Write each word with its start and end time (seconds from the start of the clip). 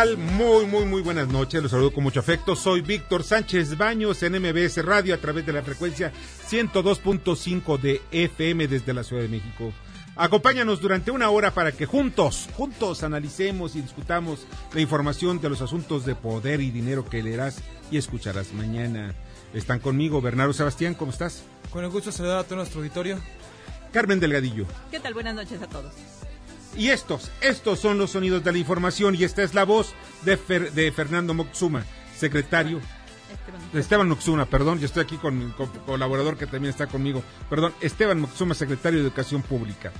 Tal? 0.00 0.16
Muy, 0.16 0.64
muy, 0.66 0.86
muy 0.86 1.02
buenas 1.02 1.28
noches. 1.28 1.62
Los 1.62 1.72
saludo 1.72 1.92
con 1.92 2.02
mucho 2.02 2.20
afecto. 2.20 2.56
Soy 2.56 2.80
Víctor 2.80 3.22
Sánchez 3.22 3.76
Baños 3.76 4.22
en 4.22 4.32
MBS 4.40 4.82
Radio 4.82 5.14
a 5.14 5.18
través 5.18 5.44
de 5.44 5.52
la 5.52 5.62
frecuencia 5.62 6.10
102.5 6.48 7.78
de 7.78 8.00
FM 8.10 8.66
desde 8.66 8.94
la 8.94 9.04
Ciudad 9.04 9.22
de 9.22 9.28
México. 9.28 9.72
Acompáñanos 10.16 10.80
durante 10.80 11.10
una 11.10 11.28
hora 11.28 11.52
para 11.52 11.72
que 11.72 11.84
juntos, 11.84 12.48
juntos 12.56 13.02
analicemos 13.02 13.76
y 13.76 13.82
discutamos 13.82 14.46
la 14.72 14.80
información 14.80 15.38
de 15.38 15.50
los 15.50 15.60
asuntos 15.60 16.06
de 16.06 16.14
poder 16.14 16.62
y 16.62 16.70
dinero 16.70 17.04
que 17.04 17.22
leerás 17.22 17.62
y 17.90 17.98
escucharás 17.98 18.54
mañana. 18.54 19.14
Están 19.52 19.80
conmigo 19.80 20.22
Bernardo 20.22 20.54
Sebastián, 20.54 20.94
¿cómo 20.94 21.10
estás? 21.10 21.42
Con 21.70 21.84
el 21.84 21.90
gusto 21.90 22.10
de 22.10 22.16
saludar 22.16 22.38
a 22.38 22.44
todo 22.44 22.56
nuestro 22.56 22.80
auditorio. 22.80 23.18
Carmen 23.92 24.18
Delgadillo. 24.18 24.64
¿Qué 24.90 25.00
tal? 25.00 25.12
Buenas 25.12 25.34
noches 25.34 25.60
a 25.60 25.66
todos. 25.66 25.92
Y 26.76 26.88
estos, 26.90 27.30
estos 27.40 27.80
son 27.80 27.98
los 27.98 28.10
sonidos 28.12 28.44
de 28.44 28.52
la 28.52 28.58
información 28.58 29.14
y 29.14 29.24
esta 29.24 29.42
es 29.42 29.54
la 29.54 29.64
voz 29.64 29.92
de, 30.22 30.38
Fer- 30.38 30.70
de 30.70 30.92
Fernando 30.92 31.34
Moxuma, 31.34 31.84
secretario. 32.16 32.80
Esteban. 33.32 33.60
Esteban 33.80 34.08
Moxuma, 34.08 34.46
perdón, 34.46 34.78
yo 34.78 34.86
estoy 34.86 35.02
aquí 35.02 35.16
con 35.16 35.38
mi 35.38 35.50
co- 35.52 35.70
colaborador 35.86 36.36
que 36.36 36.46
también 36.46 36.70
está 36.70 36.86
conmigo. 36.86 37.22
Perdón, 37.48 37.74
Esteban 37.80 38.20
Moxuma, 38.20 38.54
secretario 38.54 39.00
de 39.00 39.06
Educación 39.06 39.42
Pública. 39.42 39.92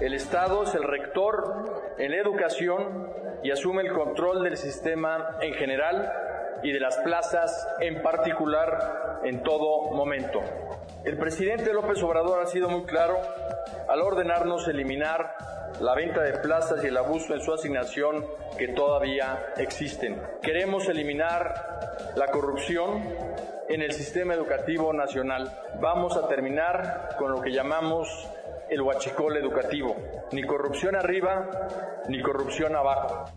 El 0.00 0.14
Estado 0.14 0.62
es 0.62 0.74
el 0.76 0.84
rector 0.84 1.94
en 1.98 2.12
la 2.12 2.18
educación 2.18 3.12
y 3.42 3.50
asume 3.50 3.82
el 3.82 3.92
control 3.92 4.44
del 4.44 4.56
sistema 4.56 5.36
en 5.40 5.54
general 5.54 6.12
y 6.62 6.70
de 6.70 6.78
las 6.78 6.98
plazas 6.98 7.68
en 7.80 8.00
particular 8.00 9.20
en 9.24 9.42
todo 9.42 9.90
momento. 9.90 10.40
El 11.04 11.18
presidente 11.18 11.72
López 11.72 12.00
Obrador 12.04 12.40
ha 12.40 12.46
sido 12.46 12.68
muy 12.68 12.84
claro 12.84 13.16
al 13.88 14.00
ordenarnos 14.00 14.68
eliminar 14.68 15.34
la 15.80 15.96
venta 15.96 16.22
de 16.22 16.38
plazas 16.38 16.84
y 16.84 16.86
el 16.86 16.96
abuso 16.96 17.34
en 17.34 17.40
su 17.40 17.52
asignación 17.52 18.24
que 18.56 18.68
todavía 18.68 19.52
existen. 19.56 20.22
Queremos 20.42 20.88
eliminar 20.88 21.54
la 22.14 22.28
corrupción 22.28 23.02
en 23.68 23.82
el 23.82 23.92
sistema 23.92 24.34
educativo 24.34 24.92
nacional. 24.92 25.50
Vamos 25.80 26.16
a 26.16 26.28
terminar 26.28 27.16
con 27.18 27.32
lo 27.32 27.42
que 27.42 27.50
llamamos 27.50 28.28
el 28.70 28.80
huachicol 28.80 29.36
educativo. 29.36 29.96
Ni 30.32 30.42
corrupción 30.42 30.96
arriba, 30.96 32.04
ni 32.08 32.20
corrupción 32.22 32.76
abajo. 32.76 33.32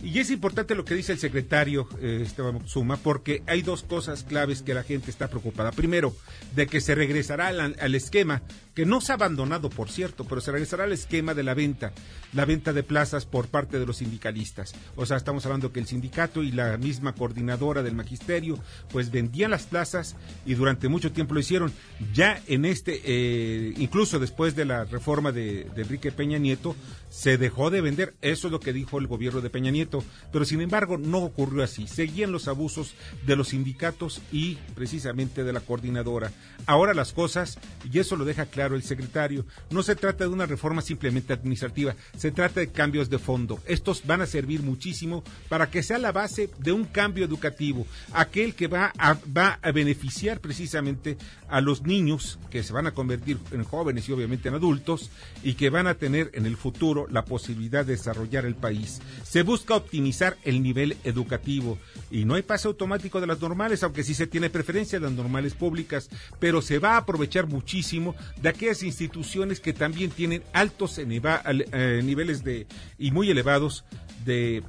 Y 0.00 0.20
es 0.20 0.30
importante 0.30 0.76
lo 0.76 0.84
que 0.84 0.94
dice 0.94 1.12
el 1.12 1.18
secretario 1.18 1.88
eh, 2.00 2.20
Esteban 2.22 2.54
Moxuma, 2.54 2.96
porque 2.98 3.42
hay 3.46 3.62
dos 3.62 3.82
cosas 3.82 4.22
claves 4.22 4.62
que 4.62 4.72
la 4.72 4.84
gente 4.84 5.10
está 5.10 5.26
preocupada. 5.26 5.72
Primero, 5.72 6.14
de 6.54 6.68
que 6.68 6.80
se 6.80 6.94
regresará 6.94 7.48
al 7.48 7.94
esquema, 7.96 8.42
que 8.78 8.86
no 8.86 9.00
se 9.00 9.10
ha 9.10 9.16
abandonado, 9.16 9.70
por 9.70 9.90
cierto, 9.90 10.22
pero 10.22 10.40
se 10.40 10.52
regresará 10.52 10.84
al 10.84 10.92
esquema 10.92 11.34
de 11.34 11.42
la 11.42 11.52
venta, 11.52 11.90
la 12.32 12.44
venta 12.44 12.72
de 12.72 12.84
plazas 12.84 13.26
por 13.26 13.48
parte 13.48 13.80
de 13.80 13.84
los 13.84 13.96
sindicalistas. 13.96 14.72
O 14.94 15.04
sea, 15.04 15.16
estamos 15.16 15.44
hablando 15.46 15.72
que 15.72 15.80
el 15.80 15.88
sindicato 15.88 16.44
y 16.44 16.52
la 16.52 16.76
misma 16.76 17.12
coordinadora 17.12 17.82
del 17.82 17.96
magisterio, 17.96 18.56
pues 18.92 19.10
vendían 19.10 19.50
las 19.50 19.66
plazas 19.66 20.14
y 20.46 20.54
durante 20.54 20.86
mucho 20.86 21.10
tiempo 21.10 21.34
lo 21.34 21.40
hicieron. 21.40 21.72
Ya 22.14 22.40
en 22.46 22.64
este, 22.64 23.02
eh, 23.04 23.74
incluso 23.78 24.20
después 24.20 24.54
de 24.54 24.66
la 24.66 24.84
reforma 24.84 25.32
de, 25.32 25.64
de 25.74 25.82
Enrique 25.82 26.12
Peña 26.12 26.38
Nieto, 26.38 26.76
se 27.10 27.38
dejó 27.38 27.70
de 27.70 27.80
vender. 27.80 28.14
Eso 28.22 28.46
es 28.46 28.52
lo 28.52 28.60
que 28.60 28.72
dijo 28.72 28.98
el 28.98 29.06
gobierno 29.08 29.40
de 29.40 29.50
Peña 29.50 29.72
Nieto. 29.72 30.04
Pero 30.32 30.44
sin 30.44 30.60
embargo, 30.60 30.98
no 30.98 31.18
ocurrió 31.18 31.64
así. 31.64 31.88
Seguían 31.88 32.30
los 32.30 32.46
abusos 32.46 32.94
de 33.26 33.34
los 33.34 33.48
sindicatos 33.48 34.20
y 34.30 34.56
precisamente 34.74 35.42
de 35.42 35.52
la 35.52 35.60
coordinadora. 35.60 36.30
Ahora 36.66 36.94
las 36.94 37.12
cosas, 37.12 37.58
y 37.90 37.98
eso 37.98 38.16
lo 38.16 38.24
deja 38.24 38.46
claro 38.46 38.67
el 38.76 38.82
secretario, 38.82 39.46
no 39.70 39.82
se 39.82 39.96
trata 39.96 40.24
de 40.24 40.30
una 40.30 40.46
reforma 40.46 40.82
simplemente 40.82 41.32
administrativa, 41.32 41.94
se 42.16 42.30
trata 42.30 42.60
de 42.60 42.68
cambios 42.68 43.10
de 43.10 43.18
fondo. 43.18 43.60
Estos 43.66 44.06
van 44.06 44.20
a 44.20 44.26
servir 44.26 44.62
muchísimo 44.62 45.22
para 45.48 45.70
que 45.70 45.82
sea 45.82 45.98
la 45.98 46.12
base 46.12 46.50
de 46.58 46.72
un 46.72 46.84
cambio 46.84 47.24
educativo, 47.24 47.86
aquel 48.12 48.54
que 48.54 48.68
va 48.68 48.92
a, 48.98 49.16
va 49.36 49.58
a 49.62 49.72
beneficiar 49.72 50.40
precisamente 50.40 51.16
a 51.48 51.60
los 51.60 51.82
niños 51.82 52.38
que 52.50 52.62
se 52.62 52.72
van 52.72 52.86
a 52.86 52.92
convertir 52.92 53.38
en 53.52 53.64
jóvenes 53.64 54.08
y 54.08 54.12
obviamente 54.12 54.48
en 54.48 54.54
adultos 54.54 55.10
y 55.42 55.54
que 55.54 55.70
van 55.70 55.86
a 55.86 55.94
tener 55.94 56.30
en 56.34 56.46
el 56.46 56.56
futuro 56.56 57.06
la 57.10 57.24
posibilidad 57.24 57.84
de 57.84 57.92
desarrollar 57.92 58.44
el 58.44 58.54
país. 58.54 59.00
Se 59.22 59.42
busca 59.42 59.74
optimizar 59.74 60.36
el 60.44 60.62
nivel 60.62 60.96
educativo 61.04 61.78
y 62.10 62.24
no 62.24 62.34
hay 62.34 62.42
pase 62.42 62.68
automático 62.68 63.20
de 63.20 63.26
las 63.26 63.40
normales, 63.40 63.82
aunque 63.82 64.04
sí 64.04 64.14
se 64.14 64.26
tiene 64.26 64.50
preferencia 64.50 64.98
de 64.98 65.06
las 65.06 65.14
normales 65.14 65.54
públicas, 65.54 66.08
pero 66.38 66.62
se 66.62 66.78
va 66.78 66.94
a 66.94 66.98
aprovechar 66.98 67.46
muchísimo 67.46 68.14
de 68.40 68.48
aquellas 68.58 68.82
instituciones 68.82 69.60
que 69.60 69.72
también 69.72 70.10
tienen 70.10 70.42
altos 70.52 70.98
eh, 70.98 71.06
niveles 71.06 72.42
de 72.42 72.66
y 72.98 73.12
muy 73.12 73.30
elevados 73.30 73.84
de 74.24 74.64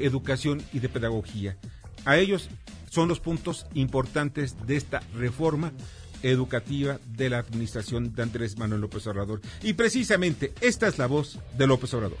educación 0.00 0.62
y 0.72 0.80
de 0.80 0.90
pedagogía. 0.90 1.56
A 2.04 2.18
ellos 2.18 2.50
son 2.90 3.08
los 3.08 3.18
puntos 3.18 3.66
importantes 3.72 4.54
de 4.66 4.76
esta 4.76 5.00
reforma 5.14 5.72
educativa 6.22 7.00
de 7.16 7.30
la 7.30 7.38
administración 7.38 8.14
de 8.14 8.22
Andrés 8.22 8.58
Manuel 8.58 8.82
López 8.82 9.06
Obrador. 9.06 9.40
Y 9.62 9.72
precisamente 9.72 10.52
esta 10.60 10.86
es 10.86 10.98
la 10.98 11.06
voz 11.06 11.38
de 11.56 11.66
López 11.66 11.94
Obrador. 11.94 12.18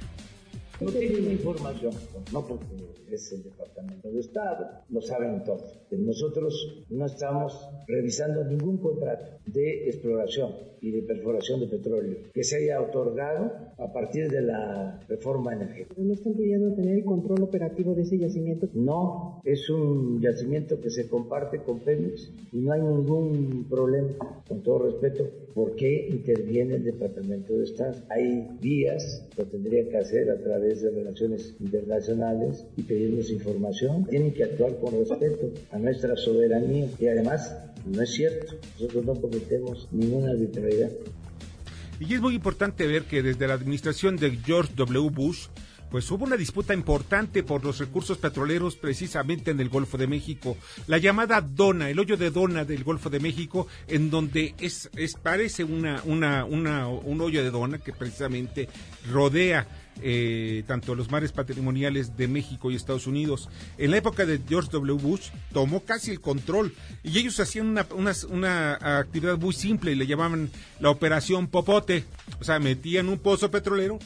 No 0.80 0.90
tienen 0.90 1.32
información, 1.32 1.92
no 2.32 2.46
porque 2.46 2.64
es 3.10 3.32
el 3.32 3.42
Departamento 3.42 4.10
de 4.10 4.20
Estado, 4.20 4.66
lo 4.88 5.02
saben 5.02 5.44
todos. 5.44 5.78
Nosotros 5.90 6.84
no 6.88 7.04
estamos 7.04 7.68
revisando 7.86 8.44
ningún 8.44 8.78
contrato 8.78 9.40
de 9.46 9.88
exploración 9.88 10.70
y 10.80 10.90
de 10.92 11.02
perforación 11.02 11.60
de 11.60 11.66
petróleo 11.66 12.16
que 12.32 12.42
se 12.42 12.56
haya 12.56 12.80
otorgado 12.80 13.52
a 13.76 13.92
partir 13.92 14.30
de 14.30 14.42
la 14.42 14.98
reforma 15.08 15.52
energética. 15.52 15.94
¿No 15.98 16.14
están 16.14 16.34
pidiendo 16.34 16.74
tener 16.74 16.98
el 16.98 17.04
control 17.04 17.42
operativo 17.42 17.94
de 17.94 18.02
ese 18.02 18.18
yacimiento? 18.18 18.68
No, 18.74 19.42
es 19.44 19.68
un 19.68 20.20
yacimiento 20.20 20.80
que 20.80 20.90
se 20.90 21.08
comparte 21.08 21.58
con 21.58 21.80
Pemex 21.80 22.32
y 22.52 22.58
no 22.58 22.72
hay 22.72 22.80
ningún 22.80 23.66
problema, 23.68 24.42
con 24.48 24.62
todo 24.62 24.90
respeto, 24.90 25.28
¿por 25.54 25.74
qué 25.74 26.08
interviene 26.08 26.76
el 26.76 26.84
Departamento 26.84 27.54
de 27.54 27.64
Estado? 27.64 27.96
Hay 28.08 28.48
vías, 28.60 29.26
lo 29.36 29.44
tendría 29.46 29.88
que 29.88 29.98
hacer 29.98 30.30
a 30.30 30.38
través 30.38 30.69
de 30.78 30.90
relaciones 30.90 31.54
internacionales 31.60 32.64
y 32.76 32.82
pedirnos 32.82 33.30
información. 33.30 34.06
Tienen 34.06 34.32
que 34.32 34.44
actuar 34.44 34.78
con 34.78 34.92
respeto 34.92 35.50
a 35.72 35.78
nuestra 35.78 36.16
soberanía 36.16 36.88
y 36.98 37.06
además 37.06 37.54
no 37.86 38.02
es 38.02 38.10
cierto, 38.10 38.54
nosotros 38.74 39.04
no 39.04 39.14
cometemos 39.20 39.88
ninguna 39.90 40.30
arbitrariedad. 40.30 40.90
Y 41.98 42.14
es 42.14 42.20
muy 42.20 42.34
importante 42.34 42.86
ver 42.86 43.04
que 43.04 43.22
desde 43.22 43.46
la 43.46 43.54
administración 43.54 44.16
de 44.16 44.30
George 44.36 44.72
W. 44.74 45.10
Bush, 45.10 45.48
pues 45.90 46.10
hubo 46.10 46.24
una 46.24 46.36
disputa 46.36 46.72
importante 46.72 47.42
por 47.42 47.64
los 47.64 47.78
recursos 47.78 48.16
petroleros 48.16 48.76
precisamente 48.76 49.50
en 49.50 49.60
el 49.60 49.68
Golfo 49.68 49.98
de 49.98 50.06
México, 50.06 50.56
la 50.86 50.98
llamada 50.98 51.40
Dona, 51.40 51.90
el 51.90 51.98
hoyo 51.98 52.16
de 52.16 52.30
Dona 52.30 52.64
del 52.64 52.84
Golfo 52.84 53.10
de 53.10 53.20
México, 53.20 53.66
en 53.88 54.08
donde 54.08 54.54
es, 54.60 54.88
es 54.96 55.14
parece 55.14 55.64
una, 55.64 56.02
una, 56.04 56.44
una, 56.44 56.88
un 56.88 57.20
hoyo 57.20 57.42
de 57.42 57.50
Dona 57.50 57.78
que 57.78 57.92
precisamente 57.92 58.68
rodea 59.10 59.66
eh, 60.02 60.64
tanto 60.66 60.94
los 60.94 61.10
mares 61.10 61.32
patrimoniales 61.32 62.16
de 62.16 62.28
México 62.28 62.70
y 62.70 62.76
Estados 62.76 63.06
Unidos. 63.06 63.48
En 63.78 63.90
la 63.90 63.98
época 63.98 64.26
de 64.26 64.40
George 64.48 64.70
W. 64.72 65.02
Bush 65.02 65.30
tomó 65.52 65.84
casi 65.84 66.10
el 66.10 66.20
control 66.20 66.74
y 67.02 67.18
ellos 67.18 67.38
hacían 67.40 67.68
una, 67.68 67.86
una, 67.94 68.12
una 68.28 68.98
actividad 68.98 69.38
muy 69.38 69.54
simple 69.54 69.92
y 69.92 69.94
le 69.94 70.06
llamaban 70.06 70.50
la 70.80 70.90
operación 70.90 71.48
Popote. 71.48 72.04
O 72.40 72.44
sea, 72.44 72.58
metían 72.58 73.08
un 73.08 73.18
pozo 73.18 73.50
petrolero 73.50 73.98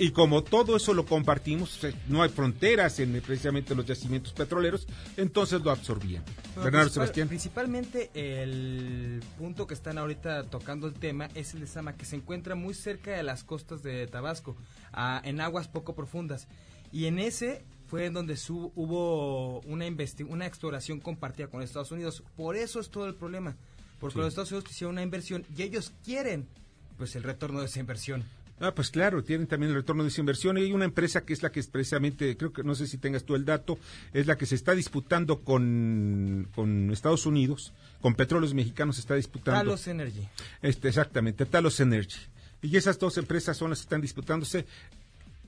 y 0.00 0.10
como 0.12 0.42
todo 0.42 0.76
eso 0.76 0.94
lo 0.94 1.04
compartimos, 1.06 1.70
sea, 1.70 1.92
no 2.08 2.22
hay 2.22 2.30
fronteras 2.30 2.98
en 3.00 3.12
precisamente 3.20 3.74
los 3.74 3.84
yacimientos 3.86 4.32
petroleros, 4.32 4.86
entonces 5.16 5.60
lo 5.60 5.70
absorbían. 5.70 6.24
Bueno, 6.24 6.40
Bernardo 6.64 6.70
principal- 6.86 6.92
Sebastián. 6.92 7.28
Principalmente 7.28 8.10
el 8.14 9.22
punto 9.38 9.66
que 9.66 9.74
están 9.74 9.98
ahorita 9.98 10.44
tocando 10.44 10.86
el 10.86 10.94
tema 10.94 11.28
es 11.34 11.54
el 11.54 11.60
de 11.60 11.66
Sama, 11.66 11.96
que 11.96 12.04
se 12.04 12.16
encuentra 12.16 12.54
muy 12.54 12.74
cerca 12.74 13.12
de 13.12 13.22
las 13.22 13.44
costas 13.44 13.82
de 13.82 14.06
Tabasco, 14.06 14.56
a- 14.92 15.20
en 15.24 15.40
aguas 15.40 15.68
poco 15.68 15.94
profundas. 15.94 16.48
Y 16.92 17.04
en 17.06 17.18
ese 17.18 17.62
fue 17.86 18.06
en 18.06 18.14
donde 18.14 18.36
su- 18.36 18.72
hubo 18.74 19.60
una, 19.60 19.84
una 20.28 20.46
exploración 20.46 20.98
compartida 21.00 21.48
con 21.48 21.62
Estados 21.62 21.92
Unidos. 21.92 22.22
Por 22.36 22.56
eso 22.56 22.80
es 22.80 22.88
todo 22.90 23.06
el 23.06 23.14
problema. 23.14 23.56
Porque 23.98 24.14
Sí. 24.14 24.18
los 24.20 24.28
Estados 24.28 24.50
Unidos 24.50 24.70
hicieron 24.70 24.94
una 24.94 25.02
inversión 25.02 25.44
y 25.54 25.62
ellos 25.62 25.92
quieren 26.04 26.48
pues 26.96 27.16
el 27.16 27.22
retorno 27.22 27.60
de 27.60 27.66
esa 27.66 27.80
inversión. 27.80 28.24
Ah, 28.60 28.74
pues 28.74 28.90
claro, 28.90 29.24
tienen 29.24 29.46
también 29.46 29.70
el 29.70 29.76
retorno 29.76 30.02
de 30.02 30.10
esa 30.10 30.20
inversión 30.20 30.58
y 30.58 30.62
hay 30.62 30.72
una 30.72 30.84
empresa 30.84 31.22
que 31.22 31.32
es 31.32 31.42
la 31.42 31.50
que 31.50 31.60
es 31.60 31.68
precisamente, 31.68 32.36
creo 32.36 32.52
que 32.52 32.62
no 32.62 32.74
sé 32.74 32.86
si 32.86 32.98
tengas 32.98 33.24
tú 33.24 33.34
el 33.34 33.46
dato, 33.46 33.78
es 34.12 34.26
la 34.26 34.36
que 34.36 34.44
se 34.44 34.54
está 34.54 34.74
disputando 34.74 35.40
con, 35.40 36.46
con 36.54 36.90
Estados 36.90 37.24
Unidos, 37.24 37.72
con 38.02 38.14
petróleos 38.14 38.52
mexicanos 38.52 38.96
se 38.96 39.00
está 39.00 39.14
disputando. 39.14 39.60
Talos 39.60 39.88
Energy. 39.88 40.28
Este, 40.60 40.88
exactamente, 40.88 41.46
Talos 41.46 41.80
Energy. 41.80 42.18
Y 42.60 42.76
esas 42.76 42.98
dos 42.98 43.16
empresas 43.16 43.56
son 43.56 43.70
las 43.70 43.78
que 43.78 43.84
están 43.84 44.02
disputándose 44.02 44.66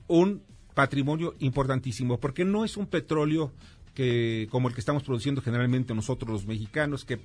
un 0.07 0.41
patrimonio 0.73 1.35
importantísimo, 1.39 2.19
porque 2.19 2.45
no 2.45 2.65
es 2.65 2.77
un 2.77 2.87
petróleo 2.87 3.51
que 3.93 4.47
como 4.49 4.67
el 4.67 4.73
que 4.73 4.79
estamos 4.79 5.03
produciendo 5.03 5.41
generalmente 5.41 5.93
nosotros 5.93 6.31
los 6.31 6.45
mexicanos, 6.47 7.05
que 7.05 7.19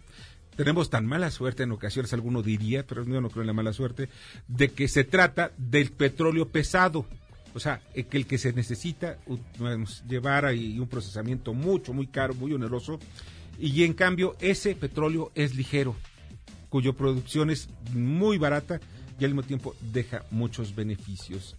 tenemos 0.58 0.90
tan 0.90 1.06
mala 1.06 1.30
suerte 1.30 1.62
en 1.62 1.70
ocasiones, 1.70 2.12
alguno 2.12 2.42
diría, 2.42 2.84
pero 2.84 3.04
yo 3.04 3.20
no 3.20 3.30
creo 3.30 3.42
en 3.42 3.46
la 3.46 3.52
mala 3.52 3.72
suerte, 3.72 4.08
de 4.48 4.70
que 4.70 4.88
se 4.88 5.04
trata 5.04 5.52
del 5.56 5.92
petróleo 5.92 6.48
pesado. 6.48 7.06
O 7.54 7.60
sea, 7.60 7.80
eh, 7.94 8.02
que 8.02 8.16
el 8.16 8.26
que 8.26 8.38
se 8.38 8.52
necesita 8.52 9.18
llevar 10.08 10.46
ahí 10.46 10.80
un 10.80 10.88
procesamiento 10.88 11.54
mucho, 11.54 11.92
muy 11.92 12.08
caro, 12.08 12.34
muy 12.34 12.52
oneroso, 12.52 12.98
y 13.56 13.84
en 13.84 13.92
cambio 13.92 14.34
ese 14.40 14.74
petróleo 14.74 15.30
es 15.36 15.54
ligero, 15.54 15.94
cuya 16.70 16.92
producción 16.92 17.50
es 17.50 17.68
muy 17.94 18.36
barata 18.36 18.80
y 19.20 19.24
al 19.24 19.30
mismo 19.30 19.44
tiempo 19.44 19.76
deja 19.80 20.24
muchos 20.32 20.74
beneficios. 20.74 21.54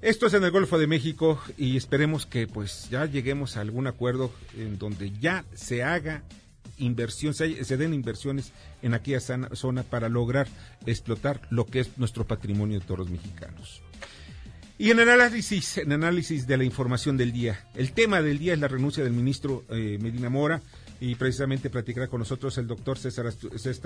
Esto 0.00 0.28
es 0.28 0.32
en 0.32 0.44
el 0.44 0.50
Golfo 0.50 0.78
de 0.78 0.86
México 0.86 1.38
y 1.58 1.76
esperemos 1.76 2.24
que 2.24 2.46
pues 2.46 2.88
ya 2.90 3.04
lleguemos 3.04 3.58
a 3.58 3.60
algún 3.60 3.86
acuerdo 3.86 4.32
en 4.56 4.78
donde 4.78 5.12
ya 5.20 5.44
se 5.52 5.82
haga 5.82 6.22
inversión, 6.82 7.34
se, 7.34 7.76
den 7.76 7.94
inversiones 7.94 8.52
en 8.82 8.94
aquella 8.94 9.20
zona 9.20 9.82
para 9.82 10.08
lograr 10.08 10.48
explotar 10.86 11.40
lo 11.50 11.66
que 11.66 11.80
es 11.80 11.98
nuestro 11.98 12.26
patrimonio 12.26 12.80
de 12.80 12.86
toros 12.86 13.10
mexicanos. 13.10 13.82
Y 14.78 14.90
en 14.90 15.00
análisis, 15.00 15.78
en 15.78 15.92
análisis 15.92 16.46
de 16.46 16.56
la 16.56 16.64
información 16.64 17.16
del 17.16 17.32
día, 17.32 17.64
el 17.74 17.92
tema 17.92 18.20
del 18.20 18.38
día 18.38 18.54
es 18.54 18.58
la 18.58 18.68
renuncia 18.68 19.04
del 19.04 19.12
ministro 19.12 19.64
eh, 19.70 19.98
Medina 20.00 20.28
Mora 20.28 20.60
y 21.02 21.16
precisamente 21.16 21.68
platicará 21.68 22.06
con 22.06 22.20
nosotros 22.20 22.56
el 22.58 22.68
doctor 22.68 22.96
César, 22.96 23.26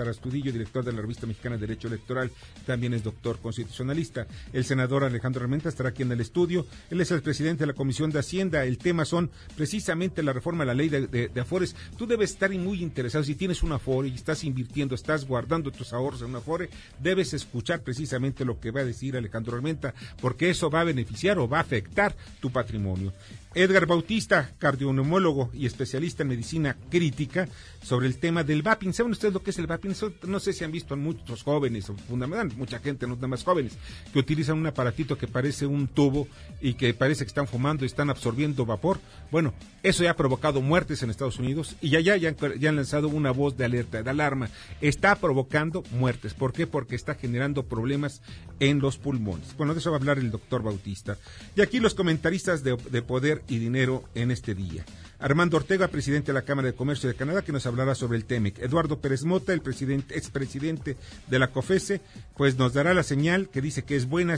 Astudillo, 0.07 0.53
director 0.53 0.85
de 0.85 0.93
la 0.93 1.01
revista 1.01 1.27
mexicana 1.27 1.57
de 1.57 1.63
Derecho 1.63 1.89
Electoral, 1.89 2.31
también 2.67 2.93
es 2.93 3.03
doctor 3.03 3.39
constitucionalista. 3.39 4.27
El 4.53 4.67
senador 4.67 5.03
Alejandro 5.03 5.43
Armenta 5.43 5.71
estará 5.71 5.89
aquí 5.89 6.03
en 6.03 6.13
el 6.13 6.21
estudio, 6.21 6.67
él 6.91 7.01
es 7.01 7.11
el 7.13 7.23
presidente 7.23 7.61
de 7.61 7.69
la 7.69 7.73
Comisión 7.73 8.11
de 8.11 8.19
Hacienda, 8.19 8.67
el 8.67 8.77
tema 8.77 9.07
son 9.07 9.31
precisamente 9.57 10.23
la 10.23 10.35
reforma 10.35 10.65
a 10.65 10.67
la 10.67 10.75
ley 10.75 10.91
de, 10.91 11.31
Afores. 11.41 11.75
Tú 11.97 12.07
debes 12.07 12.33
estar 12.33 12.51
muy 12.51 12.83
interesado, 12.83 13.25
si 13.25 13.35
tienes 13.35 13.63
un 13.63 13.73
Afore 13.73 14.09
y 14.09 14.15
estás 14.15 14.45
invirtiendo, 14.45 14.95
estás 14.95 15.27
guardando 15.27 15.71
tus 15.71 15.95
ahorros 15.95 16.21
en 16.21 16.29
un 16.29 16.37
Afore, 16.37 16.69
debes 17.01 17.33
escuchar 17.33 17.81
precisamente 17.81 18.45
lo 18.45 18.61
que 18.61 18.73
va 18.73 18.81
a 18.81 18.85
decir 18.85 19.17
Alejandro 19.17 19.57
Armenta, 19.57 19.95
porque 20.21 20.51
eso 20.51 20.69
va 20.69 20.83
a 20.83 20.85
beneficiar 20.85 21.39
o 21.39 21.49
va 21.49 21.59
a 21.59 21.63
afectar 21.63 22.15
tu 22.41 22.51
patrimonio. 22.51 23.15
Edgar 23.57 23.87
Bautista, 23.87 24.53
cardioneumólogo 24.59 25.49
y 25.55 25.65
especialista 25.65 26.23
en 26.23 26.29
medicina 26.29 26.77
crítica, 26.91 27.49
sobre 27.87 28.09
el 28.09 28.19
tema 28.19 28.43
del 28.43 28.63
vaping. 28.63 28.93
¿Saben 28.93 29.13
ustedes 29.13 29.33
lo 29.33 29.43
que 29.43 29.51
es 29.51 29.59
el 29.59 29.69
vaping? 29.69 29.95
no 30.25 30.41
sé 30.41 30.53
si 30.53 30.65
han 30.65 30.73
visto 30.73 30.97
muchos 30.97 31.45
jóvenes, 31.45 31.87
fundamentalmente 31.87 32.57
mucha 32.57 32.81
gente, 32.81 33.07
no 33.07 33.15
nada 33.15 33.29
más 33.29 33.45
jóvenes, 33.45 33.79
que 34.13 34.19
utilizan 34.19 34.59
un 34.59 34.67
aparatito 34.67 35.17
que 35.17 35.29
parece 35.29 35.67
un 35.67 35.87
tubo 35.87 36.27
y 36.61 36.75
que 36.75 36.93
parece 36.95 37.25
que 37.25 37.29
están 37.29 37.47
fumando 37.47 37.85
y 37.85 37.87
están 37.87 38.11
absorbiendo 38.11 38.67
vapor. 38.67 38.99
Bueno, 39.31 39.55
eso 39.85 40.03
ya 40.03 40.11
ha 40.11 40.17
provocado 40.17 40.61
muertes 40.61 41.03
en 41.05 41.11
Estados 41.11 41.39
Unidos 41.39 41.77
y 41.81 41.91
ya, 41.91 42.01
ya, 42.01 42.17
ya, 42.17 42.35
han, 42.69 42.77
lanzado 42.77 43.09
una 43.09 43.31
voz 43.31 43.57
de 43.57 43.65
alerta, 43.65 44.03
de 44.03 44.11
alarma. 44.11 44.51
Está 44.81 45.15
provocando 45.15 45.85
muertes. 45.93 46.35
¿Por 46.35 46.53
qué? 46.53 46.67
Porque 46.67 46.97
está 46.97 47.15
generando 47.15 47.63
problemas 47.63 48.21
en 48.59 48.81
los 48.81 48.99
pulmones. 48.99 49.57
Bueno, 49.57 49.75
de 49.75 49.81
eso 49.81 49.91
va 49.93 49.97
a 49.97 50.01
hablar 50.01 50.19
el 50.19 50.33
doctor 50.33 50.63
Bautista. 50.63 51.17
Y 51.55 51.61
aquí 51.61 51.79
los 51.79 51.95
comentaristas 51.95 52.65
de, 52.65 52.77
de 52.91 53.03
Poder 53.03 53.43
y 53.49 53.59
dinero 53.59 54.05
en 54.15 54.31
este 54.31 54.55
día. 54.55 54.85
Armando 55.19 55.57
Ortega, 55.57 55.89
presidente 55.89 56.27
de 56.27 56.35
la 56.35 56.45
Cámara 56.45 56.69
de 56.69 56.75
Comercio 56.75 57.09
de 57.09 57.15
Canadá, 57.15 57.43
que 57.43 57.53
nos 57.53 57.65
hablará 57.65 57.95
sobre 57.95 58.19
el 58.19 58.27
TEMEC. 58.27 58.59
Eduardo 58.59 59.01
Pérez 59.01 59.25
Mota, 59.25 59.55
el 59.55 59.63
presidente, 59.63 60.19
expresidente 60.19 60.97
de 61.27 61.39
la 61.39 61.51
COFESE, 61.51 62.03
pues 62.37 62.59
nos 62.59 62.75
dará 62.75 62.93
la 62.93 63.03
señal 63.03 63.49
que 63.49 63.63
dice 63.63 63.85
que 63.85 63.97
es 63.97 64.07
buena 64.07 64.37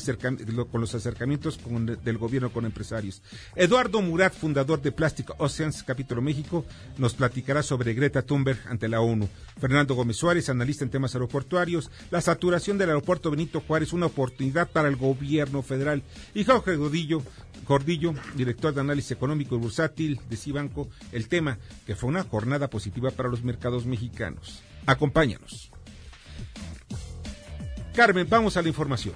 con 0.70 0.80
los 0.80 0.94
acercamientos 0.94 1.58
del 2.04 2.18
gobierno 2.18 2.52
con 2.52 2.64
empresarios. 2.64 3.22
Eduardo 3.56 4.00
Murat, 4.02 4.32
fundador 4.32 4.80
de 4.80 4.92
Plastic 4.92 5.32
Oceans, 5.38 5.82
capítulo 5.82 6.22
México, 6.22 6.64
nos 6.96 7.14
platicará 7.14 7.64
sobre 7.64 7.94
Greta 7.94 8.22
Thunberg 8.22 8.60
ante 8.68 8.88
la 8.88 9.00
ONU. 9.00 9.28
Fernando 9.60 9.96
Gómez 9.96 10.16
Suárez, 10.16 10.48
analista 10.48 10.84
en 10.84 10.90
temas 10.90 11.14
aeroportuarios, 11.14 11.90
la 12.12 12.20
saturación 12.20 12.78
del 12.78 12.90
aeropuerto 12.90 13.32
Benito 13.32 13.60
Juárez, 13.60 13.92
una 13.92 14.06
oportunidad 14.06 14.70
para 14.70 14.88
el 14.88 14.96
gobierno 14.96 15.62
federal. 15.62 16.04
Y 16.34 16.44
Jorge 16.44 16.76
Godillo, 16.76 17.22
Gordillo, 17.66 18.14
director 18.34 18.74
de 18.74 18.80
análisis 18.80 19.12
económico 19.12 19.56
y 19.56 19.58
bursátil 19.58 20.20
de 20.28 20.36
Cibanco, 20.36 20.88
el 21.12 21.28
tema 21.28 21.58
que 21.86 21.96
fue 21.96 22.08
una 22.08 22.24
jornada 22.24 22.68
positiva 22.68 23.10
para 23.10 23.28
los 23.28 23.42
mercados 23.42 23.86
mexicanos. 23.86 24.62
Acompáñanos. 24.86 25.70
Carmen, 27.94 28.26
vamos 28.28 28.56
a 28.56 28.62
la 28.62 28.68
información. 28.68 29.14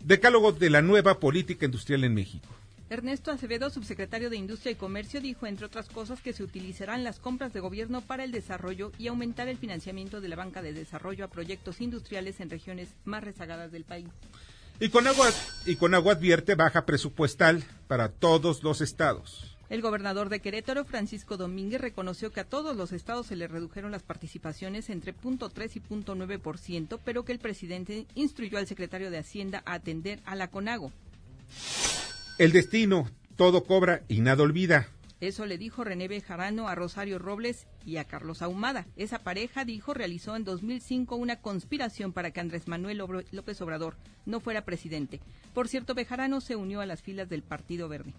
Decálogo 0.00 0.52
de 0.52 0.70
la 0.70 0.82
nueva 0.82 1.18
política 1.18 1.64
industrial 1.64 2.04
en 2.04 2.14
México. 2.14 2.46
Ernesto 2.88 3.32
Acevedo, 3.32 3.68
subsecretario 3.68 4.30
de 4.30 4.36
Industria 4.36 4.70
y 4.70 4.76
Comercio, 4.76 5.20
dijo, 5.20 5.46
entre 5.46 5.66
otras 5.66 5.88
cosas, 5.88 6.20
que 6.20 6.32
se 6.32 6.44
utilizarán 6.44 7.02
las 7.02 7.18
compras 7.18 7.52
de 7.52 7.58
gobierno 7.58 8.00
para 8.00 8.22
el 8.22 8.30
desarrollo 8.30 8.92
y 8.96 9.08
aumentar 9.08 9.48
el 9.48 9.58
financiamiento 9.58 10.20
de 10.20 10.28
la 10.28 10.36
banca 10.36 10.62
de 10.62 10.72
desarrollo 10.72 11.24
a 11.24 11.28
proyectos 11.28 11.80
industriales 11.80 12.38
en 12.38 12.48
regiones 12.48 12.90
más 13.04 13.24
rezagadas 13.24 13.72
del 13.72 13.82
país. 13.82 14.06
Y 14.78 14.90
con 14.90 15.06
agua, 15.06 15.30
y 15.64 15.76
con 15.76 15.94
agua 15.94 16.12
advierte 16.12 16.54
baja 16.54 16.84
presupuestal 16.84 17.64
para 17.88 18.10
todos 18.10 18.62
los 18.62 18.80
estados. 18.80 19.56
El 19.68 19.82
gobernador 19.82 20.28
de 20.28 20.40
Querétaro, 20.40 20.84
Francisco 20.84 21.36
Domínguez, 21.36 21.80
reconoció 21.80 22.30
que 22.30 22.40
a 22.40 22.44
todos 22.44 22.76
los 22.76 22.92
estados 22.92 23.26
se 23.26 23.36
le 23.36 23.48
redujeron 23.48 23.90
las 23.90 24.02
participaciones 24.02 24.90
entre 24.90 25.14
0.3 25.14 25.70
y 25.74 25.80
0.9%, 25.80 27.00
pero 27.04 27.24
que 27.24 27.32
el 27.32 27.38
presidente 27.38 28.06
instruyó 28.14 28.58
al 28.58 28.68
secretario 28.68 29.10
de 29.10 29.18
Hacienda 29.18 29.62
a 29.64 29.74
atender 29.74 30.20
a 30.24 30.36
la 30.36 30.48
CONAGO. 30.48 30.92
El 32.38 32.52
destino, 32.52 33.10
todo 33.34 33.64
cobra 33.64 34.02
y 34.08 34.20
nada 34.20 34.42
olvida. 34.42 34.88
Eso 35.20 35.46
le 35.46 35.56
dijo 35.56 35.82
René 35.82 36.08
Bejarano 36.08 36.68
a 36.68 36.74
Rosario 36.74 37.18
Robles 37.18 37.66
y 37.86 37.96
a 37.96 38.04
Carlos 38.04 38.42
Ahumada. 38.42 38.86
Esa 38.96 39.20
pareja, 39.20 39.64
dijo, 39.64 39.94
realizó 39.94 40.36
en 40.36 40.44
2005 40.44 41.16
una 41.16 41.36
conspiración 41.40 42.12
para 42.12 42.32
que 42.32 42.40
Andrés 42.40 42.68
Manuel 42.68 43.02
López 43.30 43.60
Obrador 43.62 43.96
no 44.26 44.40
fuera 44.40 44.64
presidente. 44.64 45.20
Por 45.54 45.68
cierto, 45.68 45.94
Bejarano 45.94 46.40
se 46.40 46.56
unió 46.56 46.80
a 46.82 46.86
las 46.86 47.00
filas 47.00 47.30
del 47.30 47.42
Partido 47.42 47.88
Verde. 47.88 48.12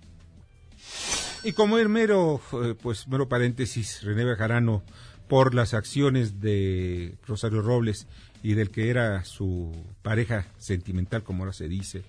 Y 1.44 1.54
como 1.54 1.78
el 1.78 1.88
mero, 1.88 2.42
eh, 2.64 2.76
pues 2.82 3.08
mero 3.08 3.30
paréntesis, 3.30 4.02
René 4.02 4.26
Bejarano, 4.26 4.84
por 5.28 5.54
las 5.54 5.74
acciones 5.74 6.40
de 6.40 7.16
Rosario 7.28 7.62
Robles 7.62 8.08
y 8.42 8.54
del 8.54 8.72
que 8.72 8.90
era 8.90 9.24
su 9.24 9.72
pareja 10.02 10.48
sentimental, 10.58 11.24
como 11.24 11.44
ahora 11.44 11.54
se 11.54 11.68
dice, 11.68 12.04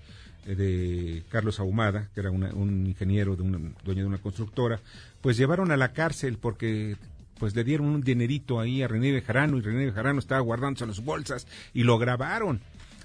de 0.45 1.23
Carlos 1.29 1.59
Ahumada, 1.59 2.09
que 2.13 2.21
era 2.21 2.31
un 2.31 2.85
ingeniero, 2.87 3.35
de 3.35 3.43
una, 3.43 3.59
dueño 3.83 4.01
de 4.01 4.07
una 4.07 4.17
constructora, 4.17 4.79
pues 5.21 5.37
llevaron 5.37 5.71
a 5.71 5.77
la 5.77 5.93
cárcel 5.93 6.37
porque 6.37 6.95
pues 7.39 7.55
le 7.55 7.63
dieron 7.63 7.87
un 7.87 8.01
dinerito 8.01 8.59
ahí 8.59 8.81
a 8.81 8.87
René 8.87 9.11
Bejarano 9.11 9.57
y 9.57 9.61
René 9.61 9.85
Bejarano 9.85 10.19
estaba 10.19 10.41
guardándose 10.41 10.83
en 10.83 11.05
bolsas 11.05 11.47
y 11.73 11.83
lo 11.83 11.97
grabaron. 11.97 12.59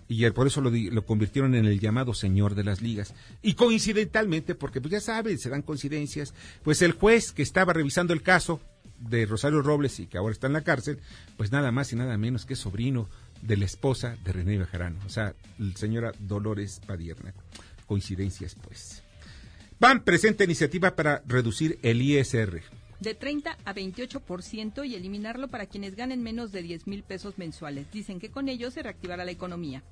Y 0.06 0.28
por 0.30 0.46
eso 0.46 0.60
lo, 0.60 0.70
lo, 0.70 1.06
convirtieron 1.06 1.54
en 1.54 1.64
el 1.64 1.80
llamado 1.80 2.12
señor 2.12 2.54
de 2.54 2.64
las 2.64 2.82
ligas. 2.82 3.14
Y 3.40 3.54
coincidentalmente, 3.54 4.54
porque 4.54 4.80
pues 4.80 4.92
ya 4.92 5.00
saben, 5.00 5.38
se 5.38 5.48
dan 5.48 5.62
coincidencias, 5.62 6.34
pues 6.62 6.82
el 6.82 6.92
juez 6.92 7.32
que 7.32 7.42
estaba 7.42 7.72
revisando 7.72 8.12
el 8.12 8.20
caso 8.20 8.60
de 8.98 9.24
Rosario 9.26 9.62
Robles 9.62 9.98
y 10.00 10.06
que 10.06 10.18
ahora 10.18 10.32
está 10.32 10.46
en 10.46 10.52
la 10.52 10.62
cárcel, 10.62 10.98
pues 11.36 11.52
nada 11.52 11.72
más 11.72 11.92
y 11.92 11.96
nada 11.96 12.16
menos 12.18 12.44
que 12.44 12.56
sobrino 12.56 13.08
de 13.44 13.56
la 13.56 13.66
esposa 13.66 14.16
de 14.24 14.32
René 14.32 14.58
Bejarano, 14.58 14.98
o 15.04 15.08
sea, 15.08 15.34
señora 15.74 16.12
Dolores 16.18 16.80
Padierna. 16.86 17.34
Coincidencias, 17.86 18.54
pues. 18.54 19.02
PAN 19.78 20.02
presenta 20.02 20.44
iniciativa 20.44 20.96
para 20.96 21.22
reducir 21.26 21.78
el 21.82 22.00
ISR. 22.00 22.62
De 23.00 23.14
30 23.14 23.58
a 23.64 23.74
28% 23.74 24.88
y 24.88 24.94
eliminarlo 24.94 25.48
para 25.48 25.66
quienes 25.66 25.94
ganen 25.94 26.22
menos 26.22 26.52
de 26.52 26.62
10 26.62 26.86
mil 26.86 27.02
pesos 27.02 27.36
mensuales. 27.36 27.90
Dicen 27.92 28.18
que 28.18 28.30
con 28.30 28.48
ello 28.48 28.70
se 28.70 28.82
reactivará 28.82 29.24
la 29.24 29.32
economía. 29.32 29.82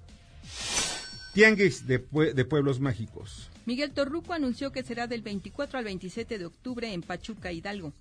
Tianguis 1.34 1.86
de, 1.86 1.98
de, 1.98 2.44
Pueblos 2.44 2.80
Mágicos. 2.80 3.50
Miguel 3.66 3.92
Torruco 3.92 4.32
anunció 4.32 4.72
que 4.72 4.82
será 4.82 5.06
del 5.06 5.22
24 5.22 5.78
al 5.78 5.84
27 5.84 6.38
de 6.38 6.46
octubre 6.46 6.92
en 6.92 7.02
Pachuca, 7.02 7.52
Hidalgo. 7.52 7.92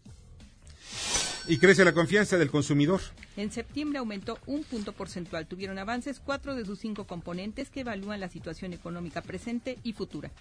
Y 1.48 1.58
crece 1.58 1.84
la 1.84 1.94
confianza 1.94 2.38
del 2.38 2.52
consumidor. 2.52 3.02
En 3.36 3.52
septiembre 3.52 4.00
aumentó 4.00 4.38
un 4.46 4.64
punto 4.64 4.94
porcentual. 4.94 5.48
Tuvieron 5.48 5.80
avances 5.80 6.22
cuatro 6.24 6.56
de 6.56 6.66
sus 6.66 6.80
cinco 6.80 7.08
componentes 7.08 7.70
que 7.70 7.82
evalúan 7.82 8.20
la 8.20 8.30
situación 8.30 8.74
económica 8.74 9.22
presente 9.22 9.80
y 9.84 9.94
futura. 9.94 10.32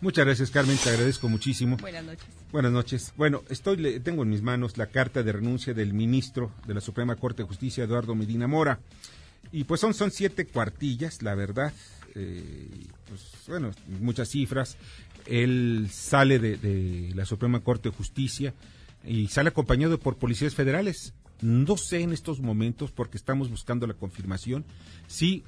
Muchas 0.00 0.26
gracias, 0.26 0.50
Carmen. 0.50 0.76
Te 0.76 0.90
agradezco 0.90 1.28
muchísimo. 1.28 1.76
Buenas 1.76 2.04
noches. 2.04 2.26
Buenas 2.50 2.72
noches. 2.72 3.12
Bueno, 3.16 3.42
estoy, 3.48 4.00
tengo 4.00 4.24
en 4.24 4.30
mis 4.30 4.42
manos 4.42 4.76
la 4.76 4.86
carta 4.86 5.22
de 5.22 5.32
renuncia 5.32 5.72
del 5.72 5.94
ministro 5.94 6.52
de 6.66 6.74
la 6.74 6.80
Suprema 6.80 7.16
Corte 7.16 7.42
de 7.42 7.48
Justicia, 7.48 7.84
Eduardo 7.84 8.14
Medina 8.14 8.48
Mora. 8.48 8.80
Y 9.52 9.64
pues 9.64 9.80
son, 9.80 9.94
son 9.94 10.10
siete 10.10 10.46
cuartillas, 10.46 11.22
la 11.22 11.34
verdad. 11.34 11.72
Eh, 12.14 12.86
pues 13.08 13.22
bueno, 13.46 13.70
muchas 14.00 14.28
cifras. 14.28 14.76
Él 15.26 15.88
sale 15.92 16.38
de, 16.38 16.56
de 16.56 17.14
la 17.14 17.24
Suprema 17.24 17.60
Corte 17.60 17.90
de 17.90 17.94
Justicia 17.94 18.52
y 19.04 19.28
sale 19.28 19.48
acompañado 19.48 19.98
por 19.98 20.16
policías 20.16 20.54
federales. 20.54 21.14
No 21.40 21.76
sé 21.76 22.00
en 22.00 22.12
estos 22.12 22.40
momentos, 22.40 22.90
porque 22.90 23.16
estamos 23.16 23.48
buscando 23.48 23.86
la 23.86 23.94
confirmación, 23.94 24.64
si, 25.06 25.42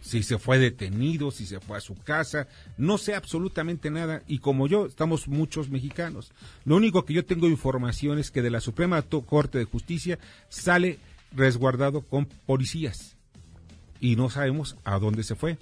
si 0.00 0.24
se 0.24 0.38
fue 0.38 0.58
detenido, 0.58 1.30
si 1.30 1.46
se 1.46 1.60
fue 1.60 1.78
a 1.78 1.80
su 1.80 1.94
casa, 1.94 2.48
no 2.76 2.98
sé 2.98 3.14
absolutamente 3.14 3.90
nada. 3.90 4.22
Y 4.26 4.38
como 4.38 4.66
yo, 4.66 4.86
estamos 4.86 5.28
muchos 5.28 5.70
mexicanos. 5.70 6.32
Lo 6.64 6.76
único 6.76 7.04
que 7.04 7.14
yo 7.14 7.24
tengo 7.24 7.48
información 7.48 8.18
es 8.18 8.32
que 8.32 8.42
de 8.42 8.50
la 8.50 8.60
Suprema 8.60 9.00
Corte 9.02 9.58
de 9.58 9.64
Justicia 9.64 10.18
sale 10.48 10.98
resguardado 11.32 12.00
con 12.00 12.26
policías. 12.26 13.16
Y 14.00 14.16
no 14.16 14.30
sabemos 14.30 14.76
a 14.84 14.98
dónde 14.98 15.22
se 15.22 15.36
fue. 15.36 15.56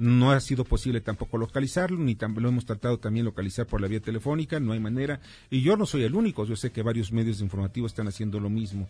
No 0.00 0.32
ha 0.32 0.40
sido 0.40 0.64
posible 0.64 1.02
tampoco 1.02 1.36
localizarlo, 1.36 1.98
ni 1.98 2.16
lo 2.18 2.48
hemos 2.48 2.64
tratado 2.64 2.98
también 2.98 3.26
localizar 3.26 3.66
por 3.66 3.82
la 3.82 3.86
vía 3.86 4.00
telefónica, 4.00 4.58
no 4.58 4.72
hay 4.72 4.80
manera. 4.80 5.20
Y 5.50 5.60
yo 5.60 5.76
no 5.76 5.84
soy 5.84 6.04
el 6.04 6.14
único, 6.14 6.46
yo 6.46 6.56
sé 6.56 6.72
que 6.72 6.82
varios 6.82 7.12
medios 7.12 7.42
informativos 7.42 7.92
están 7.92 8.08
haciendo 8.08 8.40
lo 8.40 8.48
mismo. 8.48 8.88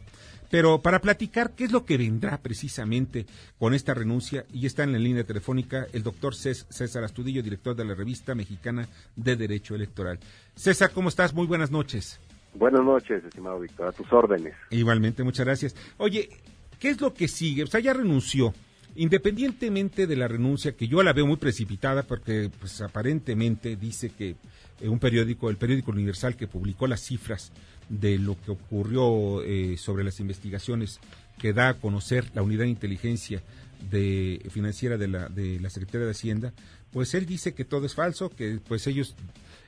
Pero 0.53 0.83
para 0.83 1.01
platicar 1.01 1.57
qué 1.57 1.65
es 1.65 1.73
lo 1.73 1.85
que 1.85 1.99
vendrá 1.99 2.41
precisamente 2.41 3.27
con 3.59 3.75
esta 3.75 3.93
renuncia, 3.93 4.47
y 4.53 4.67
está 4.67 4.85
en 4.85 4.93
la 4.93 5.01
línea 5.01 5.25
telefónica 5.25 5.89
el 5.93 6.05
doctor 6.05 6.37
César 6.37 7.03
Astudillo, 7.03 7.43
director 7.43 7.75
de 7.75 7.87
la 7.87 7.97
revista 7.97 8.37
mexicana 8.37 8.89
de 9.17 9.35
Derecho 9.35 9.75
Electoral. 9.75 10.21
César, 10.55 10.93
¿cómo 10.93 11.09
estás? 11.09 11.35
Muy 11.35 11.49
buenas 11.49 11.73
noches. 11.73 12.21
Buenas 12.55 12.85
noches, 12.85 13.25
estimado 13.25 13.59
Víctor, 13.59 13.89
a 13.89 13.93
tus 13.93 14.13
órdenes. 14.13 14.55
Igualmente, 14.71 15.25
muchas 15.25 15.45
gracias. 15.45 15.75
Oye, 15.97 16.31
¿qué 16.79 16.91
es 16.91 17.01
lo 17.01 17.13
que 17.13 17.27
sigue? 17.27 17.65
O 17.65 17.67
sea, 17.67 17.81
ya 17.81 17.95
renunció. 17.95 18.55
Independientemente 18.97 20.07
de 20.07 20.17
la 20.17 20.29
renuncia, 20.29 20.73
que 20.73 20.89
yo 20.89 21.03
la 21.03 21.13
veo 21.13 21.27
muy 21.27 21.37
precipitada, 21.37 22.03
porque 22.03 22.51
pues 22.59 22.81
aparentemente 22.81 23.77
dice 23.77 24.11
que 24.11 24.37
eh, 24.81 24.89
un 24.89 24.99
periódico, 24.99 25.49
el 25.49 25.57
periódico 25.57 25.93
Universal, 25.93 26.37
que 26.37 26.49
publicó 26.49 26.87
las 26.87 27.01
cifras 27.01 27.53
de 27.89 28.19
lo 28.19 28.41
que 28.41 28.51
ocurrió 28.51 29.43
eh, 29.43 29.77
sobre 29.77 30.05
las 30.05 30.21
investigaciones 30.21 31.01
que 31.39 31.53
da 31.53 31.71
a 31.71 31.75
conocer 31.75 32.31
la 32.35 32.43
unidad 32.43 32.65
de 32.65 32.71
inteligencia 32.71 33.43
de, 33.91 34.47
financiera 34.51 34.99
de 34.99 35.09
la, 35.09 35.29
de 35.29 35.59
la 35.61 35.71
Secretaría 35.71 36.07
de 36.07 36.13
Hacienda, 36.13 36.53
pues 36.93 37.15
él 37.15 37.27
dice 37.27 37.55
que 37.55 37.65
todo 37.65 37.87
es 37.87 37.95
falso, 37.95 38.31
que 38.31 38.59
pues 38.67 38.87
ellos, 38.87 39.15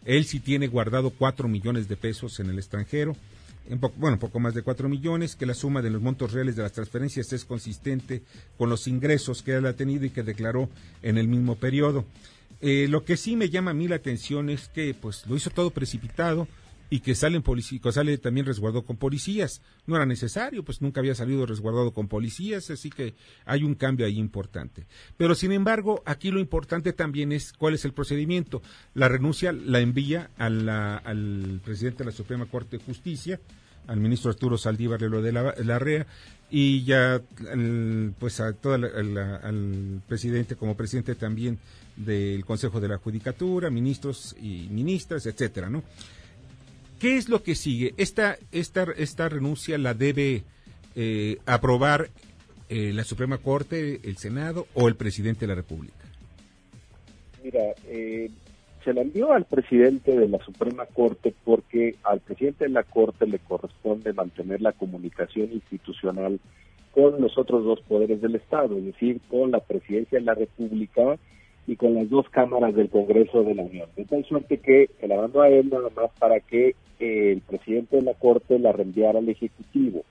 él 0.05 0.25
sí 0.25 0.41
tiene 0.41 0.67
guardado 0.67 1.11
cuatro 1.11 1.49
millones 1.49 1.89
de 1.89 1.97
pesos 1.97 2.41
en 2.41 2.51
el 2.51 2.59
extranjero, 2.59 3.17
en 3.73 3.81
bueno, 3.97 4.19
poco 4.19 4.39
más 4.39 4.53
de 4.53 4.61
4 4.61 4.87
millones, 4.87 5.35
que 5.35 5.47
la 5.47 5.55
suma 5.55 5.81
de 5.81 5.89
los 5.89 6.03
montos 6.03 6.33
reales 6.33 6.57
de 6.57 6.63
las 6.63 6.73
transferencias 6.73 7.33
es 7.33 7.47
consistente 7.47 8.23
con 8.59 8.69
los 8.69 8.87
ingresos 8.87 9.43
que 9.43 9.55
él 9.55 9.65
ha 9.65 9.73
tenido 9.73 10.05
y 10.05 10.11
que 10.11 10.23
declaró 10.23 10.69
en 11.03 11.17
el 11.17 11.27
mismo 11.27 11.57
periodo. 11.57 12.05
Eh, 12.61 12.87
lo 12.91 13.05
que 13.05 13.17
sí 13.17 13.35
me 13.35 13.49
llama 13.49 13.71
a 13.71 13.75
mí 13.75 13.89
la 13.89 13.97
atención 13.97 14.51
es 14.51 14.69
que 14.69 14.95
pues 14.95 15.27
lo 15.27 15.37
hizo 15.37 15.49
todo 15.49 15.71
precipitado 15.71 16.47
y 16.91 17.01
que 17.01 17.15
sale 17.15 17.41
también 18.19 18.45
resguardado 18.45 18.85
con 18.85 18.99
policías. 18.99 19.63
No 19.87 19.97
era 19.97 20.05
necesario, 20.05 20.63
pues 20.63 20.83
nunca 20.83 21.01
había 21.01 21.15
salido 21.15 21.47
resguardado 21.47 21.95
con 21.95 22.07
policías, 22.07 22.69
así 22.71 22.91
que 22.91 23.15
hay 23.47 23.65
un 23.65 23.75
cambio 23.75 24.05
ahí 24.05 24.19
importante. 24.19 24.87
Pero 25.17 25.35
sin 25.35 25.53
embargo, 25.53 26.03
aquí 26.05 26.31
lo 26.31 26.39
importante 26.39 26.93
también 26.93 27.33
es 27.33 27.55
cuál 27.55 27.73
es 27.73 27.87
el 27.87 27.95
procedimiento. 27.95 28.61
La 28.93 29.09
renuncia 29.09 29.53
la 29.53 29.81
envía 29.81 30.31
al 30.37 31.63
presidente 31.65 32.05
de 32.05 32.11
la 32.11 32.17
Suprema 32.17 32.45
Corte 32.45 32.77
de 32.77 32.85
Justicia, 32.85 33.41
al 33.87 34.01
ministro 34.01 34.31
Arturo 34.31 34.57
Saldívar 34.59 35.01
lo 35.03 35.23
de 35.23 35.33
la, 35.33 35.55
la 35.65 35.79
REA 35.79 36.07
y 36.51 36.85
ya 36.85 37.21
pues 38.19 38.41
a 38.41 38.53
toda 38.53 38.77
al 38.77 40.03
presidente 40.07 40.57
como 40.57 40.77
presidente 40.77 41.15
también 41.15 41.59
del 41.97 42.45
Consejo 42.45 42.81
de 42.81 42.89
la 42.89 42.99
Judicatura, 42.99 43.71
ministros 43.71 44.37
y 44.41 44.69
ministras, 44.71 45.27
etcétera, 45.27 45.71
¿no? 45.71 45.83
¿Qué 46.99 47.17
es 47.17 47.29
lo 47.29 47.43
que 47.43 47.55
sigue? 47.55 47.95
Esta, 47.97 48.39
esta, 48.53 48.87
esta 48.97 49.29
renuncia 49.29 49.77
la 49.77 49.93
debe 49.93 50.45
eh, 50.95 51.39
aprobar 51.47 52.11
eh, 52.69 52.93
la 52.93 53.05
Suprema 53.05 53.39
Corte, 53.39 54.01
el 54.05 54.19
Senado 54.19 54.67
o 54.75 54.89
el 54.89 54.95
presidente 54.95 55.41
de 55.41 55.47
la 55.49 55.55
República. 55.55 55.97
Mira, 57.43 57.75
eh, 57.87 58.31
se 58.85 58.93
la 58.93 59.03
envió 59.03 59.33
al 59.33 59.45
presidente 59.45 60.19
de 60.19 60.29
la 60.29 60.39
Suprema 60.39 60.87
Corte 60.87 61.35
porque 61.45 61.97
al 62.05 62.21
presidente 62.21 62.65
de 62.65 62.71
la 62.71 62.83
Corte 62.83 63.27
le 63.27 63.39
corresponde 63.39 64.13
mantener 64.13 64.61
la 64.61 64.73
comunicación 64.73 65.53
institucional 65.53 66.41
con 66.93 67.21
los 67.21 67.39
otros 67.39 67.65
dos 67.65 67.81
poderes 67.83 68.21
del 68.21 68.37
Estado, 68.37 68.77
es 68.77 68.85
decir, 68.85 69.21
con 69.29 69.51
la 69.51 69.61
presidencia 69.61 70.19
de 70.19 70.25
la 70.25 70.35
República 70.35 71.17
y 71.67 71.77
con 71.77 71.95
las 71.95 72.11
dos 72.11 72.29
cámaras 72.29 72.75
del 72.75 72.91
Congreso 72.91 73.43
de 73.45 73.55
la 73.55 73.63
Unión. 73.63 73.89
De 73.97 74.05
tal 74.05 74.25
suerte 74.25 74.59
que 74.59 74.91
se 75.01 75.09
la 75.09 75.17
mandó 75.17 75.43
a 75.43 75.49
él 75.49 75.71
nada 75.71 75.89
más 75.97 76.11
para 76.19 76.41
que 76.41 76.75
el 76.99 77.41
presidente 77.41 77.97
de 77.97 78.03
la 78.03 78.15
Corte 78.15 78.59
la 78.59 78.73
reenviara 78.73 79.19
al 79.19 79.29
Ejecutivo. 79.29 80.05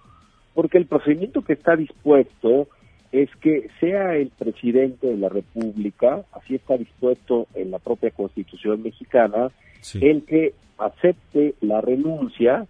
Porque 0.54 0.78
el 0.78 0.88
procedimiento 0.88 1.44
que 1.44 1.54
está 1.54 1.76
dispuesto 1.76 2.68
es 3.12 3.30
que 3.38 3.70
sea 3.80 4.16
el 4.16 4.30
presidente 4.30 5.08
de 5.08 5.18
la 5.18 5.30
República, 5.30 6.24
así 6.32 6.56
está 6.56 6.78
dispuesto 6.78 7.48
en 7.56 7.72
la 7.72 7.80
propia 7.80 8.12
Constitución 8.12 8.82
mexicana, 8.84 9.52
el 10.00 10.24
que 10.24 10.54
acepte 10.78 11.56
la 11.62 11.82
renuncia 11.82 12.68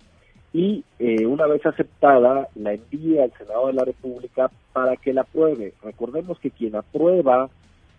y 0.53 0.83
eh, 0.99 1.25
una 1.25 1.47
vez 1.47 1.65
aceptada 1.65 2.49
la 2.55 2.73
envíe 2.73 3.19
al 3.19 3.31
Senado 3.37 3.67
de 3.67 3.73
la 3.73 3.85
República 3.85 4.51
para 4.73 4.97
que 4.97 5.13
la 5.13 5.21
apruebe. 5.21 5.73
Recordemos 5.83 6.39
que 6.39 6.51
quien 6.51 6.75
aprueba 6.75 7.49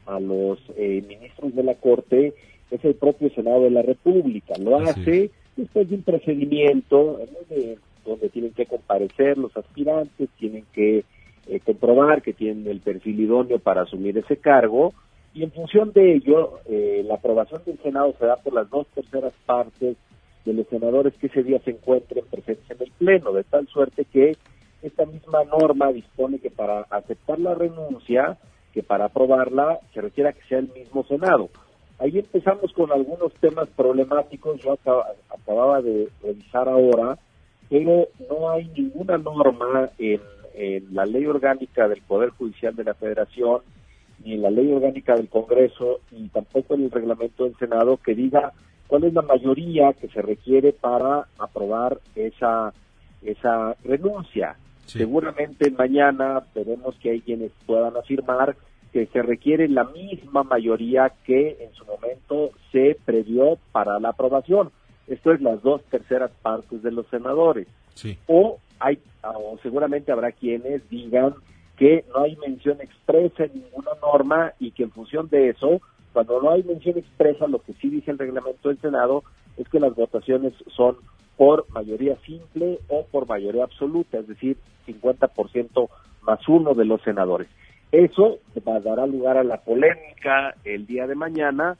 a 0.07 0.21
los 0.21 0.59
eh, 0.77 1.03
ministros 1.07 1.55
de 1.55 1.63
la 1.63 1.75
Corte 1.75 2.35
es 2.71 2.85
el 2.85 2.95
propio 2.95 3.31
Senado 3.31 3.63
de 3.63 3.71
la 3.71 3.83
República. 3.83 4.55
Lo 4.59 4.79
hace 4.79 5.31
después 5.57 5.89
de 5.89 5.97
un 5.97 6.03
procedimiento 6.03 7.21
donde, 7.49 7.79
donde 8.05 8.29
tienen 8.31 8.53
que 8.53 8.67
comparecer 8.67 9.39
los 9.39 9.57
aspirantes, 9.57 10.29
tienen 10.39 10.65
que 10.73 11.05
eh, 11.47 11.61
comprobar 11.61 12.23
que 12.23 12.33
tienen 12.33 12.67
el 12.67 12.81
perfil 12.81 13.21
idóneo 13.21 13.59
para 13.59 13.83
asumir 13.83 14.17
ese 14.19 14.37
cargo 14.37 14.93
y 15.35 15.43
en 15.43 15.51
función 15.51 15.93
de 15.93 16.15
ello 16.15 16.59
eh, 16.67 17.03
la 17.07 17.15
aprobación 17.15 17.63
del 17.65 17.79
Senado 17.79 18.15
se 18.19 18.27
da 18.27 18.37
por 18.37 18.53
las 18.53 18.69
dos 18.69 18.87
terceras 18.89 19.33
partes 19.47 19.97
de 20.45 20.53
los 20.53 20.67
senadores 20.69 21.15
que 21.15 21.29
ese 21.29 21.43
día 21.43 21.61
se 21.61 21.71
encuentren 21.71 22.25
presentes 22.31 22.71
en 22.71 22.83
el 22.83 22.91
Pleno, 22.93 23.33
de 23.33 23.45
tal 23.45 23.67
suerte 23.69 24.05
que 24.05 24.37
esta 24.83 25.07
misma 25.07 25.45
norma 25.45 25.93
dispone 25.93 26.39
que 26.39 26.51
para 26.51 26.81
aceptar 26.91 27.39
la 27.39 27.55
renuncia 27.55 28.37
que 28.73 28.83
para 28.83 29.07
aprobarla 29.07 29.81
se 29.93 30.01
requiera 30.01 30.33
que 30.33 30.43
sea 30.49 30.59
el 30.59 30.71
mismo 30.73 31.05
Senado. 31.05 31.51
Ahí 31.99 32.19
empezamos 32.19 32.73
con 32.73 32.91
algunos 32.91 33.33
temas 33.35 33.69
problemáticos, 33.77 34.61
yo 34.61 34.73
acababa 34.73 35.81
de 35.83 36.09
revisar 36.23 36.69
ahora, 36.69 37.19
pero 37.69 38.09
no 38.29 38.51
hay 38.51 38.67
ninguna 38.77 39.19
norma 39.19 39.91
en, 39.99 40.21
la 40.91 41.07
ley 41.07 41.27
orgánica 41.27 41.89
del 41.89 42.03
Poder 42.03 42.31
Judicial 42.31 42.75
de 42.77 42.85
la 42.85 42.95
Federación, 42.95 43.61
ni 44.25 44.35
en 44.35 44.43
la 44.43 44.51
ley 44.51 44.71
orgánica 44.73 45.15
del 45.15 45.29
Congreso, 45.29 46.01
ni 46.11 46.29
tampoco 46.29 46.75
en 46.75 46.85
el 46.85 46.91
reglamento 46.91 47.45
del 47.45 47.57
Senado 47.57 47.97
que 47.97 48.15
diga 48.15 48.53
cuál 48.87 49.05
es 49.05 49.15
la 49.15 49.23
mayoría 49.23 49.93
que 49.95 50.09
se 50.09 50.23
requiere 50.23 50.73
para 50.73 51.27
aprobar 51.39 51.99
esa, 52.15 52.73
esa 53.23 53.75
renuncia. 53.85 54.57
Seguramente 54.87 55.71
mañana 55.71 56.43
veremos 56.55 56.95
que 56.97 57.11
hay 57.11 57.21
quienes 57.21 57.53
puedan 57.67 57.97
afirmar 57.97 58.57
que 58.93 59.07
se 59.07 59.23
requiere 59.23 59.69
la 59.69 59.85
misma 59.85 60.43
mayoría 60.43 61.11
que 61.25 61.57
en 61.61 61.73
su 61.73 61.85
momento 61.87 62.51
se 62.71 62.99
previó 63.05 63.57
para 63.73 63.99
la 63.99 64.11
aprobación. 64.11 64.71
Esto 65.07 65.33
es 65.33 65.41
las 65.41 65.63
dos 65.63 65.83
terceras 65.85 66.31
partes 66.43 66.83
de 66.83 66.93
los 66.93 67.07
senadores. 67.07 67.67
O 68.27 68.59
hay, 68.81 68.99
o 69.23 69.59
seguramente 69.63 70.13
habrá 70.13 70.33
quienes 70.33 70.89
digan 70.89 71.35
que 71.77 72.05
no 72.15 72.23
hay 72.23 72.37
mención 72.37 72.81
expresa 72.81 73.45
en 73.45 73.55
ninguna 73.55 73.93
norma 74.01 74.53
y 74.59 74.73
que 74.73 74.85
en 74.85 74.91
función 74.91 75.29
de 75.29 75.51
eso, 75.51 75.81
cuando 76.13 76.41
no 76.43 76.51
hay 76.51 76.63
mención 76.63 76.99
expresa, 76.99 77.47
lo 77.47 77.61
que 77.61 77.73
sí 77.75 77.89
dice 77.89 78.11
el 78.11 78.19
reglamento 78.19 78.69
del 78.69 78.81
Senado 78.81 79.25
es 79.57 79.69
que 79.69 79.81
las 79.81 79.95
votaciones 79.95 80.53
son 80.75 80.97
por 81.37 81.69
mayoría 81.71 82.17
simple 82.27 82.79
o 82.89 83.07
por 83.07 83.27
mayoría 83.27 83.65
absoluta, 83.65 84.19
es 84.19 84.29
decir, 84.29 84.57
50% 84.87 85.89
más 86.23 86.49
uno 86.49 86.75
de 86.75 86.85
los 86.85 87.03
senadores. 87.03 87.49
Eso 87.91 88.39
dará 88.55 89.07
lugar 89.07 89.37
a 89.37 89.45
la 89.45 89.59
polémica 89.59 90.55
el 90.65 90.87
día 90.87 91.07
de 91.07 91.15
mañana 91.15 91.77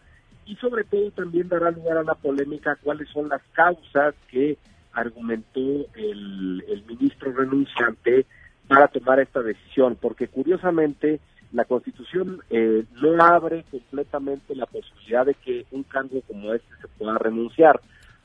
y 0.47 0.57
sobre 0.57 0.85
todo 0.85 1.11
también 1.12 1.49
dará 1.49 1.71
lugar 1.71 1.99
a 1.99 2.02
la 2.02 2.14
polémica 2.14 2.76
cuáles 2.83 3.09
son 3.09 3.28
las 3.28 3.42
causas 3.52 4.14
que 4.31 4.59
argumentó 4.92 5.61
el, 5.94 6.64
el 6.68 6.84
ministro 6.87 7.32
renunciante 7.32 8.26
para 8.68 8.88
tomar 8.88 9.20
esta 9.20 9.42
decisión, 9.42 9.96
porque 10.00 10.28
curiosamente 10.28 11.20
la 11.52 11.64
Constitución 11.64 12.40
eh, 12.50 12.84
no 13.00 13.22
abre 13.22 13.64
completamente 13.70 14.54
la 14.54 14.66
posibilidad 14.66 15.26
de 15.26 15.34
que 15.34 15.66
un 15.70 15.82
cambio 15.82 16.22
como 16.22 16.54
este 16.54 16.75
se 16.80 16.88
pueda 16.88 17.18
renunciar. 17.18 17.80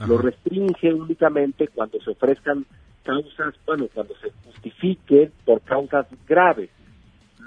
Lo 0.07 0.19
restringe 0.19 0.93
únicamente 0.93 1.67
cuando 1.69 1.99
se 1.99 2.11
ofrezcan 2.11 2.65
causas, 3.03 3.55
bueno, 3.65 3.87
cuando 3.93 4.13
se 4.17 4.31
justifique 4.45 5.31
por 5.43 5.61
causas 5.61 6.05
graves. 6.27 6.69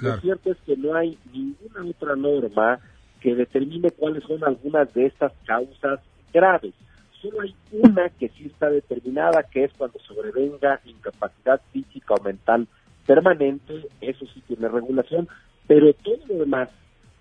Lo 0.00 0.16
cierto 0.20 0.50
es 0.50 0.58
que 0.66 0.76
no 0.76 0.94
hay 0.94 1.16
ninguna 1.32 1.88
otra 1.88 2.16
norma 2.16 2.80
que 3.20 3.34
determine 3.34 3.90
cuáles 3.92 4.24
son 4.24 4.42
algunas 4.42 4.92
de 4.94 5.06
estas 5.06 5.32
causas 5.46 6.00
graves. 6.32 6.74
Solo 7.20 7.42
hay 7.42 7.54
una 7.72 8.08
que 8.08 8.28
sí 8.30 8.46
está 8.46 8.70
determinada, 8.70 9.42
que 9.42 9.64
es 9.64 9.72
cuando 9.76 9.98
sobrevenga 10.00 10.80
incapacidad 10.84 11.60
física 11.72 12.14
o 12.14 12.22
mental 12.22 12.66
permanente, 13.06 13.88
eso 14.00 14.24
sí 14.32 14.42
tiene 14.46 14.68
regulación, 14.68 15.28
pero 15.66 15.92
todo 15.94 16.18
lo 16.28 16.38
demás 16.38 16.70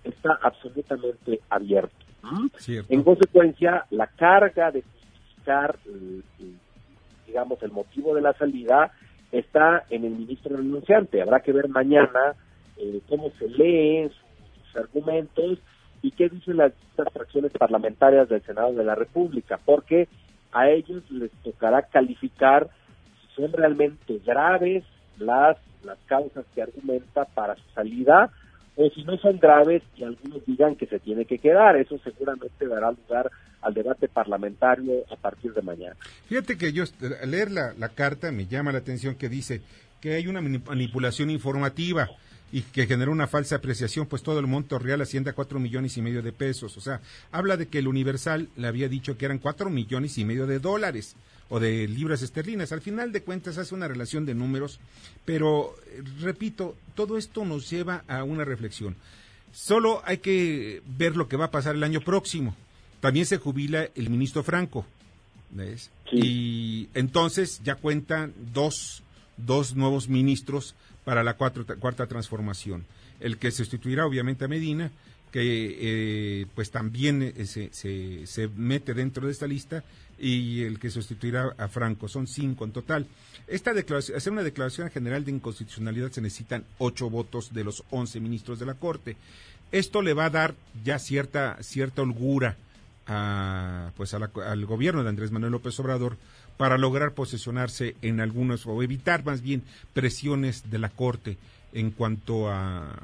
está 0.03 0.37
absolutamente 0.41 1.41
abierto. 1.49 1.95
En 2.89 3.03
consecuencia, 3.03 3.85
la 3.91 4.07
carga 4.07 4.71
de 4.71 4.83
justificar, 4.83 5.77
eh, 5.85 6.21
eh, 6.39 6.53
digamos, 7.27 7.61
el 7.63 7.71
motivo 7.71 8.13
de 8.13 8.21
la 8.21 8.33
salida 8.33 8.91
está 9.31 9.85
en 9.89 10.05
el 10.05 10.11
ministro 10.11 10.57
renunciante. 10.57 11.21
Habrá 11.21 11.39
que 11.39 11.53
ver 11.53 11.69
mañana 11.69 12.35
eh, 12.77 13.01
cómo 13.07 13.31
se 13.39 13.47
leen 13.49 14.09
sus, 14.09 14.75
argumentos 14.75 15.59
y 16.01 16.11
qué 16.11 16.29
dicen 16.29 16.57
las 16.57 16.73
fracciones 16.95 17.51
parlamentarias 17.51 18.29
del 18.29 18.41
Senado 18.43 18.73
de 18.73 18.83
la 18.83 18.95
República, 18.95 19.59
porque 19.63 20.07
a 20.51 20.69
ellos 20.69 21.03
les 21.11 21.31
tocará 21.43 21.83
calificar 21.83 22.69
si 23.21 23.41
son 23.41 23.51
realmente 23.51 24.19
graves 24.25 24.83
las, 25.17 25.57
las 25.83 25.97
causas 26.05 26.45
que 26.53 26.61
argumenta 26.61 27.25
para 27.25 27.55
su 27.55 27.69
salida 27.73 28.31
o 28.75 28.89
si 28.89 29.03
no 29.03 29.17
son 29.17 29.37
graves 29.39 29.83
y 29.97 30.03
algunos 30.03 30.45
digan 30.45 30.75
que 30.75 30.85
se 30.87 30.99
tiene 30.99 31.25
que 31.25 31.37
quedar. 31.37 31.75
Eso 31.75 31.99
seguramente 32.03 32.65
dará 32.67 32.91
lugar 32.91 33.29
al 33.61 33.73
debate 33.73 34.07
parlamentario 34.07 35.03
a 35.11 35.17
partir 35.17 35.53
de 35.53 35.61
mañana. 35.61 35.97
Fíjate 36.27 36.57
que 36.57 36.71
yo 36.71 36.85
leer 37.25 37.51
la, 37.51 37.73
la 37.77 37.89
carta 37.89 38.31
me 38.31 38.45
llama 38.45 38.71
la 38.71 38.77
atención 38.77 39.15
que 39.15 39.27
dice 39.27 39.61
que 39.99 40.15
hay 40.15 40.27
una 40.27 40.41
manipulación 40.41 41.29
informativa 41.29 42.07
y 42.51 42.61
que 42.61 42.87
generó 42.87 43.11
una 43.11 43.27
falsa 43.27 43.57
apreciación, 43.57 44.07
pues 44.07 44.23
todo 44.23 44.39
el 44.39 44.47
monto 44.47 44.79
real 44.79 45.01
asciende 45.01 45.29
a 45.29 45.33
cuatro 45.33 45.59
millones 45.59 45.97
y 45.97 46.01
medio 46.01 46.21
de 46.21 46.31
pesos. 46.31 46.77
O 46.77 46.81
sea, 46.81 47.01
habla 47.31 47.57
de 47.57 47.67
que 47.67 47.79
el 47.79 47.87
Universal 47.87 48.49
le 48.57 48.67
había 48.67 48.89
dicho 48.89 49.17
que 49.17 49.25
eran 49.25 49.39
cuatro 49.39 49.69
millones 49.69 50.17
y 50.17 50.25
medio 50.25 50.47
de 50.47 50.59
dólares 50.59 51.15
o 51.49 51.59
de 51.59 51.87
libras 51.87 52.21
esterlinas. 52.21 52.71
Al 52.71 52.81
final 52.81 53.11
de 53.11 53.23
cuentas 53.23 53.57
hace 53.57 53.75
una 53.75 53.87
relación 53.87 54.25
de 54.25 54.35
números, 54.35 54.79
pero 55.25 55.75
repito, 56.19 56.75
todo 56.95 57.17
esto 57.17 57.45
nos 57.45 57.69
lleva 57.69 58.03
a 58.07 58.23
una 58.23 58.45
reflexión. 58.45 58.95
Solo 59.51 60.01
hay 60.05 60.17
que 60.19 60.81
ver 60.85 61.15
lo 61.15 61.27
que 61.27 61.37
va 61.37 61.45
a 61.45 61.51
pasar 61.51 61.75
el 61.75 61.83
año 61.83 62.01
próximo. 62.01 62.55
También 62.99 63.25
se 63.25 63.37
jubila 63.37 63.89
el 63.95 64.09
ministro 64.09 64.43
Franco. 64.43 64.85
¿ves? 65.51 65.89
Y 66.11 66.89
entonces 66.93 67.61
ya 67.63 67.75
cuentan 67.75 68.33
dos, 68.53 69.03
dos 69.37 69.75
nuevos 69.75 70.09
ministros 70.09 70.75
para 71.09 71.23
la 71.23 71.37
cuarta 71.37 72.05
transformación. 72.05 72.85
El 73.19 73.39
que 73.39 73.49
sustituirá 73.49 74.05
obviamente 74.05 74.45
a 74.45 74.47
Medina, 74.47 74.91
que 75.31 75.41
eh, 75.41 76.45
pues 76.53 76.69
también 76.69 77.33
eh, 77.35 77.47
se, 77.47 77.71
se, 78.27 78.47
mete 78.49 78.93
dentro 78.93 79.25
de 79.25 79.31
esta 79.31 79.47
lista, 79.47 79.83
y 80.19 80.61
el 80.61 80.77
que 80.77 80.91
sustituirá 80.91 81.55
a 81.57 81.67
Franco. 81.67 82.07
Son 82.07 82.27
cinco 82.27 82.63
en 82.63 82.73
total. 82.73 83.07
Esta 83.47 83.73
declaración, 83.73 84.17
hacer 84.17 84.31
una 84.31 84.43
declaración 84.43 84.91
general 84.91 85.25
de 85.25 85.31
inconstitucionalidad 85.31 86.11
se 86.11 86.21
necesitan 86.21 86.63
ocho 86.77 87.09
votos 87.09 87.55
de 87.55 87.63
los 87.63 87.83
once 87.89 88.19
ministros 88.19 88.59
de 88.59 88.67
la 88.67 88.75
Corte. 88.75 89.17
Esto 89.71 90.03
le 90.03 90.13
va 90.13 90.25
a 90.25 90.29
dar 90.29 90.53
ya 90.85 90.99
cierta, 90.99 91.57
cierta 91.63 92.03
holgura 92.03 92.55
a, 93.07 93.93
pues 93.97 94.13
al 94.13 94.65
gobierno 94.67 95.01
de 95.01 95.09
Andrés 95.09 95.31
Manuel 95.31 95.53
López 95.53 95.79
Obrador 95.79 96.17
para 96.59 96.77
lograr 96.77 97.13
posesionarse 97.13 97.95
en 98.01 98.19
algunos 98.19 98.67
o 98.67 98.83
evitar 98.83 99.23
más 99.23 99.41
bien 99.41 99.63
presiones 99.93 100.69
de 100.69 100.77
la 100.77 100.89
Corte 100.89 101.37
en 101.71 101.89
cuanto 101.89 102.49
a 102.49 102.99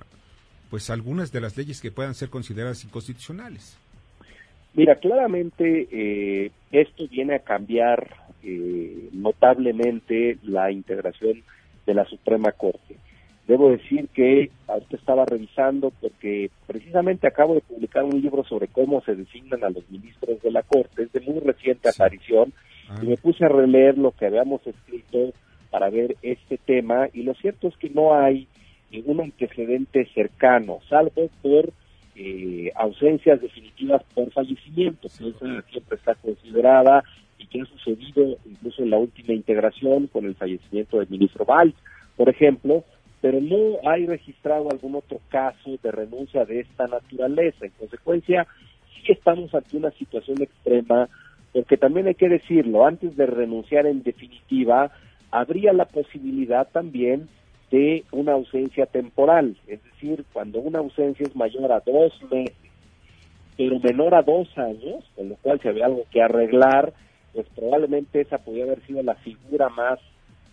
pues 0.69 0.89
algunas 0.89 1.31
de 1.31 1.39
las 1.39 1.55
leyes 1.55 1.79
que 1.79 1.89
puedan 1.89 2.15
ser 2.15 2.27
consideradas 2.27 2.83
inconstitucionales. 2.83 3.79
Mira, 4.73 4.95
claramente 4.95 5.87
eh, 5.89 6.51
esto 6.73 7.07
viene 7.07 7.35
a 7.35 7.39
cambiar 7.39 8.13
eh, 8.43 9.07
notablemente 9.13 10.37
la 10.43 10.69
integración 10.69 11.41
de 11.85 11.93
la 11.93 12.03
Suprema 12.03 12.51
Corte. 12.51 12.97
Debo 13.47 13.71
decir 13.71 14.09
que 14.09 14.51
ahorita 14.67 14.97
estaba 14.97 15.23
revisando 15.23 15.93
porque 16.01 16.49
precisamente 16.67 17.25
acabo 17.25 17.53
de 17.53 17.61
publicar 17.61 18.03
un 18.03 18.19
libro 18.19 18.43
sobre 18.43 18.67
cómo 18.67 18.99
se 19.05 19.15
designan 19.15 19.63
a 19.63 19.69
los 19.69 19.89
ministros 19.89 20.41
de 20.41 20.51
la 20.51 20.63
Corte, 20.63 21.03
es 21.03 21.13
de 21.13 21.21
muy 21.21 21.39
reciente 21.39 21.87
aparición, 21.87 22.51
Ah. 22.89 22.99
y 23.01 23.07
me 23.07 23.17
puse 23.17 23.45
a 23.45 23.49
releer 23.49 23.97
lo 23.97 24.11
que 24.11 24.25
habíamos 24.25 24.65
escrito 24.65 25.33
para 25.69 25.89
ver 25.89 26.15
este 26.21 26.57
tema 26.57 27.07
y 27.13 27.23
lo 27.23 27.33
cierto 27.35 27.67
es 27.67 27.77
que 27.77 27.89
no 27.89 28.13
hay 28.15 28.47
ningún 28.91 29.21
antecedente 29.21 30.07
cercano, 30.13 30.79
salvo 30.87 31.29
por 31.41 31.73
eh, 32.15 32.71
ausencias 32.75 33.41
definitivas 33.41 34.01
por 34.13 34.31
fallecimiento, 34.31 35.09
que 35.09 35.29
esa 35.29 35.61
siempre 35.63 35.97
está 35.97 36.15
considerada 36.15 37.03
y 37.37 37.47
que 37.47 37.61
ha 37.61 37.65
sucedido 37.65 38.37
incluso 38.45 38.83
en 38.83 38.91
la 38.91 38.97
última 38.97 39.33
integración 39.33 40.07
con 40.07 40.25
el 40.25 40.35
fallecimiento 40.35 40.99
del 40.99 41.09
ministro 41.09 41.43
Valls, 41.43 41.75
por 42.15 42.29
ejemplo, 42.29 42.85
pero 43.19 43.41
no 43.41 43.89
hay 43.89 44.05
registrado 44.05 44.69
algún 44.69 44.95
otro 44.95 45.19
caso 45.29 45.77
de 45.81 45.91
renuncia 45.91 46.45
de 46.45 46.61
esta 46.61 46.87
naturaleza. 46.87 47.65
En 47.65 47.71
consecuencia, 47.71 48.47
sí 48.93 49.11
estamos 49.11 49.53
ante 49.53 49.75
una 49.75 49.91
situación 49.91 50.41
extrema 50.41 51.09
porque 51.55 51.77
también 51.77 52.07
hay 52.07 52.15
que 52.15 52.27
decirlo, 52.27 52.85
antes 52.85 53.15
de 53.15 53.25
renunciar 53.27 53.85
en 53.85 54.03
definitiva, 54.03 54.91
habría 55.31 55.71
la 55.71 55.85
posibilidad 55.85 56.67
también 56.67 57.29
de 57.71 58.03
una 58.11 58.33
ausencia 58.33 58.85
temporal, 58.87 59.55
es 59.65 59.81
decir, 59.85 60.25
cuando 60.33 60.59
una 60.59 60.79
ausencia 60.79 61.25
es 61.25 61.33
mayor 61.33 61.71
a 61.71 61.79
dos 61.79 62.11
meses, 62.29 62.57
pero 63.55 63.79
menor 63.79 64.15
a 64.15 64.21
dos 64.21 64.49
años, 64.57 65.05
con 65.15 65.29
lo 65.29 65.35
cual 65.35 65.61
si 65.61 65.69
había 65.69 65.85
algo 65.85 66.03
que 66.11 66.21
arreglar, 66.21 66.91
pues 67.33 67.47
probablemente 67.55 68.19
esa 68.19 68.37
podría 68.37 68.65
haber 68.65 68.85
sido 68.85 69.01
la 69.01 69.15
figura 69.15 69.69
más, 69.69 69.99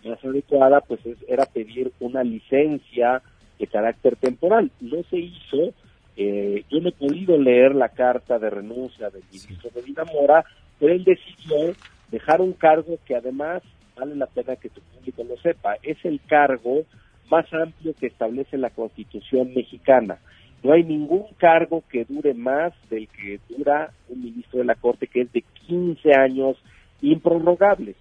más 0.05 0.23
adecuada, 0.23 0.79
pues 0.79 1.01
era 1.27 1.45
pedir 1.45 1.91
una 1.99 2.23
licencia 2.23 3.21
de 3.59 3.67
carácter 3.67 4.15
temporal. 4.15 4.71
No 4.79 5.03
se 5.09 5.17
hizo, 5.17 5.73
eh, 6.15 6.63
yo 6.69 6.79
no 6.79 6.87
he 6.87 6.93
podido 6.93 7.37
leer 7.37 7.75
la 7.75 7.89
carta 7.89 8.39
de 8.39 8.49
renuncia 8.49 9.09
del 9.09 9.23
ministro 9.29 9.69
Medina 9.75 10.05
Mora, 10.05 10.45
pero 10.79 10.93
él 10.93 11.03
decidió 11.03 11.75
dejar 12.11 12.41
un 12.41 12.53
cargo 12.53 12.97
que 13.05 13.15
además 13.15 13.63
vale 13.95 14.15
la 14.15 14.27
pena 14.27 14.55
que 14.55 14.69
tu 14.69 14.81
público 14.81 15.23
lo 15.23 15.37
sepa, 15.37 15.75
es 15.83 15.97
el 16.03 16.19
cargo 16.27 16.83
más 17.29 17.51
amplio 17.53 17.93
que 17.99 18.07
establece 18.07 18.57
la 18.57 18.69
Constitución 18.69 19.53
mexicana. 19.53 20.19
No 20.63 20.73
hay 20.73 20.83
ningún 20.83 21.25
cargo 21.37 21.83
que 21.89 22.05
dure 22.05 22.33
más 22.33 22.73
del 22.89 23.07
que 23.09 23.39
dura 23.49 23.91
un 24.09 24.23
ministro 24.23 24.59
de 24.59 24.65
la 24.65 24.75
Corte, 24.75 25.07
que 25.07 25.21
es 25.21 25.31
de 25.33 25.43
15 25.67 26.13
años 26.13 26.57
improrrogables. 27.01 27.95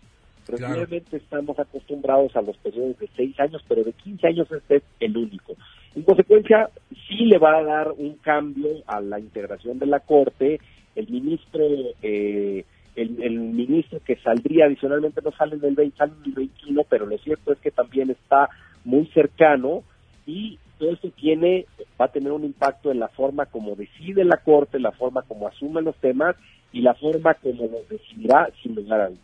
Regularmente 0.46 1.16
estamos 1.16 1.58
acostumbrados 1.58 2.34
a 2.36 2.42
los 2.42 2.56
periodos 2.58 2.98
de 2.98 3.08
6 3.16 3.38
años, 3.40 3.64
pero 3.68 3.84
de 3.84 3.92
15 3.92 4.26
años 4.26 4.52
este 4.52 4.76
es 4.76 4.82
el 5.00 5.16
único. 5.16 5.54
En 5.94 6.02
consecuencia, 6.02 6.68
sí 7.08 7.26
le 7.26 7.38
va 7.38 7.58
a 7.58 7.62
dar 7.62 7.92
un 7.92 8.14
cambio 8.16 8.68
a 8.86 9.00
la 9.00 9.18
integración 9.18 9.78
de 9.78 9.86
la 9.86 10.00
Corte. 10.00 10.60
El 10.94 11.08
ministro 11.08 11.64
eh, 12.02 12.64
el, 12.96 13.38
ministro 13.38 14.00
que 14.04 14.16
saldría 14.16 14.66
adicionalmente 14.66 15.20
no 15.22 15.32
sale 15.32 15.56
en 15.56 15.64
el 15.64 15.74
20, 15.74 15.96
sale 15.96 16.12
en 16.18 16.30
el 16.30 16.32
21, 16.32 16.82
pero 16.88 17.06
lo 17.06 17.18
cierto 17.18 17.52
es 17.52 17.58
que 17.58 17.70
también 17.70 18.10
está 18.10 18.50
muy 18.84 19.06
cercano 19.14 19.82
y 20.26 20.58
todo 20.78 20.92
esto 20.92 21.10
tiene, 21.10 21.66
va 22.00 22.06
a 22.06 22.12
tener 22.12 22.32
un 22.32 22.44
impacto 22.44 22.90
en 22.90 22.98
la 22.98 23.08
forma 23.08 23.46
como 23.46 23.76
decide 23.76 24.24
la 24.24 24.38
Corte, 24.38 24.78
la 24.78 24.92
forma 24.92 25.22
como 25.22 25.48
asume 25.48 25.80
los 25.82 25.96
temas 25.96 26.36
y 26.72 26.80
la 26.82 26.94
forma 26.94 27.34
como 27.34 27.66
los 27.66 27.88
decidirá 27.88 28.50
sin 28.62 28.74
lugar 28.74 29.00
a 29.00 29.08
dudas. 29.08 29.22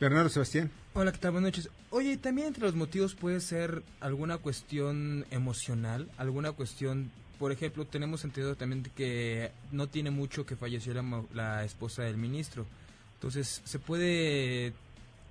Bernardo 0.00 0.28
Sebastián. 0.28 0.70
Hola, 0.94 1.12
¿qué 1.12 1.18
tal? 1.18 1.32
Buenas 1.32 1.50
noches. 1.50 1.70
Oye, 1.90 2.16
también 2.16 2.48
entre 2.48 2.64
los 2.64 2.74
motivos 2.74 3.14
puede 3.14 3.40
ser 3.40 3.82
alguna 4.00 4.38
cuestión 4.38 5.24
emocional, 5.30 6.08
alguna 6.18 6.52
cuestión 6.52 7.10
por 7.38 7.52
ejemplo, 7.52 7.84
tenemos 7.84 8.24
entendido 8.24 8.56
también 8.56 8.82
que 8.96 9.50
no 9.70 9.86
tiene 9.86 10.10
mucho 10.10 10.44
que 10.44 10.56
falleció 10.56 10.92
la, 11.32 11.64
esposa 11.64 12.02
del 12.02 12.16
ministro. 12.16 12.66
Entonces, 13.14 13.62
¿se 13.64 13.78
puede 13.78 14.72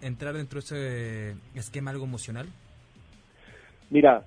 entrar 0.01 0.35
dentro 0.35 0.59
de 0.61 0.65
ese 0.65 1.35
esquema 1.55 1.91
algo 1.91 2.05
emocional? 2.05 2.47
Mira, 3.89 4.23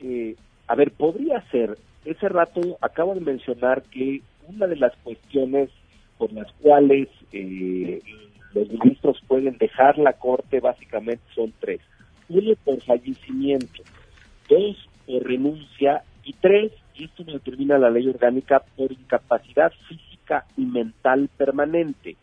eh, 0.00 0.36
a 0.66 0.74
ver, 0.74 0.92
podría 0.92 1.40
ser. 1.50 1.78
Ese 2.04 2.28
rato 2.28 2.60
acabo 2.82 3.14
de 3.14 3.20
mencionar 3.20 3.82
que 3.84 4.20
una 4.46 4.66
de 4.66 4.76
las 4.76 4.94
cuestiones 4.96 5.70
por 6.18 6.30
las 6.32 6.50
cuales 6.60 7.08
eh, 7.32 8.00
los 8.54 8.68
ministros 8.68 9.20
pueden 9.26 9.56
dejar 9.56 9.98
la 9.98 10.12
corte 10.12 10.60
básicamente 10.60 11.22
son 11.34 11.52
tres. 11.58 11.80
Uno 12.28 12.54
por 12.64 12.80
fallecimiento, 12.82 13.82
dos 14.48 14.88
por 15.06 15.22
renuncia 15.24 16.02
y 16.24 16.32
tres 16.34 16.72
y 16.96 17.04
esto 17.04 17.24
lo 17.24 17.34
determina 17.34 17.78
la 17.78 17.90
ley 17.90 18.08
orgánica 18.08 18.62
por 18.76 18.92
incapacidad 18.92 19.72
física 19.88 20.46
y 20.56 20.64
mental 20.64 21.28
permanente. 21.36 22.16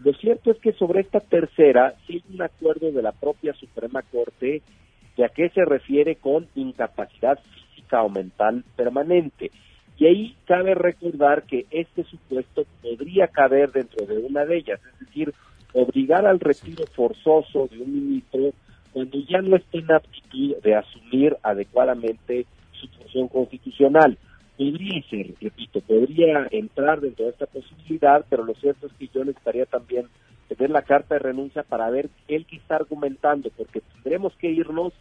Lo 0.00 0.12
cierto 0.14 0.50
es 0.50 0.58
que 0.58 0.72
sobre 0.72 1.00
esta 1.00 1.20
tercera 1.20 1.94
sí 2.06 2.22
un 2.32 2.42
acuerdo 2.42 2.92
de 2.92 3.02
la 3.02 3.12
propia 3.12 3.52
Suprema 3.54 4.02
Corte 4.02 4.62
de 5.16 5.24
a 5.24 5.28
qué 5.28 5.50
se 5.50 5.64
refiere 5.64 6.16
con 6.16 6.46
incapacidad 6.54 7.38
física 7.38 8.02
o 8.02 8.08
mental 8.08 8.64
permanente. 8.76 9.50
Y 9.96 10.06
ahí 10.06 10.36
cabe 10.46 10.74
recordar 10.74 11.42
que 11.42 11.66
este 11.70 12.04
supuesto 12.04 12.64
podría 12.80 13.26
caber 13.26 13.72
dentro 13.72 14.06
de 14.06 14.18
una 14.18 14.44
de 14.44 14.58
ellas, 14.58 14.80
es 14.92 15.06
decir, 15.06 15.34
obligar 15.72 16.24
al 16.24 16.38
retiro 16.38 16.84
forzoso 16.94 17.68
de 17.68 17.80
un 17.80 17.92
ministro 17.92 18.52
cuando 18.92 19.18
ya 19.28 19.42
no 19.42 19.56
esté 19.56 19.78
en 19.78 19.92
aptitud 19.92 20.56
de 20.62 20.76
asumir 20.76 21.36
adecuadamente 21.42 22.46
su 22.80 22.88
función 22.88 23.28
constitucional. 23.28 24.18
Podría 24.56 25.02
ser, 25.08 25.34
repito, 25.40 25.80
podría 25.80 26.48
entrar 26.50 27.00
dentro 27.00 27.26
de 27.26 27.30
esta 27.30 27.46
posibilidad, 27.46 28.24
pero 28.28 28.44
lo 28.44 28.54
cierto 28.54 28.86
es 28.86 28.92
que 28.94 29.08
yo 29.08 29.24
necesitaría 29.24 29.66
también 29.66 30.06
tener 30.48 30.70
la 30.70 30.82
carta 30.82 31.14
de 31.14 31.20
renuncia 31.20 31.62
para 31.62 31.90
ver 31.90 32.08
él 32.26 32.46
que 32.46 32.56
está 32.56 32.76
argumentando, 32.76 33.50
porque 33.56 33.80
tendremos 33.80 34.34
que 34.36 34.50
irnos 34.50 34.92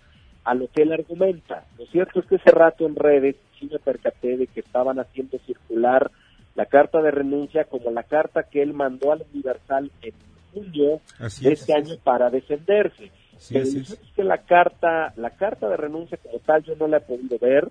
a 0.43 0.53
lo 0.53 0.67
que 0.67 0.83
él 0.83 0.93
argumenta. 0.93 1.65
Lo 1.77 1.85
cierto 1.87 2.19
es 2.19 2.25
que 2.27 2.35
ese 2.35 2.51
rato 2.51 2.85
en 2.85 2.95
redes 2.95 3.35
sí 3.59 3.67
me 3.71 3.79
percaté 3.79 4.37
de 4.37 4.47
que 4.47 4.59
estaban 4.59 4.99
haciendo 4.99 5.39
circular 5.39 6.11
la 6.55 6.65
carta 6.65 7.01
de 7.01 7.11
renuncia 7.11 7.65
como 7.65 7.91
la 7.91 8.03
carta 8.03 8.43
que 8.43 8.61
él 8.61 8.73
mandó 8.73 9.11
al 9.11 9.25
Universal 9.33 9.91
en 10.01 10.13
junio 10.53 11.01
de 11.41 11.51
este 11.51 11.73
año 11.73 11.95
para 12.03 12.29
defenderse. 12.29 13.11
Pero 13.49 13.63
es. 13.63 13.99
que 14.15 14.23
la 14.23 14.39
carta, 14.39 15.13
la 15.15 15.31
carta 15.31 15.69
de 15.69 15.77
renuncia 15.77 16.17
como 16.17 16.39
tal 16.39 16.63
yo 16.63 16.75
no 16.75 16.87
la 16.87 16.97
he 16.97 17.01
podido 17.01 17.37
ver 17.39 17.69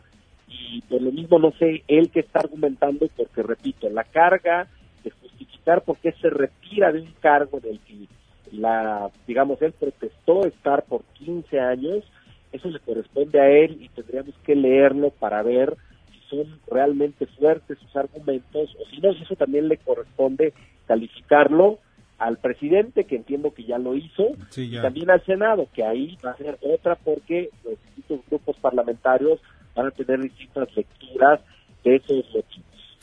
y 0.48 0.80
por 0.82 1.02
lo 1.02 1.10
mismo 1.10 1.38
no 1.38 1.50
sé 1.52 1.82
él 1.88 2.10
que 2.10 2.20
está 2.20 2.40
argumentando 2.40 3.06
porque 3.16 3.42
repito, 3.42 3.88
la 3.90 4.04
carga 4.04 4.68
de 5.02 5.10
justificar 5.10 5.82
por 5.82 5.96
qué 5.98 6.12
se 6.12 6.30
retira 6.30 6.92
de 6.92 7.00
un 7.00 7.12
cargo 7.20 7.60
del 7.60 7.80
que 7.80 8.06
la, 8.52 9.10
digamos, 9.26 9.60
él 9.60 9.72
protestó 9.72 10.46
estar 10.46 10.84
por 10.84 11.02
15 11.14 11.58
años, 11.58 12.04
eso 12.52 12.68
le 12.68 12.78
corresponde 12.80 13.40
a 13.40 13.48
él 13.48 13.78
y 13.80 13.88
tendríamos 13.88 14.34
que 14.44 14.54
leerlo 14.54 15.10
para 15.10 15.42
ver 15.42 15.76
si 16.12 16.20
son 16.28 16.60
realmente 16.70 17.26
fuertes 17.26 17.78
sus 17.78 17.96
argumentos 17.96 18.76
o 18.80 18.88
si 18.90 19.00
no, 19.00 19.12
si 19.14 19.24
eso 19.24 19.36
también 19.36 19.68
le 19.68 19.78
corresponde 19.78 20.54
calificarlo 20.86 21.78
al 22.18 22.38
presidente, 22.38 23.04
que 23.04 23.16
entiendo 23.16 23.52
que 23.52 23.64
ya 23.64 23.78
lo 23.78 23.94
hizo, 23.94 24.28
y 24.56 24.80
también 24.80 25.10
al 25.10 25.24
Senado, 25.24 25.68
que 25.72 25.84
ahí 25.84 26.16
va 26.24 26.30
a 26.30 26.36
ser 26.36 26.58
otra 26.62 26.94
porque 26.96 27.50
los 27.64 27.74
distintos 27.84 28.20
grupos 28.28 28.56
parlamentarios 28.56 29.40
van 29.74 29.88
a 29.88 29.90
tener 29.90 30.20
distintas 30.22 30.74
lecturas 30.74 31.40
de 31.84 31.96
esos 31.96 32.24
motivos. 32.34 32.98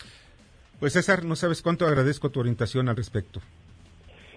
Pues 0.80 0.94
César, 0.94 1.24
no 1.24 1.36
sabes 1.36 1.62
cuánto 1.62 1.86
agradezco 1.86 2.30
tu 2.30 2.40
orientación 2.40 2.90
al 2.90 2.96
respecto. 2.96 3.40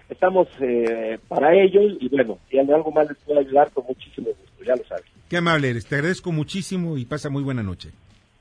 Estamos 0.09 0.47
eh, 0.61 1.19
para 1.27 1.53
ello 1.53 1.81
y 1.81 2.07
bueno, 2.07 2.39
si 2.49 2.57
algo 2.57 2.91
más 2.91 3.09
les 3.09 3.17
puedo 3.17 3.39
ayudar, 3.39 3.71
con 3.71 3.85
muchísimo 3.85 4.27
gusto, 4.27 4.63
ya 4.63 4.75
lo 4.75 4.83
sabes. 4.85 5.03
Qué 5.27 5.37
amable 5.37 5.69
eres, 5.71 5.85
te 5.85 5.95
agradezco 5.95 6.31
muchísimo 6.31 6.97
y 6.97 7.05
pasa 7.05 7.29
muy 7.29 7.43
buena 7.43 7.63
noche. 7.63 7.91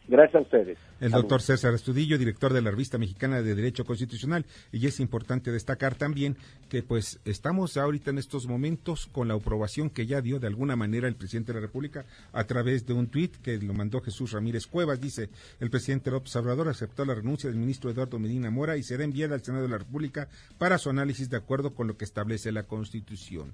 Gracias 0.08 0.36
a 0.36 0.40
ustedes. 0.40 0.78
El 1.00 1.10
doctor 1.10 1.42
César 1.42 1.74
Estudillo, 1.74 2.16
director 2.16 2.52
de 2.52 2.62
la 2.62 2.70
revista 2.70 2.96
mexicana 2.96 3.42
de 3.42 3.54
Derecho 3.56 3.84
Constitucional, 3.84 4.46
y 4.70 4.86
es 4.86 5.00
importante 5.00 5.50
destacar 5.50 5.96
también 5.96 6.36
que 6.68 6.82
pues 6.82 7.18
estamos 7.24 7.76
ahorita 7.76 8.10
en 8.10 8.18
estos 8.18 8.46
momentos 8.46 9.08
con 9.08 9.26
la 9.26 9.34
aprobación 9.34 9.90
que 9.90 10.06
ya 10.06 10.20
dio 10.20 10.38
de 10.38 10.46
alguna 10.46 10.76
manera 10.76 11.08
el 11.08 11.16
presidente 11.16 11.52
de 11.52 11.60
la 11.60 11.66
República 11.66 12.06
a 12.32 12.44
través 12.44 12.86
de 12.86 12.92
un 12.92 13.08
tuit 13.08 13.36
que 13.38 13.58
lo 13.58 13.74
mandó 13.74 14.00
Jesús 14.00 14.30
Ramírez 14.30 14.68
Cuevas. 14.68 15.00
Dice, 15.00 15.28
el 15.58 15.70
presidente 15.70 16.10
López 16.10 16.34
Obrador 16.36 16.68
aceptó 16.68 17.04
la 17.04 17.14
renuncia 17.14 17.50
del 17.50 17.58
ministro 17.58 17.90
Eduardo 17.90 18.20
Medina 18.20 18.50
Mora 18.50 18.76
y 18.76 18.84
será 18.84 19.02
enviada 19.02 19.34
al 19.34 19.42
Senado 19.42 19.64
de 19.64 19.70
la 19.70 19.78
República 19.78 20.28
para 20.56 20.78
su 20.78 20.88
análisis 20.88 21.28
de 21.28 21.36
acuerdo 21.36 21.74
con 21.74 21.88
lo 21.88 21.96
que 21.96 22.04
establece 22.04 22.52
la 22.52 22.62
Constitución. 22.62 23.52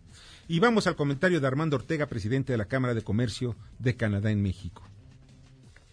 Y 0.48 0.60
vamos 0.60 0.86
al 0.86 0.96
comentario 0.96 1.40
de 1.40 1.46
Armando 1.46 1.76
Ortega, 1.76 2.06
presidente 2.06 2.52
de 2.52 2.58
la 2.58 2.66
Cámara 2.66 2.92
de 2.94 3.02
Comercio 3.02 3.56
de 3.78 3.96
Canadá 3.96 4.30
en 4.30 4.42
México. 4.42 4.82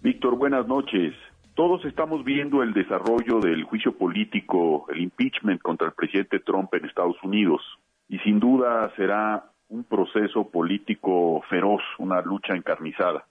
Víctor, 0.02 0.38
buenas 0.38 0.66
noches. 0.66 1.14
Todos 1.56 1.84
estamos 1.84 2.24
viendo 2.24 2.64
el 2.64 2.72
desarrollo 2.72 3.42
del 3.42 3.66
juicio 3.66 3.98
político, 3.98 4.86
el 4.88 5.02
impeachment 5.02 5.62
contra 5.62 5.88
el 5.88 5.94
presidente 5.94 6.40
Trump 6.40 6.74
en 6.74 6.86
Estados 6.86 7.22
Unidos. 7.22 7.62
Y 8.08 8.18
sin 8.20 8.40
duda 8.40 8.90
será 8.96 9.52
un 9.68 9.84
proceso 9.84 10.50
político 10.50 11.42
feroz, 11.50 11.82
una 11.98 12.22
lucha 12.22 12.56
encarnizada. 12.56 13.26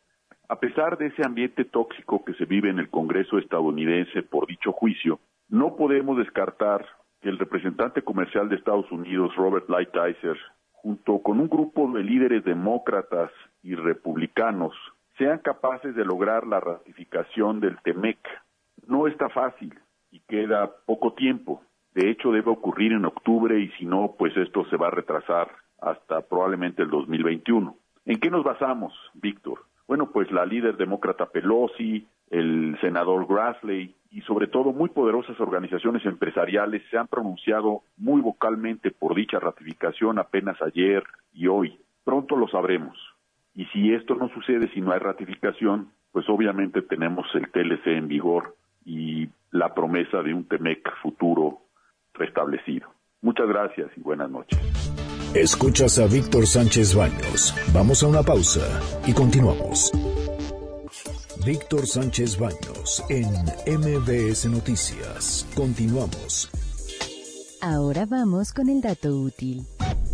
A 0.47 0.61
pesar 0.61 0.99
de 0.99 1.07
ese 1.07 1.25
ambiente 1.25 1.65
tóxico 1.65 2.23
que 2.23 2.35
se 2.35 2.45
vive 2.45 2.69
en 2.69 2.79
el 2.79 2.91
Congreso 2.91 3.39
estadounidense 3.39 4.23
por 4.23 4.47
dicho 4.47 4.73
juicio, 4.73 5.21
no 5.49 5.75
podemos 5.75 6.19
descartar 6.19 6.85
que 7.23 7.31
el 7.31 7.39
representante 7.39 8.03
comercial 8.03 8.51
de 8.51 8.57
Estados 8.57 8.93
Unidos, 8.93 9.35
Robert 9.37 9.71
Lighthizer, 9.71 10.37
junto 10.73 11.23
con 11.23 11.41
un 11.41 11.49
grupo 11.49 11.91
de 11.93 12.03
líderes 12.05 12.45
demócratas 12.45 13.31
y 13.63 13.75
republicanos, 13.75 14.75
sean 15.19 15.41
capaces 15.41 15.95
de 15.95 16.05
lograr 16.05 16.47
la 16.47 16.61
ratificación 16.61 17.61
del 17.61 17.77
TEMEC. 17.83 18.19
No 18.87 19.07
está 19.07 19.29
fácil 19.29 19.79
y 20.11 20.21
queda 20.21 20.71
poco 20.87 21.13
tiempo. 21.13 21.63
De 21.93 22.09
hecho, 22.09 22.31
debe 22.31 22.51
ocurrir 22.51 22.93
en 22.93 23.05
octubre 23.05 23.59
y 23.59 23.69
si 23.73 23.85
no, 23.85 24.15
pues 24.17 24.37
esto 24.37 24.65
se 24.67 24.77
va 24.77 24.87
a 24.87 24.93
retrasar 24.93 25.51
hasta 25.81 26.23
probablemente 26.23 26.83
el 26.83 26.91
2021. 26.91 27.77
¿En 28.07 28.21
qué 28.21 28.31
nos 28.31 28.45
basamos, 28.45 28.95
Víctor? 29.15 29.65
Bueno, 29.87 30.11
pues 30.13 30.31
la 30.31 30.47
líder 30.47 30.77
demócrata 30.77 31.27
Pelosi, 31.27 32.07
el 32.31 32.79
senador 32.81 33.27
Grassley 33.27 33.95
y 34.11 34.21
sobre 34.23 34.47
todo 34.47 34.73
muy 34.73 34.91
poderosas 34.91 35.39
organizaciones 35.41 36.05
empresariales 36.07 36.83
se 36.91 36.99
han 36.99 37.09
pronunciado 37.09 37.83
muy 37.97 38.21
vocalmente 38.21 38.91
por 38.91 39.15
dicha 39.15 39.39
ratificación 39.39 40.19
apenas 40.19 40.61
ayer 40.63 41.05
y 41.33 41.49
hoy. 41.49 41.79
Pronto 42.05 42.37
lo 42.37 42.49
sabremos. 42.49 42.97
Y 43.55 43.65
si 43.67 43.93
esto 43.93 44.15
no 44.15 44.29
sucede, 44.29 44.71
si 44.73 44.81
no 44.81 44.93
hay 44.93 45.01
ratificación, 45.01 45.91
pues 46.13 46.29
obviamente 46.29 46.83
tenemos 46.83 47.27
el 47.35 47.51
TLC 47.51 47.87
en 47.89 48.09
vigor 48.09 48.57
y 48.85 49.29
la 49.51 49.75
promesa 49.75 50.23
de 50.23 50.35
un 50.35 50.45
TEMEC 50.45 50.89
futuro 51.03 51.63
restablecido. 52.15 52.89
Muchas 53.21 53.49
gracias 53.49 53.91
y 53.97 54.01
buenas 54.01 54.31
noches. 54.31 54.59
Escuchas 55.35 55.99
a 55.99 56.07
Víctor 56.07 56.47
Sánchez 56.47 56.95
Baños. 56.95 57.55
Vamos 57.75 58.03
a 58.03 58.09
una 58.09 58.23
pausa 58.23 58.81
y 59.07 59.13
continuamos. 59.13 59.93
Víctor 61.45 61.87
Sánchez 61.87 62.39
Baños 62.39 63.05
en 63.09 63.29
MBS 63.79 64.47
Noticias. 64.51 65.47
Continuamos. 65.55 66.51
Ahora 67.61 68.07
vamos 68.07 68.53
con 68.53 68.69
el 68.69 68.81
dato 68.81 69.11
útil. 69.21 69.63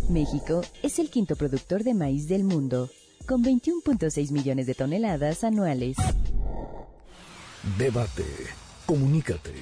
México 0.09 0.61
es 0.83 0.99
el 0.99 1.09
quinto 1.09 1.35
productor 1.35 1.83
de 1.83 1.93
maíz 1.93 2.27
del 2.27 2.43
mundo 2.43 2.89
con 3.25 3.43
21.6 3.43 4.31
millones 4.31 4.67
de 4.67 4.73
toneladas 4.73 5.43
anuales. 5.43 5.97
Debate. 7.77 8.25
Comunícate. 8.85 9.53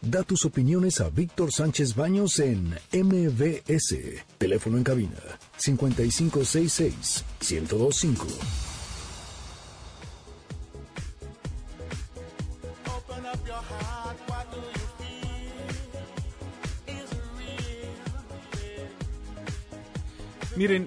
Da 0.00 0.24
tus 0.24 0.44
opiniones 0.44 1.00
a 1.00 1.08
Víctor 1.10 1.52
Sánchez 1.52 1.94
Baños 1.94 2.40
en 2.40 2.74
MBS. 2.92 3.94
Teléfono 4.36 4.76
en 4.76 4.84
cabina 4.84 5.20
5566 5.56 7.24
1025. 7.40 8.26
Miren, 20.56 20.86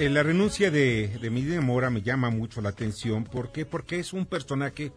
eh, 0.00 0.08
la 0.08 0.22
renuncia 0.22 0.70
de, 0.70 1.08
de 1.08 1.60
Mora 1.60 1.90
me 1.90 2.00
llama 2.00 2.30
mucho 2.30 2.62
la 2.62 2.70
atención. 2.70 3.24
¿Por 3.24 3.52
qué? 3.52 3.66
Porque 3.66 3.98
es 3.98 4.14
un 4.14 4.24
personaje, 4.24 4.92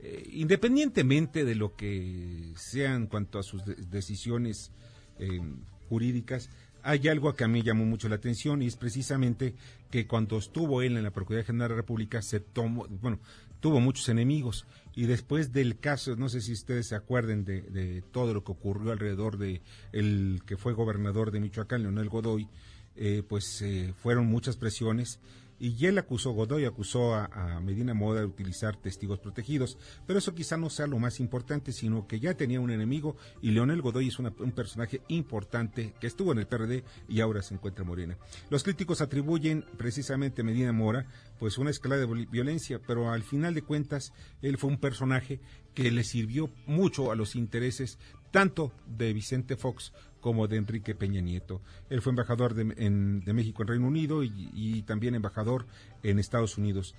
eh, 0.00 0.30
independientemente 0.32 1.44
de 1.44 1.54
lo 1.54 1.76
que 1.76 2.54
sea 2.56 2.94
en 2.94 3.06
cuanto 3.06 3.38
a 3.38 3.42
sus 3.42 3.62
decisiones 3.90 4.72
eh, 5.18 5.42
jurídicas, 5.90 6.48
hay 6.82 7.06
algo 7.08 7.34
que 7.34 7.44
a 7.44 7.48
mí 7.48 7.62
llamó 7.62 7.84
mucho 7.84 8.08
la 8.08 8.14
atención 8.14 8.62
y 8.62 8.66
es 8.66 8.76
precisamente 8.76 9.54
que 9.90 10.06
cuando 10.06 10.38
estuvo 10.38 10.80
él 10.80 10.96
en 10.96 11.02
la 11.02 11.10
Procuraduría 11.10 11.46
General 11.46 11.68
de 11.68 11.74
la 11.74 11.82
República 11.82 12.22
se 12.22 12.40
tomó, 12.40 12.86
bueno, 12.88 13.18
tuvo 13.60 13.78
muchos 13.80 14.08
enemigos 14.08 14.64
y 14.94 15.04
después 15.04 15.52
del 15.52 15.78
caso, 15.80 16.16
no 16.16 16.30
sé 16.30 16.40
si 16.40 16.54
ustedes 16.54 16.86
se 16.86 16.94
acuerden 16.94 17.44
de, 17.44 17.60
de 17.60 18.00
todo 18.10 18.32
lo 18.32 18.42
que 18.42 18.52
ocurrió 18.52 18.92
alrededor 18.92 19.36
de 19.36 19.60
el 19.92 20.40
que 20.46 20.56
fue 20.56 20.72
gobernador 20.72 21.30
de 21.30 21.40
Michoacán, 21.40 21.82
Leonel 21.82 22.08
Godoy, 22.08 22.48
eh, 22.96 23.22
pues 23.26 23.62
eh, 23.62 23.94
fueron 23.96 24.26
muchas 24.26 24.56
presiones 24.56 25.20
y 25.58 25.86
él 25.86 25.98
acusó, 25.98 26.32
Godoy 26.32 26.64
acusó 26.66 27.14
a, 27.14 27.60
Medina 27.60 27.94
Moda 27.94 28.20
de 28.20 28.26
utilizar 28.26 28.76
testigos 28.76 29.18
protegidos, 29.18 29.78
pero 30.06 30.18
eso 30.18 30.34
quizá 30.34 30.56
no 30.56 30.68
sea 30.70 30.86
lo 30.86 30.98
más 30.98 31.18
importante, 31.18 31.72
sino 31.72 32.06
que 32.06 32.20
ya 32.20 32.34
tenía 32.34 32.60
un 32.60 32.70
enemigo 32.70 33.16
y 33.40 33.50
Leonel 33.50 33.80
Godoy 33.80 34.08
es 34.08 34.18
un 34.18 34.52
personaje 34.52 35.00
importante 35.08 35.94
que 35.98 36.06
estuvo 36.06 36.32
en 36.32 36.38
el 36.38 36.46
PRD 36.46 36.84
y 37.08 37.20
ahora 37.20 37.42
se 37.42 37.54
encuentra 37.54 37.84
Morena. 37.84 38.18
Los 38.50 38.62
críticos 38.62 39.00
atribuyen 39.00 39.64
precisamente 39.78 40.42
a 40.42 40.44
Medina 40.44 40.72
Mora 40.72 41.06
pues 41.38 41.58
una 41.58 41.70
escala 41.70 41.96
de 41.96 42.06
violencia, 42.30 42.80
pero 42.86 43.10
al 43.10 43.22
final 43.22 43.54
de 43.54 43.62
cuentas 43.62 44.12
él 44.42 44.58
fue 44.58 44.70
un 44.70 44.78
personaje 44.78 45.40
que 45.74 45.90
le 45.90 46.04
sirvió 46.04 46.50
mucho 46.66 47.10
a 47.10 47.16
los 47.16 47.34
intereses 47.34 47.98
tanto 48.36 48.70
de 48.86 49.14
Vicente 49.14 49.56
Fox 49.56 49.94
como 50.20 50.46
de 50.46 50.58
Enrique 50.58 50.94
Peña 50.94 51.22
Nieto. 51.22 51.62
Él 51.88 52.02
fue 52.02 52.10
embajador 52.10 52.52
de, 52.52 52.64
México 52.64 53.62
en 53.62 53.68
Reino 53.68 53.86
Unido 53.86 54.22
y, 54.22 54.82
también 54.82 55.14
embajador 55.14 55.64
en 56.02 56.18
Estados 56.18 56.58
Unidos. 56.58 56.94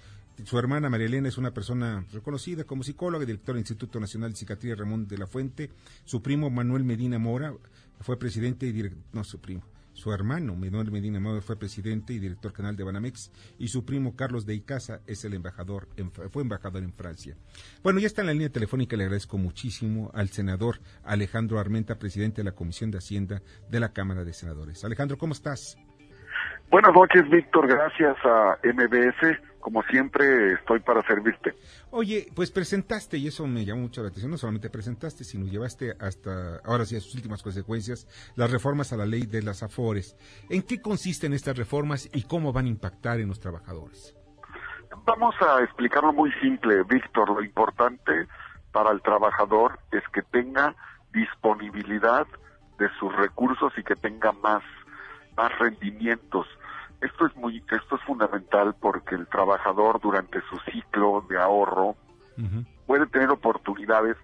su 0.46 0.58
hermana 0.58 0.90
María 0.90 1.06
Elena 1.06 1.28
es 1.28 1.38
una 1.38 1.54
persona 1.54 2.08
reconocida 2.12 2.64
como 2.64 2.82
psicóloga, 2.82 3.24
directora 3.24 3.54
del 3.54 3.62
Instituto 3.62 4.00
Nacional 4.00 4.32
de 4.32 4.38
Psiquiatría 4.38 4.74
Ramón 4.74 5.08
de 5.08 5.20
la 5.20 5.28
Fuente. 5.28 5.70
Su 6.06 6.24
primo 6.24 6.50
Manuel 6.50 6.84
Medina 6.84 7.20
Mora 7.20 7.54
fue 8.02 8.18
presidente 8.18 8.66
y 8.66 8.72
director, 8.72 9.04
no 9.14 9.24
su 9.24 9.40
primo, 9.40 9.62
su 9.98 10.14
hermano 10.14 10.56
Manuel 10.56 10.92
Medina 10.92 11.20
Mora 11.20 11.42
fue 11.42 11.58
presidente 11.58 12.14
y 12.14 12.20
director 12.20 12.54
canal 12.54 12.76
de 12.76 12.84
Banamex 12.84 13.32
y 13.58 13.68
su 13.70 13.84
primo 13.84 14.16
Carlos 14.16 14.46
de 14.46 14.54
Icaza 14.54 15.02
es 15.08 15.26
el 15.26 15.34
embajador, 15.34 15.90
fue 16.32 16.44
embajador 16.44 16.84
en 16.84 16.94
Francia. 16.94 17.36
Bueno, 17.82 18.00
ya 18.00 18.06
está 18.06 18.22
en 18.22 18.28
la 18.28 18.34
línea 18.34 18.52
telefónica, 18.52 18.96
le 18.96 19.06
agradezco 19.06 19.40
muchísimo 19.40 20.12
al 20.14 20.30
senador 20.30 20.82
Alejandro 21.04 21.60
Armenta, 21.60 21.98
presidente 21.98 22.42
de 22.42 22.46
la 22.46 22.56
Comisión 22.56 22.92
de 22.92 23.00
Hacienda 23.00 23.42
de 23.72 23.80
la 23.80 23.92
Cámara 23.92 24.24
de 24.24 24.34
Senadores. 24.34 24.84
Alejandro, 24.84 25.18
¿cómo 25.18 25.34
estás? 25.34 25.78
Buenas 26.70 26.94
noches, 26.94 27.30
Víctor. 27.30 27.68
Gracias 27.68 28.18
a 28.26 28.58
MBS. 28.64 29.40
Como 29.60 29.84
siempre, 29.84 30.54
estoy 30.54 30.80
para 30.80 31.02
servirte. 31.04 31.54
Oye, 31.92 32.28
pues 32.36 32.52
presentaste, 32.52 33.18
y 33.18 33.28
eso 33.28 33.46
me 33.48 33.66
llamó 33.66 33.82
mucho 33.82 34.02
la 34.02 34.10
atención, 34.10 34.32
no 34.32 34.38
solamente 34.38 34.70
presentaste, 34.70 35.24
sino 35.24 35.46
llevaste 35.46 35.94
hasta, 36.00 36.58
ahora 36.64 36.86
sí, 36.86 36.96
a 36.96 37.02
sus 37.02 37.16
últimas 37.16 37.44
consecuencias, 37.44 38.08
las 38.36 38.52
reformas 38.52 38.94
a 38.94 38.98
la 38.98 39.06
ley 39.06 39.26
de 39.26 39.42
las 39.42 39.64
AFORES. 39.64 40.16
¿En 40.50 40.62
qué 40.62 40.82
consisten 40.82 41.34
estas 41.34 41.58
reformas 41.58 42.10
y 42.14 42.24
cómo 42.24 42.54
van 42.54 42.66
a 42.66 42.70
impactar 42.70 43.20
en 43.20 43.28
los 43.28 43.40
trabajadores? 43.40 44.16
Vamos 45.06 45.36
a 45.42 45.62
explicarlo 45.64 46.14
muy 46.14 46.32
simple, 46.42 46.84
Víctor. 46.84 47.30
Lo 47.30 47.42
importante 47.42 48.28
para 48.72 48.92
el 48.92 49.02
trabajador 49.02 49.80
es 49.92 50.04
que 50.14 50.22
tenga 50.22 50.76
disponibilidad 51.14 52.28
de 52.78 52.88
sus 53.00 53.14
recursos 53.16 53.74
y 53.78 53.84
que 53.84 53.96
tenga 53.96 54.32
más 54.34 54.64
más 55.38 55.58
rendimientos. 55.60 56.48
Esto 57.00 57.28
es 57.28 57.36
muy, 57.36 57.64
esto 57.70 57.96
es 57.96 58.02
fundamental 58.02 58.76
porque 58.80 59.16
el 59.16 59.28
trabajador 59.28 60.02
durante 60.02 60.42
su 60.50 60.58
ciclo 60.72 61.24
de 61.30 61.40
ahorro 61.40 61.96
puede 62.86 63.06
tener 63.08 63.30
oportunidades 63.30 64.18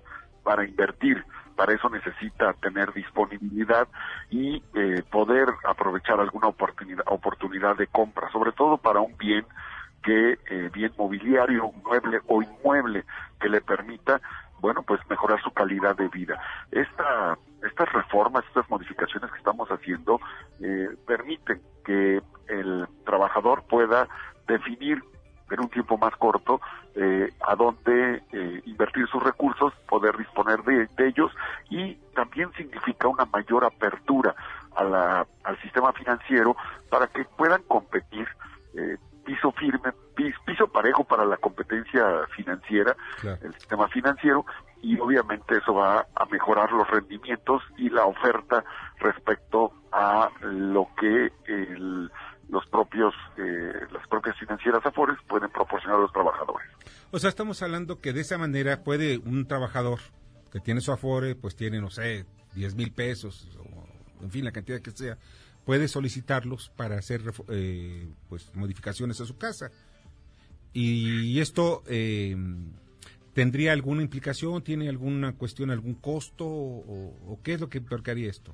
para 0.44 0.66
invertir. 0.66 1.24
Para 1.56 1.74
eso 1.74 1.88
necesita 1.90 2.54
tener 2.54 2.92
disponibilidad 2.94 3.88
y 4.32 4.64
eh, 4.74 5.04
poder 5.12 5.48
aprovechar 5.66 6.20
alguna 6.20 6.48
oportunidad, 6.48 7.04
oportunidad 7.08 7.76
de 7.78 7.88
compra, 7.88 8.32
sobre 8.32 8.52
todo 8.52 8.78
para 8.78 9.02
un 9.02 9.16
bien 9.18 9.46
que 10.04 10.40
eh, 10.50 10.70
bien 10.74 10.92
mobiliario, 10.98 11.72
mueble 11.84 12.20
o 12.28 12.42
inmueble 12.42 13.06
que 13.40 13.50
le 13.50 13.62
permita 13.62 14.20
bueno, 14.64 14.82
pues 14.82 15.02
mejorar 15.10 15.42
su 15.44 15.52
calidad 15.52 15.94
de 15.98 16.08
vida. 16.08 16.40
Esta, 16.72 17.38
estas 17.64 17.92
reformas, 17.92 18.44
estas 18.48 18.70
modificaciones 18.70 19.32
que 19.32 19.38
estamos 19.38 19.70
haciendo, 19.70 20.20
eh, 20.62 20.90
permiten 21.06 21.62
que 21.86 22.22
el 22.48 22.88
trabajador 23.06 23.64
pueda 23.64 24.08
definir 24.48 25.02
en 25.54 25.60
un 25.60 25.70
tiempo 25.70 25.98
más 25.98 26.16
corto 26.16 26.60
eh, 26.96 27.32
a 27.48 27.56
dónde 27.56 28.24
eh, 28.32 28.62
invertir 28.66 29.08
sus 29.08 29.22
recursos, 29.24 29.74
poder 29.88 30.18
disponer 30.18 30.62
de, 30.64 30.88
ellos 30.98 31.32
y 31.70 31.96
también 32.16 32.52
significa 32.54 33.08
una 33.08 33.26
mayor 33.26 33.66
apertura 33.66 34.36
a 34.76 34.84
la, 34.84 35.28
al 35.44 35.62
sistema 35.62 35.92
financiero 35.94 36.56
para 36.90 37.08
que 37.08 37.26
puedan 37.26 37.62
competir 37.64 38.28
eh, 38.76 38.98
piso 39.26 39.52
firme, 39.54 39.92
piso 40.46 40.68
parejo 40.68 41.04
para 41.04 41.26
la 41.26 41.38
competencia 41.38 42.04
financiera, 42.36 42.96
el 43.24 43.54
sistema 43.54 43.88
financiero, 43.88 44.46
y 44.84 45.00
obviamente 45.00 45.58
eso 45.58 45.74
va 45.74 46.06
a 46.14 46.26
mejorar 46.26 46.72
los 46.74 46.88
rendimientos 46.90 47.64
y 47.78 47.90
la 47.90 48.06
oferta 48.06 48.64
respecto 49.00 49.72
a 49.94 50.30
lo 50.42 50.90
que 51.00 51.32
los 52.50 52.66
propios 52.68 53.14
eh, 53.38 53.72
las 53.92 54.06
propias 54.08 54.38
financieras 54.38 54.86
afores 54.86 55.18
pueden 55.28 55.50
proporcionar 55.50 55.98
a 56.00 56.02
los 56.02 56.12
trabajadores. 56.12 56.68
O 57.12 57.18
sea, 57.18 57.30
estamos 57.30 57.64
hablando 57.64 58.02
que 58.02 58.12
de 58.12 58.22
esa 58.22 58.38
manera 58.38 58.84
puede 58.84 59.20
un 59.20 59.48
trabajador 59.48 60.00
que 60.52 60.60
tiene 60.60 60.82
su 60.82 60.92
afore, 60.92 61.36
pues 61.36 61.56
tiene, 61.56 61.80
no 61.80 61.90
sé, 61.90 62.26
10 62.54 62.76
mil 62.76 62.92
pesos, 62.92 63.58
o 63.58 64.24
en 64.24 64.32
fin, 64.32 64.44
la 64.44 64.52
cantidad 64.52 64.82
que 64.82 64.92
sea, 64.92 65.18
puede 65.66 65.88
solicitarlos 65.88 66.70
para 66.76 66.98
hacer 66.98 67.22
eh, 67.48 68.10
pues 68.28 68.54
modificaciones 68.54 69.22
a 69.22 69.26
su 69.26 69.38
casa. 69.38 69.72
Y 70.74 71.40
esto 71.40 71.84
eh, 71.88 72.36
tendría 73.34 73.74
alguna 73.74 74.02
implicación, 74.02 74.64
tiene 74.64 74.90
alguna 74.90 75.34
cuestión, 75.34 75.72
algún 75.72 75.96
costo 75.96 76.46
o, 76.46 77.40
qué 77.44 77.54
es 77.54 77.62
lo 77.62 77.70
que 77.70 77.82
haría 78.12 78.30
esto. 78.30 78.54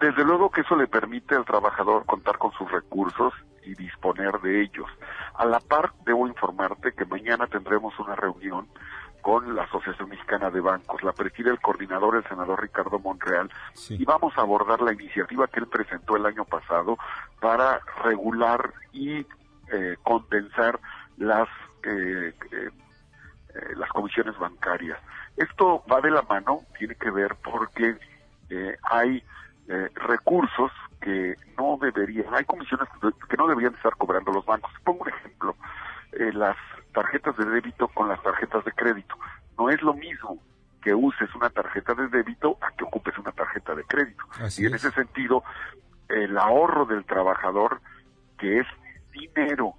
Desde 0.00 0.24
luego 0.24 0.50
que 0.50 0.62
eso 0.62 0.76
le 0.76 0.86
permite 0.86 1.34
al 1.34 1.44
trabajador 1.44 2.04
contar 2.04 2.38
con 2.38 2.52
sus 2.52 2.70
recursos 2.70 3.32
y 3.64 3.74
disponer 3.74 4.40
de 4.40 4.62
ellos. 4.62 4.86
A 5.34 5.46
la 5.46 5.60
par, 5.60 5.92
debo 6.04 6.28
informarte 6.28 6.92
que 6.92 7.04
mañana 7.06 7.46
tendremos 7.46 7.98
una 7.98 8.14
reunión 8.14 8.68
con 9.22 9.54
la 9.56 9.62
Asociación 9.62 10.10
Mexicana 10.10 10.50
de 10.50 10.60
Bancos. 10.60 11.02
La 11.02 11.12
preside 11.12 11.50
el 11.50 11.58
coordinador, 11.58 12.16
el 12.16 12.28
senador 12.28 12.60
Ricardo 12.60 12.98
Monreal, 12.98 13.50
y 13.88 14.04
vamos 14.04 14.36
a 14.36 14.42
abordar 14.42 14.82
la 14.82 14.92
iniciativa 14.92 15.46
que 15.46 15.60
él 15.60 15.66
presentó 15.66 16.16
el 16.16 16.26
año 16.26 16.44
pasado 16.44 16.98
para 17.40 17.80
regular 18.02 18.74
y 18.92 19.26
eh, 19.72 19.96
condensar 20.02 20.78
las 21.16 21.48
eh, 21.84 22.34
eh, 22.52 22.70
las 23.76 23.88
comisiones 23.90 24.36
bancarias. 24.38 24.98
Esto 25.36 25.84
va 25.90 26.00
de 26.00 26.10
la 26.10 26.22
mano, 26.22 26.60
tiene 26.78 26.94
que 26.96 27.10
ver 27.10 27.36
porque 27.42 27.96
hay 28.90 29.22
recursos 29.94 30.70
que 31.00 31.34
no 31.56 31.78
deberían, 31.80 32.34
hay 32.34 32.44
comisiones 32.44 32.88
que 33.28 33.36
no 33.36 33.46
deberían 33.46 33.74
estar 33.74 33.94
cobrando 33.96 34.32
los 34.32 34.44
bancos. 34.44 34.72
Pongo 34.84 35.02
un 35.02 35.08
ejemplo, 35.08 35.56
las 36.12 36.56
tarjetas 36.92 37.36
de 37.36 37.44
débito 37.44 37.88
con 37.88 38.08
las 38.08 38.22
tarjetas 38.22 38.64
de 38.64 38.72
crédito. 38.72 39.16
No 39.58 39.68
es 39.68 39.82
lo 39.82 39.94
mismo 39.94 40.38
que 40.84 40.94
uses 40.94 41.34
una 41.34 41.50
tarjeta 41.50 41.94
de 41.94 42.08
débito 42.08 42.58
a 42.60 42.70
que 42.76 42.84
ocupes 42.84 43.16
una 43.18 43.32
tarjeta 43.32 43.74
de 43.74 43.84
crédito. 43.84 44.22
y 44.58 44.66
en 44.66 44.74
ese 44.74 44.90
sentido, 44.90 45.42
el 46.08 46.36
ahorro 46.36 46.84
del 46.84 47.04
trabajador, 47.04 47.80
que 48.38 48.60
es 48.60 48.66
dinero 49.10 49.74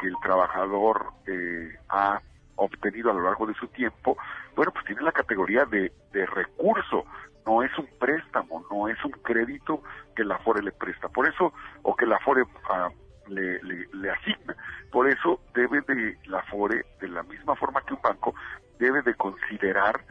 que 0.00 0.08
el 0.08 0.16
trabajador 0.22 1.12
eh, 1.26 1.76
ha 1.90 2.20
obtenido 2.56 3.10
a 3.10 3.14
lo 3.14 3.22
largo 3.22 3.46
de 3.46 3.54
su 3.54 3.66
tiempo, 3.68 4.16
bueno, 4.54 4.72
pues 4.72 4.84
tiene 4.84 5.02
la 5.02 5.12
categoría 5.12 5.64
de, 5.64 5.92
de 6.12 6.26
recurso, 6.26 7.04
no 7.46 7.62
es 7.62 7.76
un 7.78 7.88
préstamo, 7.98 8.64
no 8.70 8.88
es 8.88 9.04
un 9.04 9.12
crédito 9.12 9.82
que 10.14 10.24
la 10.24 10.38
FORE 10.38 10.62
le 10.62 10.72
presta. 10.72 11.08
Por 11.08 11.28
eso, 11.28 11.52
o 11.82 11.96
que 11.96 12.06
la 12.06 12.18
FORE 12.20 12.44
ah, 12.70 12.88
le, 13.28 13.60
le, 13.62 14.10
asigna. 14.10 14.56
Por 14.90 15.08
eso 15.08 15.40
debe 15.54 15.80
de 15.82 16.18
la 16.26 16.42
FORE, 16.44 16.84
de 17.00 17.08
la 17.08 17.22
misma 17.22 17.56
forma 17.56 17.82
que 17.82 17.94
un 17.94 18.02
banco, 18.02 18.34
debe 18.78 19.02
de 19.02 19.14
considerar 19.14 20.04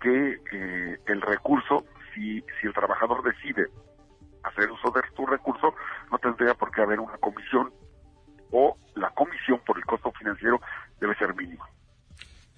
que 0.00 0.40
eh, 0.52 0.98
el 1.06 1.20
recurso, 1.20 1.84
si, 2.14 2.40
si 2.60 2.66
el 2.66 2.72
trabajador 2.72 3.22
decide 3.22 3.66
hacer 4.42 4.70
uso 4.70 4.90
de 4.90 5.02
su 5.14 5.26
recurso, 5.26 5.74
no 6.10 6.18
tendría 6.18 6.54
por 6.54 6.70
qué 6.70 6.80
haber 6.82 7.00
una 7.00 7.18
comisión 7.18 7.72
o 8.52 8.76
la 8.94 9.10
comisión 9.10 9.60
por 9.66 9.76
el 9.78 9.84
costo 9.84 10.10
financiero 10.12 10.60
debe 10.98 11.14
ser 11.16 11.34
mínima. 11.34 11.68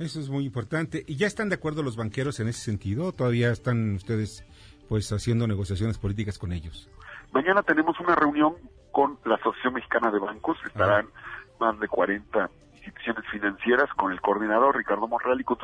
Eso 0.02 0.18
es 0.18 0.28
muy 0.28 0.44
importante. 0.44 1.04
¿Y 1.06 1.16
ya 1.16 1.28
están 1.28 1.48
de 1.48 1.54
acuerdo 1.54 1.84
los 1.84 1.96
banqueros 1.96 2.40
en 2.40 2.48
ese 2.48 2.60
sentido? 2.60 3.12
¿Todavía 3.12 3.52
están 3.52 3.94
ustedes 3.94 4.44
pues 4.88 5.12
haciendo 5.12 5.46
negociaciones 5.46 5.96
políticas 5.96 6.38
con 6.38 6.52
ellos? 6.52 6.90
Mañana 7.30 7.62
tenemos 7.62 7.98
una 8.00 8.16
reunión 8.16 8.54
con 8.90 9.16
la 9.24 9.36
Asociación 9.36 9.74
Mexicana 9.74 10.10
de 10.10 10.18
Bancos. 10.18 10.58
Estarán 10.66 11.06
más 11.60 11.78
de 11.78 11.86
40 11.86 12.50
instituciones 12.74 13.24
financieras 13.30 13.88
con 13.96 14.10
el 14.10 14.20
coordinador 14.20 14.76
Ricardo 14.76 15.06
Monreal 15.06 15.40
y 15.40 15.44
con, 15.44 15.58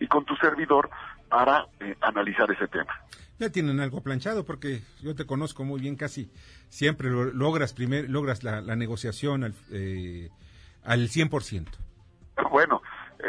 y 0.00 0.06
con 0.06 0.24
tu 0.24 0.34
servidor 0.36 0.88
para 1.28 1.66
eh, 1.80 1.94
analizar 2.00 2.50
ese 2.50 2.66
tema. 2.68 2.92
Ya 3.38 3.50
tienen 3.50 3.80
algo 3.80 4.00
planchado 4.00 4.46
porque 4.46 4.80
yo 5.02 5.14
te 5.14 5.26
conozco 5.26 5.62
muy 5.62 5.80
bien, 5.80 5.96
casi 5.96 6.30
siempre 6.70 7.10
logras 7.10 7.74
primer, 7.74 8.08
logras 8.08 8.44
la, 8.44 8.62
negociación 8.76 9.44
al, 9.44 9.54
eh, 9.72 10.30
al 10.84 11.08
100%. 11.08 11.66
Bueno, 12.50 12.80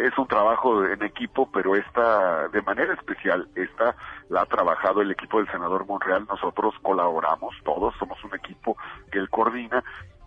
es 0.03 0.17
un 0.17 0.27
trabajo 0.27 0.85
en 0.85 1.01
equipo, 1.03 1.49
pero 1.51 1.75
esta, 1.75 2.47
de 2.49 2.61
manera 2.61 2.93
especial, 2.93 3.47
esta 3.55 3.95
la 4.29 4.41
ha 4.41 4.45
trabajado 4.45 5.01
el 5.01 5.11
equipo 5.11 5.37
del 5.37 5.51
senador 5.51 5.85
Monreal. 5.85 6.25
Nosotros 6.27 6.73
colaboramos 6.81 7.55
todos, 7.63 7.95
somos 7.97 8.21
un 8.23 8.35
equipo 8.35 8.77
que 9.11 9.19
él 9.19 9.29
coordina, 9.29 9.83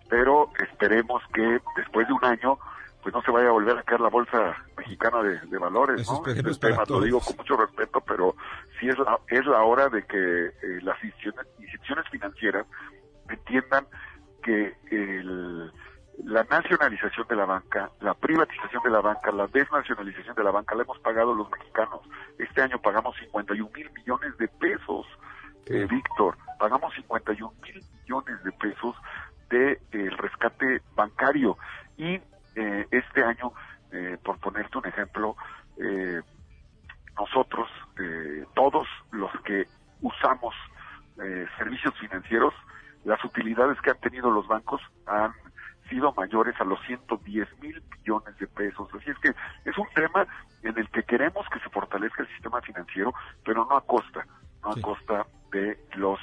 pero 0.09 0.49
esperemos 0.59 1.21
que 1.33 1.59
después 1.75 2.07
de 2.07 2.13
un 2.13 2.25
año, 2.25 2.57
pues 3.03 3.13
no 3.13 3.21
se 3.21 3.31
vaya 3.31 3.49
a 3.49 3.51
volver 3.51 3.77
a 3.77 3.83
caer 3.83 4.01
la 4.01 4.09
bolsa 4.09 4.55
mexicana 4.77 5.21
de, 5.21 5.57
valores, 5.57 6.07
¿no? 6.07 6.25
Este 6.25 6.67
tema 6.67 6.83
lo 6.87 7.01
digo 7.01 7.19
con 7.19 7.37
mucho 7.37 7.57
respeto, 7.57 8.01
pero 8.01 8.35
sí 8.79 8.89
es 8.89 8.97
la, 8.97 9.19
es 9.27 9.45
la 9.45 9.63
hora 9.63 9.89
de 9.89 10.03
que 10.05 10.17
eh, 10.17 10.81
las 10.81 11.01
instituciones, 11.03 11.47
instituciones 11.59 12.09
financieras 12.09 12.65
entiendan 13.29 13.85
que 14.41 14.75
el 14.89 15.71
la 16.25 16.43
nacionalización 16.43 17.27
de 17.27 17.35
la 17.35 17.45
banca, 17.45 17.89
la 18.01 18.13
privatización 18.13 18.83
de 18.83 18.89
la 18.89 19.01
banca, 19.01 19.31
la 19.31 19.47
desnacionalización 19.47 20.35
de 20.35 20.43
la 20.43 20.51
banca, 20.51 20.75
la 20.75 20.83
hemos 20.83 20.99
pagado 20.99 21.33
los 21.33 21.49
mexicanos. 21.49 22.01
Este 22.37 22.61
año 22.61 22.79
pagamos 22.81 23.15
51 23.17 23.71
mil 23.73 23.91
millones 23.91 24.37
de 24.37 24.47
pesos, 24.47 25.07
eh, 25.65 25.87
Víctor, 25.89 26.37
pagamos 26.59 26.93
51 26.95 27.53
mil 27.63 27.83
millones 28.01 28.43
de 28.43 28.51
pesos 28.51 28.95
de 29.49 29.79
el 29.91 30.17
rescate 30.17 30.81
bancario. 30.95 31.57
Y 31.97 32.19
eh, 32.55 32.87
este 32.91 33.23
año, 33.23 33.53
eh, 33.91 34.17
por 34.23 34.39
ponerte 34.39 34.77
un 34.77 34.85
ejemplo, 34.85 35.35
eh, 35.77 36.21
nosotros, 37.17 37.69
todos 38.55 38.87
los 39.11 39.29
que 39.43 39.65
usamos 40.01 40.55
servicios 41.57 41.93
financieros, 41.99 42.53
las 43.03 43.21
utilidades 43.25 43.77
que 43.81 43.89
han 43.89 43.99
tenido 43.99 44.31
los 44.31 44.47
bancos 44.47 44.81
han 45.05 45.33
sido 45.89 46.13
mayores 46.13 46.55
a 46.59 46.63
los 46.63 46.79
110 46.85 47.47
mil 47.61 47.81
millones 47.97 48.37
de 48.39 48.47
pesos. 48.47 48.87
Así 48.93 49.09
es 49.09 49.17
que 49.19 49.29
es 49.65 49.77
un 49.77 49.87
tema 49.95 50.25
en 50.63 50.77
el 50.77 50.89
que 50.89 51.03
queremos 51.03 51.45
que 51.51 51.59
se 51.59 51.69
fortalezca 51.69 52.23
el 52.23 52.29
sistema 52.29 52.61
financiero, 52.61 53.13
pero 53.43 53.65
no 53.65 53.75
a 53.75 53.81
costa, 53.81 54.25
no 54.63 54.71
a 54.71 54.81
costa 54.81 55.25
de 55.51 55.79
los 55.95 56.19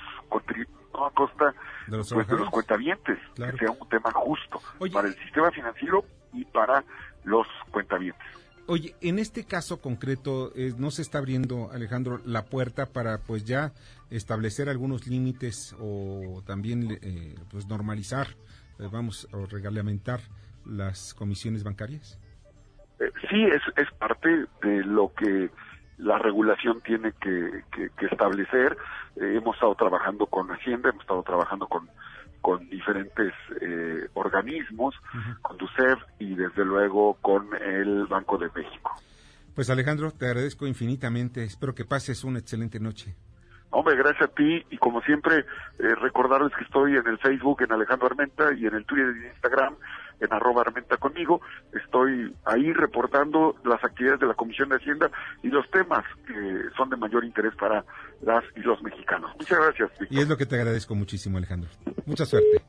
no 0.92 1.07
a 1.07 1.11
costa 1.11 1.55
de 1.87 1.96
los, 1.96 2.12
pues, 2.12 2.26
cuentavientes, 2.50 3.18
que 3.35 3.52
sea 3.59 3.70
un 3.70 3.88
tema 3.88 4.11
justo 4.12 4.61
para 4.92 5.09
el 5.09 5.14
sistema 5.16 5.50
financiero 5.50 6.05
y 6.33 6.44
para 6.44 6.85
los 7.24 7.46
cuentavientes. 7.70 8.26
Oye, 8.68 8.96
en 9.00 9.20
este 9.20 9.44
caso 9.44 9.81
concreto, 9.81 10.52
eh, 10.57 10.72
¿no 10.76 10.90
se 10.90 11.02
está 11.02 11.18
abriendo, 11.18 11.70
Alejandro, 11.72 12.20
la 12.24 12.46
puerta 12.46 12.87
para 12.87 13.18
pues 13.18 13.44
ya 13.44 13.72
establecer 14.11 14.68
algunos 14.68 15.07
límites 15.07 15.76
o 15.79 16.42
también 16.44 16.98
eh, 17.00 17.37
pues 17.48 17.68
normalizar, 17.68 18.26
eh, 18.78 18.88
vamos, 18.90 19.28
o 19.32 19.46
reglamentar 19.46 20.20
las 20.64 21.14
comisiones 21.14 21.64
bancarias? 21.64 22.18
sí, 23.28 23.44
es, 23.44 23.62
es 23.76 23.92
parte 23.98 24.46
de 24.62 24.82
lo 24.84 25.12
que 25.12 25.50
la 25.98 26.18
regulación 26.18 26.80
tiene 26.82 27.12
que, 27.12 27.64
establecer. 28.10 28.76
Eh, 29.16 29.36
hemos 29.36 29.56
estado 29.56 29.74
trabajando 29.74 30.26
con 30.26 30.48
Hacienda, 30.50 30.90
hemos 30.90 31.02
estado 31.02 31.22
trabajando 31.22 31.66
con, 31.66 31.88
con 32.40 32.68
diferentes 32.68 33.32
eh, 33.60 34.08
organismos, 34.14 34.94
con 35.42 35.56
DUCEF 35.56 35.98
y 36.18 36.34
desde 36.34 36.64
luego 36.64 37.14
con 37.20 37.48
el 37.54 38.06
Banco 38.06 38.38
de 38.38 38.48
México. 38.54 38.92
Pues 39.54 39.70
Alejandro, 39.70 40.10
te 40.10 40.26
agradezco 40.26 40.66
infinitamente. 40.66 41.42
Espero 41.44 41.74
que 41.74 41.84
pases 41.84 42.24
una 42.24 42.38
excelente 42.38 42.78
noche. 42.78 43.14
Hombre, 43.70 43.96
gracias 43.96 44.31
a 44.31 44.35
ti 44.35 44.64
y 44.70 44.79
como 44.79 45.00
siempre 45.02 45.40
eh, 45.40 45.94
recordarles 46.00 46.52
que 46.57 46.64
estoy 46.64 46.96
en 46.96 47.07
el 47.07 47.18
Facebook 47.18 47.62
en 47.62 47.72
Alejandro 47.72 48.07
Armenta 48.07 48.52
y 48.55 48.66
en 48.66 48.74
el 48.74 48.85
Twitter 48.87 49.14
y 49.16 49.26
Instagram 49.26 49.76
en 50.20 50.33
arroba 50.33 50.62
Armenta 50.62 50.96
conmigo. 50.96 51.40
Estoy 51.72 52.35
ahí 52.44 52.72
reportando 52.72 53.57
las 53.64 53.83
actividades 53.85 54.20
de 54.20 54.26
la 54.26 54.35
Comisión 54.35 54.68
de 54.68 54.76
Hacienda 54.76 55.11
y 55.42 55.48
los 55.48 55.68
temas 55.70 56.05
que 56.26 56.35
son 56.76 56.88
de 56.90 56.96
mayor 56.96 57.24
interés 57.24 57.55
para 57.57 57.85
las 58.22 58.44
y 58.57 58.61
los 58.61 58.83
mexicanos. 58.83 59.33
Muchas 59.38 59.59
gracias. 59.59 59.90
Y 60.11 60.20
es 60.20 60.29
lo 60.29 60.37
que 60.37 60.46
te 60.46 60.57
agradezco 60.57 60.94
muchísimo, 60.94 61.38
Alejandro. 61.38 61.70
Mucha 62.07 62.24
suerte. 62.24 62.62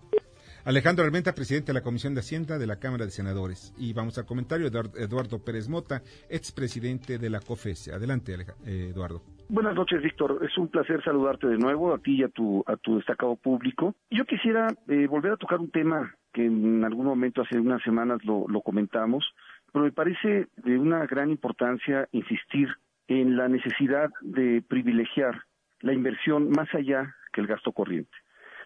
Alejandro 0.65 1.05
Armenta, 1.05 1.33
presidente 1.33 1.67
de 1.67 1.75
la 1.75 1.81
Comisión 1.81 2.13
de 2.13 2.19
Hacienda 2.19 2.57
de 2.57 2.67
la 2.67 2.77
Cámara 2.77 3.05
de 3.05 3.11
Senadores. 3.11 3.73
Y 3.77 3.93
vamos 3.93 4.17
al 4.17 4.25
comentario 4.25 4.69
de 4.69 4.79
Eduardo 5.01 5.39
Pérez 5.39 5.69
Mota, 5.69 6.01
expresidente 6.29 7.17
de 7.17 7.29
la 7.29 7.39
COFES. 7.39 7.87
Adelante, 7.87 8.35
eh, 8.65 8.89
Eduardo. 8.91 9.21
Buenas 9.49 9.75
noches, 9.75 10.01
Víctor. 10.01 10.39
Es 10.43 10.57
un 10.57 10.67
placer 10.67 11.01
saludarte 11.03 11.47
de 11.47 11.57
nuevo, 11.57 11.93
a 11.93 11.99
ti 11.99 12.17
y 12.17 12.23
a 12.23 12.27
tu, 12.27 12.65
a 12.67 12.75
tu 12.75 12.97
destacado 12.97 13.37
público. 13.37 13.95
Yo 14.11 14.25
quisiera 14.25 14.67
eh, 14.89 15.07
volver 15.07 15.31
a 15.31 15.37
tocar 15.37 15.59
un 15.59 15.71
tema 15.71 16.13
que 16.33 16.45
en 16.45 16.83
algún 16.83 17.05
momento 17.05 17.43
hace 17.43 17.57
unas 17.57 17.81
semanas 17.81 18.23
lo, 18.25 18.45
lo 18.49 18.59
comentamos, 18.59 19.25
pero 19.71 19.85
me 19.85 19.93
parece 19.93 20.47
de 20.57 20.77
una 20.77 21.05
gran 21.05 21.29
importancia 21.29 22.09
insistir 22.11 22.67
en 23.07 23.37
la 23.37 23.47
necesidad 23.47 24.09
de 24.19 24.61
privilegiar 24.67 25.43
la 25.79 25.93
inversión 25.93 26.49
más 26.49 26.67
allá 26.75 27.15
que 27.31 27.39
el 27.39 27.47
gasto 27.47 27.71
corriente. 27.71 28.17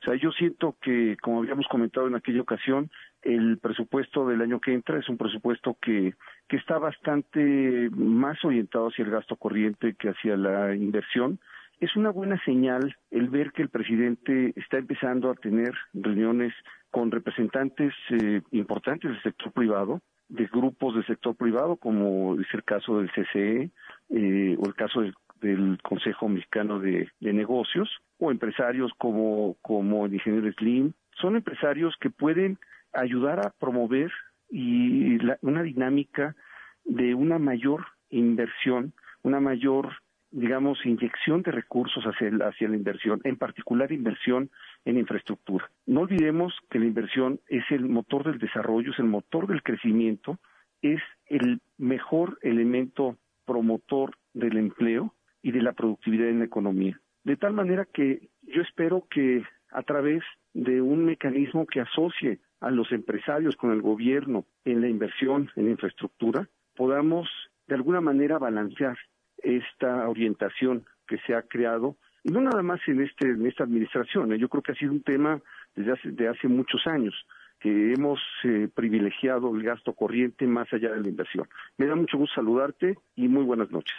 O 0.02 0.06
sea, 0.06 0.16
yo 0.16 0.32
siento 0.32 0.78
que, 0.82 1.16
como 1.22 1.42
habíamos 1.42 1.68
comentado 1.68 2.08
en 2.08 2.16
aquella 2.16 2.42
ocasión, 2.42 2.90
el 3.24 3.58
presupuesto 3.60 4.28
del 4.28 4.42
año 4.42 4.60
que 4.60 4.74
entra 4.74 5.00
es 5.00 5.08
un 5.10 5.18
presupuesto 5.18 5.78
que, 5.82 6.16
que 6.48 6.58
está 6.58 6.78
bastante 6.80 7.90
más 7.92 8.44
orientado 8.44 8.88
hacia 8.88 9.06
el 9.06 9.12
gasto 9.12 9.36
corriente 9.36 9.96
que 9.98 10.10
hacia 10.10 10.36
la 10.38 10.76
inversión. 10.76 11.40
Es 11.80 11.96
una 11.96 12.12
buena 12.12 12.40
señal 12.44 12.96
el 13.10 13.30
ver 13.30 13.52
que 13.52 13.64
el 13.64 13.70
presidente 13.70 14.54
está 14.56 14.78
empezando 14.78 15.30
a 15.30 15.36
tener 15.36 15.74
reuniones 15.94 16.54
con 16.92 17.10
representantes 17.10 17.94
eh, 18.10 18.42
importantes 18.52 19.10
del 19.10 19.24
sector 19.24 19.52
privado, 19.52 20.02
de 20.30 20.46
grupos 20.46 20.94
del 20.96 21.06
sector 21.06 21.36
privado, 21.36 21.78
como 21.78 22.40
es 22.40 22.48
el 22.54 22.64
caso 22.64 23.00
del 23.00 23.12
CCE 23.12 23.72
eh, 24.10 24.56
o 24.60 24.66
el 24.66 24.76
caso 24.76 25.02
del 25.42 25.80
Consejo 25.82 26.30
Mexicano 26.30 26.80
de, 26.80 27.10
Negocios 27.20 27.90
o 28.20 28.32
empresarios 28.32 28.92
como, 28.98 29.56
como 29.62 30.06
el 30.06 30.14
ingeniero 30.14 30.52
Slim. 30.54 30.94
Son 31.20 31.36
empresarios 31.36 31.96
que 32.00 32.10
pueden 32.10 32.60
ayudar 32.94 33.40
a 33.46 33.52
promover 33.52 34.12
y 34.50 35.18
una 35.42 35.64
dinámica 35.64 36.36
de 36.84 37.16
una 37.16 37.40
mayor 37.40 37.86
inversión, 38.10 38.94
una 39.24 39.40
mayor, 39.40 39.94
digamos, 40.32 40.86
inyección 40.86 41.42
de 41.42 41.52
recursos 41.52 42.04
hacia, 42.04 42.30
hacia 42.46 42.68
la 42.68 42.76
inversión, 42.76 43.22
en 43.24 43.38
particular 43.38 43.92
inversión 43.92 44.50
en 44.86 44.98
infraestructura. 44.98 45.70
No 45.86 46.02
olvidemos 46.02 46.54
que 46.70 46.80
la 46.80 46.86
inversión 46.86 47.40
es 47.48 47.64
el 47.70 47.88
motor 47.88 48.26
del 48.26 48.40
desarrollo, 48.40 48.92
es 48.92 49.00
el 49.00 49.06
motor 49.06 49.48
del 49.48 49.64
crecimiento, 49.64 50.38
es 50.82 51.02
el 51.28 51.62
mejor 51.78 52.38
elemento 52.42 53.18
promotor 53.46 54.16
del 54.34 54.58
empleo 54.58 55.14
y 55.42 55.52
de 55.52 55.62
la 55.62 55.74
productividad 55.74 56.28
en 56.28 56.40
la 56.40 56.46
economía. 56.46 57.00
De 57.24 57.38
tal 57.38 57.54
manera 57.54 57.86
que 57.86 58.30
yo 58.42 58.62
espero 58.62 59.08
que 59.10 59.44
a 59.72 59.84
través 59.84 60.24
de 60.54 60.82
un 60.82 61.06
mecanismo 61.06 61.66
que 61.66 61.82
asocie 61.82 62.40
a 62.62 62.72
los 62.72 62.92
empresarios 62.92 63.56
con 63.56 63.72
el 63.72 63.82
gobierno 63.82 64.46
en 64.64 64.82
la 64.82 64.88
inversión 64.88 65.50
en 65.56 65.70
infraestructura, 65.70 66.48
podamos 66.76 67.28
de 67.68 67.76
alguna 67.76 68.02
manera 68.02 68.38
balancear 68.38 68.98
esta 69.44 70.08
orientación 70.08 70.86
que 71.08 71.18
se 71.26 71.36
ha 71.36 71.42
creado, 71.42 71.98
no 72.24 72.42
nada 72.42 72.62
más 72.62 72.80
en, 72.88 73.02
este, 73.02 73.30
en 73.30 73.46
esta 73.48 73.64
administración, 73.64 74.32
¿eh? 74.32 74.38
yo 74.38 74.48
creo 74.48 74.62
que 74.62 74.72
ha 74.72 74.76
sido 74.76 74.92
un 74.92 75.02
tema 75.02 75.42
desde 75.76 75.92
hace, 75.92 76.28
hace 76.28 76.48
muchos 76.48 76.86
años, 76.86 77.14
que 77.60 77.94
hemos 77.94 78.20
eh, 78.44 78.68
privilegiado 78.74 79.56
el 79.56 79.64
gasto 79.64 79.94
corriente 79.94 80.48
más 80.48 80.72
allá 80.74 80.92
de 80.92 81.02
la 81.02 81.08
inversión. 81.08 81.48
Me 81.78 81.86
da 81.86 81.96
mucho 81.96 82.18
gusto 82.18 82.36
saludarte 82.36 82.98
y 83.16 83.28
muy 83.28 83.44
buenas 83.44 83.70
noches. 83.72 83.96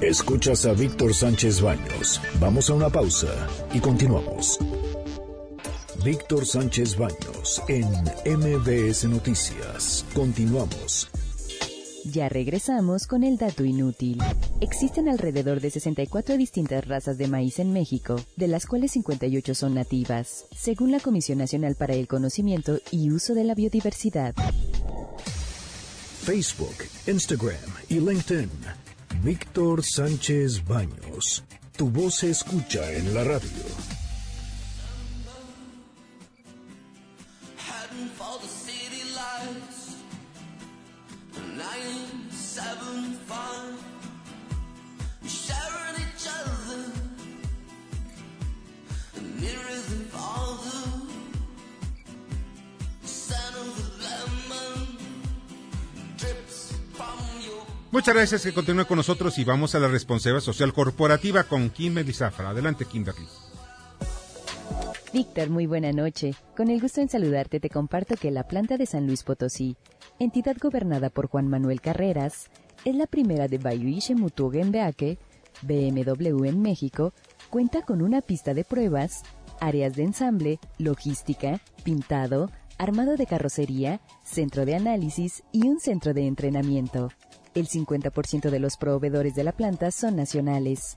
Escuchas 0.00 0.64
a 0.64 0.74
Víctor 0.74 1.12
Sánchez 1.12 1.60
Baños. 1.60 2.20
Vamos 2.40 2.70
a 2.70 2.74
una 2.74 2.88
pausa 2.88 3.48
y 3.74 3.80
continuamos. 3.80 4.58
Víctor 6.04 6.46
Sánchez 6.46 6.96
Baños 6.96 7.60
en 7.66 7.88
MBS 8.24 9.04
Noticias. 9.04 10.04
Continuamos. 10.14 11.08
Ya 12.04 12.28
regresamos 12.28 13.06
con 13.06 13.24
el 13.24 13.36
dato 13.36 13.64
inútil. 13.64 14.18
Existen 14.60 15.08
alrededor 15.08 15.60
de 15.60 15.70
64 15.70 16.36
distintas 16.36 16.86
razas 16.86 17.18
de 17.18 17.26
maíz 17.26 17.58
en 17.58 17.72
México, 17.72 18.16
de 18.36 18.46
las 18.46 18.66
cuales 18.66 18.92
58 18.92 19.54
son 19.54 19.74
nativas, 19.74 20.46
según 20.56 20.92
la 20.92 21.00
Comisión 21.00 21.38
Nacional 21.38 21.74
para 21.74 21.94
el 21.94 22.06
Conocimiento 22.06 22.78
y 22.92 23.10
Uso 23.10 23.34
de 23.34 23.44
la 23.44 23.54
Biodiversidad. 23.54 24.34
Facebook, 26.22 26.76
Instagram 27.06 27.56
y 27.88 27.98
LinkedIn. 27.98 28.50
Víctor 29.22 29.84
Sánchez 29.84 30.64
Baños. 30.64 31.44
Tu 31.76 31.90
voz 31.90 32.16
se 32.16 32.30
escucha 32.30 32.92
en 32.92 33.12
la 33.14 33.24
radio. 33.24 33.87
Muchas 57.90 58.14
gracias 58.14 58.42
que 58.42 58.52
continúe 58.52 58.84
con 58.84 58.98
nosotros 58.98 59.38
y 59.38 59.44
vamos 59.44 59.74
a 59.74 59.78
la 59.78 59.88
responsabilidad 59.88 60.42
social 60.42 60.74
corporativa 60.74 61.44
con 61.44 61.70
Kimberly 61.70 62.12
Zafra. 62.12 62.50
Adelante, 62.50 62.84
Kimberly. 62.84 63.26
Víctor, 65.10 65.48
muy 65.48 65.66
buena 65.66 65.90
noche. 65.92 66.34
Con 66.54 66.68
el 66.68 66.82
gusto 66.82 67.00
en 67.00 67.08
saludarte 67.08 67.60
te 67.60 67.70
comparto 67.70 68.14
que 68.16 68.30
la 68.30 68.46
planta 68.46 68.76
de 68.76 68.84
San 68.84 69.06
Luis 69.06 69.22
Potosí, 69.22 69.76
entidad 70.18 70.56
gobernada 70.60 71.08
por 71.08 71.28
Juan 71.28 71.48
Manuel 71.48 71.80
Carreras, 71.80 72.50
es 72.84 72.94
la 72.94 73.06
primera 73.06 73.48
de 73.48 73.56
Bayuiche 73.56 74.14
Mutugenbeake, 74.14 75.18
BMW 75.62 76.44
en 76.44 76.60
México, 76.60 77.14
cuenta 77.48 77.82
con 77.82 78.02
una 78.02 78.20
pista 78.20 78.52
de 78.52 78.64
pruebas, 78.64 79.22
áreas 79.60 79.94
de 79.94 80.02
ensamble, 80.02 80.60
logística, 80.76 81.58
pintado, 81.84 82.50
armado 82.76 83.16
de 83.16 83.26
carrocería, 83.26 84.02
centro 84.22 84.66
de 84.66 84.74
análisis 84.74 85.42
y 85.52 85.66
un 85.68 85.80
centro 85.80 86.12
de 86.12 86.26
entrenamiento. 86.26 87.08
El 87.54 87.68
50% 87.68 88.50
de 88.50 88.58
los 88.58 88.76
proveedores 88.76 89.34
de 89.34 89.44
la 89.44 89.52
planta 89.52 89.90
son 89.90 90.16
nacionales, 90.16 90.96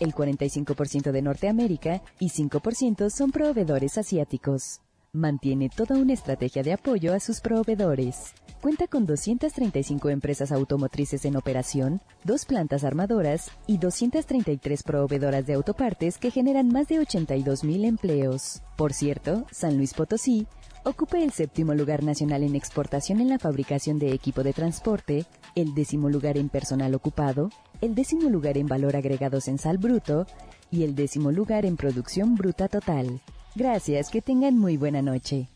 el 0.00 0.14
45% 0.14 1.12
de 1.12 1.22
Norteamérica 1.22 2.02
y 2.18 2.30
5% 2.30 3.10
son 3.10 3.30
proveedores 3.30 3.98
asiáticos. 3.98 4.80
mantiene 5.12 5.68
toda 5.68 5.96
una 5.96 6.12
estrategia 6.12 6.62
de 6.62 6.72
apoyo 6.72 7.12
a 7.12 7.18
sus 7.18 7.40
proveedores. 7.40 8.32
Cuenta 8.62 8.86
con 8.86 9.06
235 9.06 10.08
empresas 10.08 10.52
automotrices 10.52 11.24
en 11.24 11.36
operación, 11.36 12.00
dos 12.22 12.44
plantas 12.44 12.84
armadoras 12.84 13.50
y 13.66 13.78
233 13.78 14.82
proveedoras 14.84 15.46
de 15.46 15.54
autopartes 15.54 16.16
que 16.16 16.30
generan 16.30 16.68
más 16.68 16.86
de 16.86 17.00
82 17.00 17.64
mil 17.64 17.84
empleos. 17.84 18.62
Por 18.76 18.92
cierto, 18.92 19.46
San 19.50 19.76
Luis 19.76 19.94
Potosí 19.94 20.46
ocupa 20.84 21.18
el 21.18 21.30
séptimo 21.30 21.74
lugar 21.74 22.02
nacional 22.02 22.42
en 22.42 22.54
exportación 22.54 23.20
en 23.20 23.28
la 23.28 23.38
fabricación 23.38 23.98
de 23.98 24.12
equipo 24.12 24.42
de 24.42 24.52
transporte, 24.52 25.24
el 25.54 25.74
décimo 25.74 26.08
lugar 26.08 26.36
en 26.36 26.48
personal 26.48 26.94
ocupado, 26.94 27.50
el 27.80 27.94
décimo 27.94 28.28
lugar 28.28 28.56
en 28.58 28.66
valor 28.66 28.96
agregados 28.96 29.48
en 29.48 29.58
sal 29.58 29.78
bruto 29.78 30.26
y 30.70 30.84
el 30.84 30.94
décimo 30.94 31.32
lugar 31.32 31.66
en 31.66 31.76
producción 31.76 32.34
bruta 32.34 32.68
total. 32.68 33.20
Gracias, 33.54 34.10
que 34.10 34.22
tengan 34.22 34.56
muy 34.56 34.76
buena 34.76 35.02
noche. 35.02 35.48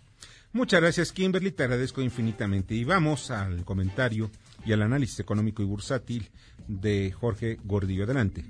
Muchas 0.53 0.81
gracias, 0.81 1.12
Kimberly, 1.12 1.51
te 1.51 1.64
agradezco 1.64 2.01
infinitamente. 2.01 2.75
Y 2.75 2.85
vamos 2.85 3.31
al 3.31 3.64
comentario 3.64 4.31
y 4.64 4.72
al 4.72 4.83
análisis 4.83 5.18
económico 5.20 5.62
y 5.62 5.66
bursátil 5.66 6.29
de 6.68 7.11
Jorge 7.11 7.59
Gordillo. 7.64 8.05
Adelante. 8.05 8.45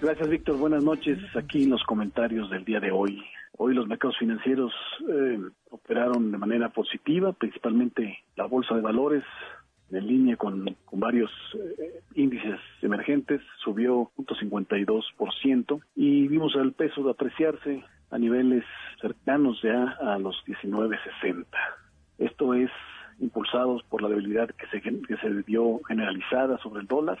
Gracias, 0.00 0.28
Víctor. 0.28 0.56
Buenas 0.56 0.82
noches. 0.82 1.18
Aquí 1.36 1.62
en 1.62 1.70
los 1.70 1.82
comentarios 1.84 2.50
del 2.50 2.64
día 2.64 2.80
de 2.80 2.90
hoy. 2.90 3.22
Hoy 3.64 3.74
los 3.74 3.86
mercados 3.86 4.18
financieros 4.18 4.72
eh, 5.08 5.38
operaron 5.70 6.32
de 6.32 6.36
manera 6.36 6.70
positiva, 6.70 7.32
principalmente 7.32 8.18
la 8.34 8.46
bolsa 8.46 8.74
de 8.74 8.80
valores 8.80 9.22
en 9.92 10.04
línea 10.04 10.36
con, 10.36 10.76
varios 10.90 11.30
eh, 11.54 12.00
índices 12.16 12.58
emergentes, 12.80 13.40
subió 13.62 14.10
0.52% 14.16 15.80
y 15.94 16.26
vimos 16.26 16.56
al 16.56 16.72
peso 16.72 17.04
de 17.04 17.12
apreciarse 17.12 17.84
a 18.10 18.18
niveles 18.18 18.64
cercanos 19.00 19.62
ya 19.62 19.96
a 20.00 20.18
los 20.18 20.34
19.60. 20.44 21.46
Esto 22.18 22.54
es 22.54 22.70
impulsados 23.20 23.84
por 23.84 24.02
la 24.02 24.08
debilidad 24.08 24.50
que 24.50 24.66
se, 24.72 24.80
que 24.80 25.16
se 25.18 25.28
vio 25.46 25.80
generalizada 25.86 26.58
sobre 26.58 26.80
el 26.80 26.88
dólar. 26.88 27.20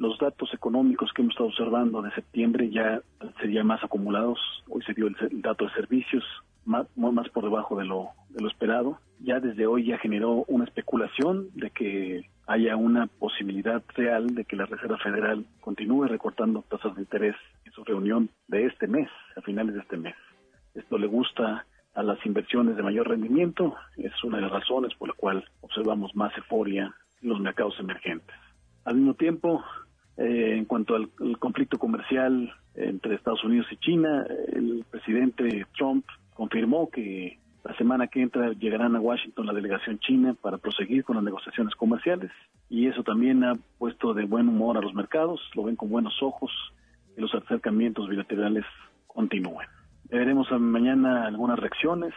Los 0.00 0.16
datos 0.18 0.48
económicos 0.54 1.12
que 1.12 1.20
hemos 1.20 1.34
estado 1.34 1.50
observando 1.50 2.00
de 2.00 2.10
septiembre 2.12 2.70
ya 2.70 3.02
serían 3.38 3.66
más 3.66 3.84
acumulados. 3.84 4.38
Hoy 4.66 4.82
se 4.84 4.94
dio 4.94 5.08
el, 5.08 5.42
dato 5.42 5.66
de 5.66 5.72
servicios 5.72 6.24
más, 6.64 6.86
más 6.96 7.28
por 7.28 7.44
debajo 7.44 7.76
de 7.76 7.84
lo, 7.84 8.08
de 8.30 8.40
lo 8.42 8.48
esperado. 8.48 8.98
Ya 9.18 9.40
desde 9.40 9.66
hoy 9.66 9.84
ya 9.84 9.98
generó 9.98 10.46
una 10.48 10.64
especulación 10.64 11.48
de 11.52 11.68
que 11.68 12.30
haya 12.46 12.76
una 12.76 13.08
posibilidad 13.08 13.82
real 13.94 14.34
de 14.34 14.46
que 14.46 14.56
la 14.56 14.64
Reserva 14.64 14.96
Federal 14.96 15.44
continúe 15.60 16.06
recortando 16.06 16.64
tasas 16.70 16.94
de 16.96 17.02
interés 17.02 17.36
en 17.66 17.72
su 17.72 17.84
reunión 17.84 18.30
de 18.48 18.64
este 18.64 18.86
mes, 18.86 19.10
a 19.36 19.42
finales 19.42 19.74
de 19.74 19.80
este 19.80 19.98
mes. 19.98 20.14
Esto 20.74 20.96
le 20.96 21.08
gusta 21.08 21.66
a 21.92 22.02
las 22.02 22.24
inversiones 22.24 22.74
de 22.74 22.82
mayor 22.82 23.06
rendimiento, 23.06 23.74
es 23.98 24.12
una 24.24 24.38
de 24.38 24.44
las 24.44 24.52
razones 24.52 24.94
por 24.94 25.08
la 25.08 25.14
cual 25.14 25.44
observamos 25.60 26.16
más 26.16 26.34
euforia 26.38 26.90
en 27.20 27.28
los 27.28 27.38
mercados 27.38 27.78
emergentes. 27.78 28.34
Al 28.86 28.94
mismo 28.94 29.12
tiempo, 29.12 29.62
eh, 30.20 30.56
en 30.58 30.66
cuanto 30.66 30.96
al, 30.96 31.08
conflicto 31.38 31.78
comercial 31.78 32.52
entre 32.74 33.14
Estados 33.14 33.42
Unidos 33.42 33.66
y 33.70 33.76
China, 33.78 34.26
el 34.52 34.84
presidente 34.90 35.66
Trump 35.74 36.04
confirmó 36.34 36.90
que 36.90 37.38
la 37.64 37.74
semana 37.76 38.06
que 38.06 38.20
entra 38.20 38.52
llegarán 38.52 38.94
a 38.96 39.00
Washington 39.00 39.46
la 39.46 39.54
delegación 39.54 39.98
china 39.98 40.34
para 40.34 40.58
proseguir 40.58 41.04
con 41.04 41.16
las 41.16 41.24
negociaciones 41.24 41.74
comerciales 41.74 42.30
y 42.68 42.86
eso 42.86 43.02
también 43.02 43.44
ha 43.44 43.54
puesto 43.78 44.12
de 44.12 44.26
buen 44.26 44.46
humor 44.46 44.76
a 44.76 44.82
los 44.82 44.92
mercados, 44.92 45.40
lo 45.54 45.64
ven 45.64 45.76
con 45.76 45.88
buenos 45.88 46.22
ojos 46.22 46.52
y 47.16 47.20
los 47.22 47.34
acercamientos 47.34 48.06
bilaterales 48.06 48.66
continúen. 49.06 49.68
Veremos 50.10 50.50
mañana 50.60 51.26
algunas 51.26 51.58
reacciones 51.58 52.12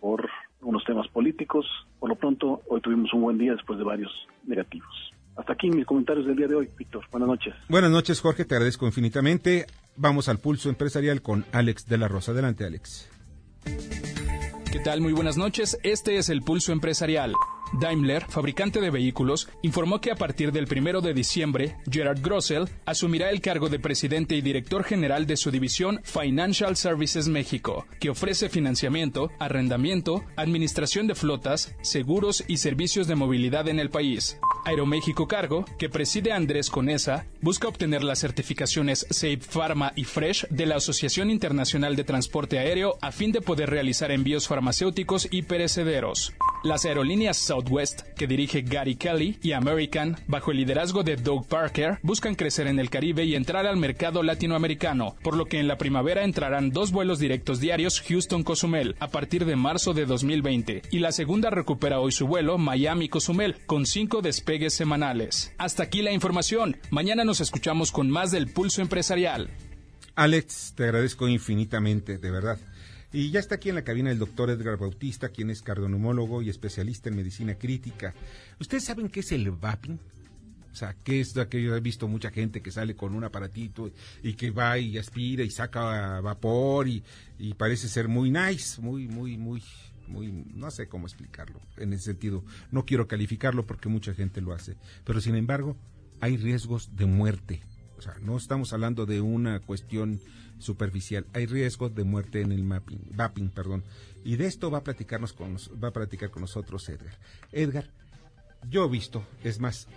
por 0.00 0.30
unos 0.62 0.82
temas 0.84 1.08
políticos. 1.08 1.66
Por 1.98 2.08
lo 2.08 2.16
pronto, 2.16 2.62
hoy 2.68 2.80
tuvimos 2.80 3.12
un 3.12 3.20
buen 3.20 3.36
día 3.36 3.52
después 3.52 3.78
de 3.78 3.84
varios 3.84 4.12
negativos. 4.46 5.12
Hasta 5.38 5.52
aquí 5.52 5.70
mis 5.70 5.86
comentarios 5.86 6.26
del 6.26 6.34
día 6.34 6.48
de 6.48 6.56
hoy, 6.56 6.68
Víctor. 6.76 7.04
Buenas 7.12 7.28
noches. 7.28 7.54
Buenas 7.68 7.92
noches, 7.92 8.20
Jorge. 8.20 8.44
Te 8.44 8.56
agradezco 8.56 8.86
infinitamente. 8.86 9.66
Vamos 9.96 10.28
al 10.28 10.38
pulso 10.38 10.68
empresarial 10.68 11.22
con 11.22 11.44
Alex 11.52 11.86
de 11.86 11.96
la 11.96 12.08
Rosa. 12.08 12.32
Adelante, 12.32 12.64
Alex. 12.64 13.08
¿Qué 13.64 14.80
tal? 14.80 15.00
Muy 15.00 15.12
buenas 15.12 15.36
noches. 15.36 15.78
Este 15.84 16.18
es 16.18 16.28
el 16.28 16.42
pulso 16.42 16.72
empresarial. 16.72 17.32
Daimler, 17.72 18.24
fabricante 18.28 18.80
de 18.80 18.90
vehículos, 18.90 19.48
informó 19.62 20.00
que 20.00 20.10
a 20.10 20.16
partir 20.16 20.52
del 20.52 20.66
primero 20.66 21.00
de 21.00 21.14
diciembre, 21.14 21.76
Gerard 21.90 22.20
Grossel 22.20 22.68
asumirá 22.86 23.30
el 23.30 23.40
cargo 23.40 23.68
de 23.68 23.78
presidente 23.78 24.36
y 24.36 24.40
director 24.40 24.84
general 24.84 25.26
de 25.26 25.36
su 25.36 25.50
división 25.50 26.00
Financial 26.04 26.76
Services 26.76 27.28
México, 27.28 27.86
que 28.00 28.10
ofrece 28.10 28.48
financiamiento, 28.48 29.30
arrendamiento, 29.38 30.24
administración 30.36 31.06
de 31.06 31.14
flotas, 31.14 31.74
seguros 31.82 32.44
y 32.48 32.58
servicios 32.58 33.06
de 33.06 33.16
movilidad 33.16 33.68
en 33.68 33.80
el 33.80 33.90
país. 33.90 34.38
Aeroméxico 34.64 35.26
Cargo, 35.26 35.64
que 35.78 35.88
preside 35.88 36.32
Andrés 36.32 36.70
Conesa, 36.70 37.26
busca 37.40 37.68
obtener 37.68 38.02
las 38.02 38.18
certificaciones 38.18 39.06
Safe 39.10 39.38
Pharma 39.38 39.92
y 39.96 40.04
Fresh 40.04 40.46
de 40.50 40.66
la 40.66 40.76
Asociación 40.76 41.30
Internacional 41.30 41.96
de 41.96 42.04
Transporte 42.04 42.58
Aéreo 42.58 42.98
a 43.00 43.12
fin 43.12 43.32
de 43.32 43.40
poder 43.40 43.70
realizar 43.70 44.10
envíos 44.10 44.46
farmacéuticos 44.46 45.28
y 45.30 45.42
perecederos. 45.42 46.34
Las 46.64 46.84
aerolíneas 46.84 47.36
Southwest, 47.36 48.00
que 48.16 48.26
dirige 48.26 48.62
Gary 48.62 48.96
Kelly, 48.96 49.38
y 49.42 49.52
American, 49.52 50.16
bajo 50.26 50.50
el 50.50 50.56
liderazgo 50.56 51.04
de 51.04 51.14
Doug 51.14 51.46
Parker, 51.46 51.98
buscan 52.02 52.34
crecer 52.34 52.66
en 52.66 52.80
el 52.80 52.90
Caribe 52.90 53.24
y 53.24 53.36
entrar 53.36 53.64
al 53.66 53.76
mercado 53.76 54.24
latinoamericano, 54.24 55.14
por 55.22 55.36
lo 55.36 55.46
que 55.46 55.60
en 55.60 55.68
la 55.68 55.78
primavera 55.78 56.24
entrarán 56.24 56.70
dos 56.70 56.90
vuelos 56.90 57.20
directos 57.20 57.60
diarios 57.60 58.00
Houston-Cozumel 58.00 58.96
a 58.98 59.08
partir 59.08 59.44
de 59.44 59.54
marzo 59.54 59.94
de 59.94 60.04
2020, 60.04 60.82
y 60.90 60.98
la 60.98 61.12
segunda 61.12 61.50
recupera 61.50 62.00
hoy 62.00 62.10
su 62.10 62.26
vuelo 62.26 62.58
Miami-Cozumel, 62.58 63.64
con 63.66 63.86
cinco 63.86 64.20
despegues 64.20 64.74
semanales. 64.74 65.54
Hasta 65.58 65.84
aquí 65.84 66.02
la 66.02 66.10
información. 66.10 66.76
Mañana 66.90 67.24
nos 67.24 67.40
escuchamos 67.40 67.92
con 67.92 68.10
más 68.10 68.32
del 68.32 68.48
pulso 68.48 68.82
empresarial. 68.82 69.48
Alex, 70.16 70.72
te 70.74 70.82
agradezco 70.82 71.28
infinitamente, 71.28 72.18
de 72.18 72.30
verdad. 72.32 72.58
Y 73.12 73.30
ya 73.30 73.40
está 73.40 73.54
aquí 73.54 73.70
en 73.70 73.74
la 73.74 73.84
cabina 73.84 74.10
el 74.10 74.18
doctor 74.18 74.50
Edgar 74.50 74.76
Bautista, 74.76 75.30
quien 75.30 75.50
es 75.50 75.62
cardioneumólogo 75.62 76.42
y 76.42 76.50
especialista 76.50 77.08
en 77.08 77.16
medicina 77.16 77.54
crítica. 77.54 78.14
¿Ustedes 78.60 78.84
saben 78.84 79.08
qué 79.08 79.20
es 79.20 79.32
el 79.32 79.50
vaping? 79.50 79.98
O 80.70 80.74
sea, 80.74 80.94
¿qué 81.02 81.20
es 81.20 81.34
lo 81.34 81.48
que 81.48 81.62
yo 81.62 81.74
he 81.74 81.80
visto 81.80 82.06
mucha 82.06 82.30
gente 82.30 82.60
que 82.60 82.70
sale 82.70 82.94
con 82.94 83.14
un 83.14 83.24
aparatito 83.24 83.90
y 84.22 84.34
que 84.34 84.50
va 84.50 84.78
y 84.78 84.98
aspira 84.98 85.42
y 85.42 85.50
saca 85.50 86.20
vapor 86.20 86.86
y, 86.86 87.02
y 87.38 87.54
parece 87.54 87.88
ser 87.88 88.08
muy 88.08 88.30
nice, 88.30 88.80
muy, 88.80 89.08
muy, 89.08 89.38
muy, 89.38 89.62
muy, 90.06 90.30
no 90.54 90.70
sé 90.70 90.86
cómo 90.86 91.06
explicarlo 91.06 91.60
en 91.78 91.94
ese 91.94 92.04
sentido. 92.04 92.44
No 92.70 92.84
quiero 92.84 93.08
calificarlo 93.08 93.66
porque 93.66 93.88
mucha 93.88 94.12
gente 94.12 94.42
lo 94.42 94.52
hace. 94.52 94.76
Pero 95.04 95.20
sin 95.22 95.34
embargo, 95.34 95.76
hay 96.20 96.36
riesgos 96.36 96.94
de 96.94 97.06
muerte. 97.06 97.62
O 97.96 98.02
sea, 98.02 98.16
no 98.20 98.36
estamos 98.36 98.72
hablando 98.72 99.06
de 99.06 99.20
una 99.20 99.60
cuestión 99.60 100.20
superficial. 100.58 101.26
Hay 101.32 101.46
riesgo 101.46 101.88
de 101.88 102.04
muerte 102.04 102.40
en 102.40 102.52
el 102.52 102.64
mapping, 102.64 103.00
vaping, 103.14 103.50
perdón. 103.50 103.84
Y 104.24 104.36
de 104.36 104.46
esto 104.46 104.70
va 104.70 104.78
a 104.78 104.84
platicarnos 104.84 105.32
con 105.32 105.56
va 105.82 105.88
a 105.88 105.92
platicar 105.92 106.30
con 106.30 106.42
nosotros 106.42 106.88
Edgar. 106.88 107.18
Edgar, 107.52 107.90
yo 108.68 108.84
he 108.84 108.88
visto, 108.88 109.24
es 109.44 109.60
más, 109.60 109.88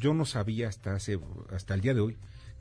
yo 0.00 0.14
no 0.14 0.24
sabía 0.24 0.68
hasta 0.68 0.94
hace 0.94 1.18
hasta 1.50 1.74
el 1.74 1.80
día 1.80 1.94
de 1.94 2.00
hoy 2.00 2.16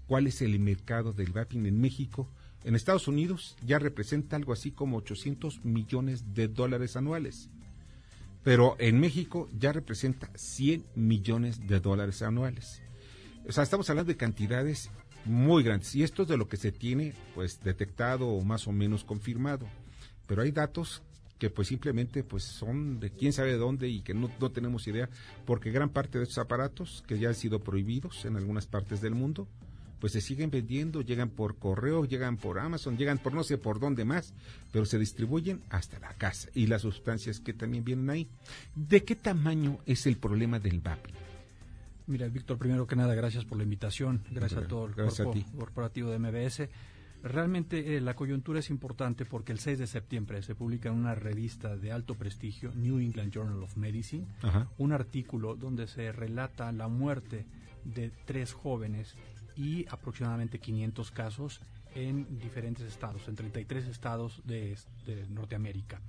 cuál 0.08 0.28
es 0.28 0.42
el 0.42 0.58
mercado 0.60 1.14
del 1.14 1.32
vaping 1.32 1.66
en 1.66 1.80
México. 1.80 2.30
En 2.64 2.76
Estados 2.76 3.08
Unidos 3.08 3.56
ya 3.66 3.80
representa 3.80 4.36
algo 4.36 4.54
así 4.54 4.72
como 4.72 4.98
800 4.98 5.64
millones 5.64 6.34
de 6.34 6.48
dólares 6.48 6.96
anuales. 6.96 7.50
Pero 8.44 8.76
en 8.80 9.00
México 9.00 9.50
ya 9.58 9.74
representa 9.74 10.30
100 10.36 10.86
millones 10.96 11.68
de 11.68 11.80
dólares 11.80 12.22
anuales. 12.22 12.82
O 13.48 13.52
sea, 13.52 13.64
estamos 13.64 13.90
hablando 13.90 14.10
de 14.10 14.18
cantidades 14.18 14.90
muy 15.28 15.64
grandes. 15.64 15.96
Y 15.96 16.04
esto 16.04 16.24
es 16.24 16.28
de 16.28 16.38
lo 16.38 16.48
que 16.48 16.58
se 16.58 16.72
tiene 16.72 17.14
pues 17.36 17.62
detectado 17.64 18.28
o 18.28 18.44
más 18.44 18.68
o 18.68 18.72
menos 18.72 19.04
confirmado. 19.04 19.68
Pero 20.28 20.42
hay 20.42 20.52
datos 20.52 21.02
que 21.38 21.50
pues 21.50 21.68
simplemente 21.68 22.24
pues 22.24 22.44
son 22.44 23.00
de 23.00 23.12
quién 23.12 23.34
sabe 23.34 23.52
de 23.52 23.58
dónde 23.58 23.88
y 23.88 24.02
que 24.02 24.14
no, 24.14 24.30
no 24.40 24.52
tenemos 24.52 24.88
idea, 24.88 25.10
porque 25.46 25.72
gran 25.72 25.90
parte 25.90 26.18
de 26.18 26.24
estos 26.24 26.40
aparatos 26.40 27.04
que 27.08 27.20
ya 27.20 27.30
han 27.30 27.36
sido 27.36 27.60
prohibidos 27.60 28.26
en 28.26 28.38
algunas 28.38 28.66
partes 28.66 29.02
del 29.02 29.14
mundo, 29.14 29.48
pues 30.00 30.14
se 30.14 30.22
siguen 30.22 30.52
vendiendo, 30.52 31.02
llegan 31.02 31.30
por 31.30 31.58
correo, 31.58 32.06
llegan 32.06 32.38
por 32.38 32.60
Amazon, 32.60 32.98
llegan 32.98 33.18
por 33.18 33.34
no 33.34 33.44
sé 33.44 33.58
por 33.58 33.80
dónde 33.80 34.06
más, 34.06 34.34
pero 34.72 34.86
se 34.86 35.00
distribuyen 35.00 35.62
hasta 35.70 36.00
la 36.00 36.14
casa 36.14 36.50
y 36.54 36.68
las 36.68 36.84
sustancias 36.84 37.40
que 37.40 37.54
también 37.54 37.84
vienen 37.84 38.10
ahí. 38.10 38.28
¿De 38.76 39.04
qué 39.04 39.16
tamaño 39.16 39.80
es 39.86 40.06
el 40.06 40.18
problema 40.18 40.60
del 40.60 40.82
vaping? 40.82 41.27
Mira, 42.08 42.30
Víctor, 42.30 42.58
primero 42.58 42.88
que 42.88 42.96
nada, 42.96 43.14
gracias 43.16 43.44
por 43.44 43.58
la 43.58 43.66
invitación, 43.66 44.24
gracias 44.32 44.64
a 44.64 44.68
todo 44.68 44.86
el 44.86 44.94
cuerpo 44.94 45.34
corporativo 45.58 46.10
de 46.10 46.20
MBS. 46.20 46.70
Realmente 47.22 47.98
eh, 47.98 48.02
la 48.02 48.16
coyuntura 48.16 48.60
es 48.60 48.70
importante 48.70 49.26
porque 49.26 49.52
el 49.52 49.60
6 49.60 49.78
de 49.80 49.88
septiembre 49.88 50.42
se 50.42 50.56
publica 50.56 50.88
en 50.88 50.96
una 50.96 51.16
revista 51.16 51.76
de 51.76 51.92
alto 51.92 52.16
prestigio, 52.16 52.72
New 52.76 53.00
England 53.00 53.34
Journal 53.34 53.62
of 53.62 53.76
Medicine, 53.76 54.26
un 54.78 54.94
artículo 54.94 55.56
donde 55.56 55.88
se 55.88 56.14
relata 56.14 56.72
la 56.72 56.88
muerte 56.88 57.46
de 57.84 58.10
tres 58.26 58.54
jóvenes 58.54 59.16
y 59.58 59.86
aproximadamente 59.90 60.60
500 60.60 61.12
casos 61.12 61.60
en 61.94 62.40
diferentes 62.40 62.86
estados, 62.86 63.28
en 63.28 63.36
33 63.36 63.86
estados 63.86 64.42
de, 64.46 64.78
de 65.06 65.28
Norteamérica. 65.28 66.00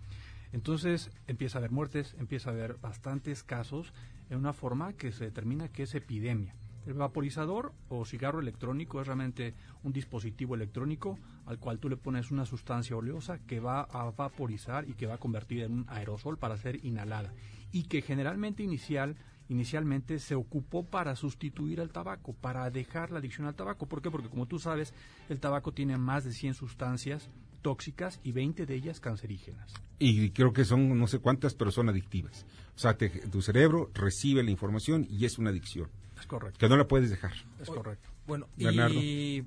Entonces 0.53 1.11
empieza 1.27 1.59
a 1.59 1.61
haber 1.61 1.73
muertes, 1.73 2.15
empieza 2.21 2.51
a 2.51 2.53
haber 2.53 2.75
bastantes 2.75 3.43
casos 3.43 3.93
en 4.31 4.39
una 4.39 4.53
forma 4.53 4.93
que 4.93 5.12
se 5.12 5.24
determina 5.24 5.68
que 5.68 5.85
es 5.85 5.95
epidemia. 5.95 6.55
El 6.87 6.95
vaporizador 6.95 7.74
o 7.91 8.07
cigarro 8.07 8.41
electrónico 8.41 9.01
es 9.01 9.07
realmente 9.07 9.55
un 9.83 9.93
dispositivo 9.93 10.55
electrónico 10.55 11.18
al 11.45 11.59
cual 11.59 11.79
tú 11.79 11.89
le 11.89 11.99
pones 11.99 12.31
una 12.31 12.47
sustancia 12.47 12.97
oleosa 12.97 13.41
que 13.41 13.61
va 13.61 13.83
a 13.83 14.11
vaporizar 14.11 14.89
y 14.89 14.95
que 14.95 15.07
va 15.07 15.14
a 15.14 15.18
convertir 15.18 15.64
en 15.64 15.72
un 15.72 15.87
aerosol 15.89 16.39
para 16.39 16.57
ser 16.57 16.83
inhalada 16.85 17.33
y 17.72 17.85
que 17.85 18.01
generalmente 18.01 18.62
inicial 18.62 19.16
inicialmente 19.51 20.18
se 20.18 20.35
ocupó 20.35 20.85
para 20.85 21.16
sustituir 21.16 21.81
al 21.81 21.91
tabaco, 21.91 22.35
para 22.35 22.70
dejar 22.70 23.11
la 23.11 23.18
adicción 23.18 23.47
al 23.47 23.55
tabaco. 23.55 23.87
¿Por 23.87 24.03
qué? 24.03 24.11
Porque 24.11 24.29
como 24.29 24.47
tú 24.47 24.59
sabes, 24.59 24.93
el 25.29 25.41
tabaco 25.41 25.72
tiene 25.72 25.97
más 25.97 26.24
de 26.24 26.33
100 26.33 26.55
sustancias 26.55 27.31
tóxicas 27.63 28.21
y 28.23 28.33
20 28.33 28.67
de 28.67 28.75
ellas 28.75 29.01
cancerígenas. 29.01 29.73
Y 29.99 30.31
creo 30.31 30.53
que 30.53 30.65
son 30.65 30.99
no 30.99 31.07
sé 31.07 31.19
cuántas, 31.19 31.55
pero 31.55 31.71
son 31.71 31.89
adictivas. 31.89 32.47
O 32.77 32.79
sea, 32.79 32.97
tu 32.97 33.43
cerebro 33.43 33.91
recibe 33.95 34.43
la 34.43 34.51
información 34.51 35.07
y 35.11 35.25
es 35.25 35.39
una 35.39 35.51
adicción. 35.51 35.89
Es 36.19 36.27
correcto. 36.27 36.59
Que 36.59 36.69
no 36.69 36.77
la 36.77 36.87
puedes 36.87 37.11
dejar. 37.11 37.33
Es 37.61 37.69
correcto. 37.69 38.09
Bueno, 38.27 38.49
y 38.57 39.43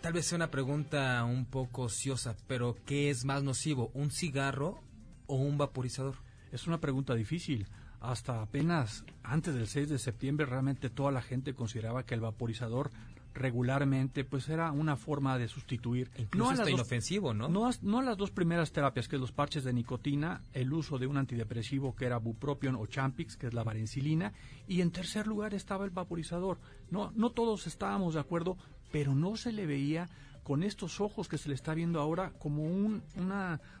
tal 0.00 0.12
vez 0.12 0.26
sea 0.26 0.36
una 0.36 0.50
pregunta 0.50 1.24
un 1.24 1.46
poco 1.46 1.82
ociosa, 1.82 2.36
pero 2.46 2.76
¿qué 2.86 3.10
es 3.10 3.24
más 3.24 3.42
nocivo, 3.42 3.90
un 3.94 4.10
cigarro 4.10 4.80
o 5.26 5.36
un 5.36 5.58
vaporizador? 5.58 6.16
Es 6.52 6.66
una 6.66 6.80
pregunta 6.80 7.14
difícil. 7.14 7.66
Hasta 8.00 8.42
apenas 8.42 9.04
antes 9.24 9.54
del 9.54 9.66
6 9.66 9.88
de 9.88 9.98
septiembre 9.98 10.46
realmente 10.46 10.88
toda 10.88 11.10
la 11.10 11.20
gente 11.20 11.54
consideraba 11.54 12.06
que 12.06 12.14
el 12.14 12.20
vaporizador 12.20 12.92
regularmente, 13.34 14.24
pues 14.24 14.48
era 14.48 14.72
una 14.72 14.96
forma 14.96 15.38
de 15.38 15.48
sustituir. 15.48 16.10
Incluso 16.16 16.54
no 16.54 16.68
inofensivo, 16.68 17.34
¿no? 17.34 17.48
¿no? 17.48 17.70
No 17.82 17.98
a 17.98 18.02
las 18.02 18.16
dos 18.16 18.30
primeras 18.30 18.72
terapias, 18.72 19.08
que 19.08 19.16
es 19.16 19.20
los 19.20 19.32
parches 19.32 19.64
de 19.64 19.72
nicotina, 19.72 20.42
el 20.52 20.72
uso 20.72 20.98
de 20.98 21.06
un 21.06 21.16
antidepresivo 21.16 21.94
que 21.94 22.06
era 22.06 22.18
bupropion 22.18 22.76
o 22.76 22.86
champix, 22.86 23.36
que 23.36 23.46
es 23.46 23.54
la 23.54 23.64
varencilina, 23.64 24.32
y 24.66 24.80
en 24.80 24.90
tercer 24.90 25.26
lugar 25.26 25.54
estaba 25.54 25.84
el 25.84 25.90
vaporizador. 25.90 26.58
No, 26.90 27.12
no 27.14 27.30
todos 27.30 27.66
estábamos 27.66 28.14
de 28.14 28.20
acuerdo, 28.20 28.56
pero 28.90 29.14
no 29.14 29.36
se 29.36 29.52
le 29.52 29.66
veía 29.66 30.08
con 30.48 30.62
estos 30.62 31.02
ojos 31.02 31.28
que 31.28 31.36
se 31.36 31.50
le 31.50 31.54
está 31.54 31.74
viendo 31.74 32.00
ahora 32.00 32.32
como 32.38 32.62
un, 32.62 33.02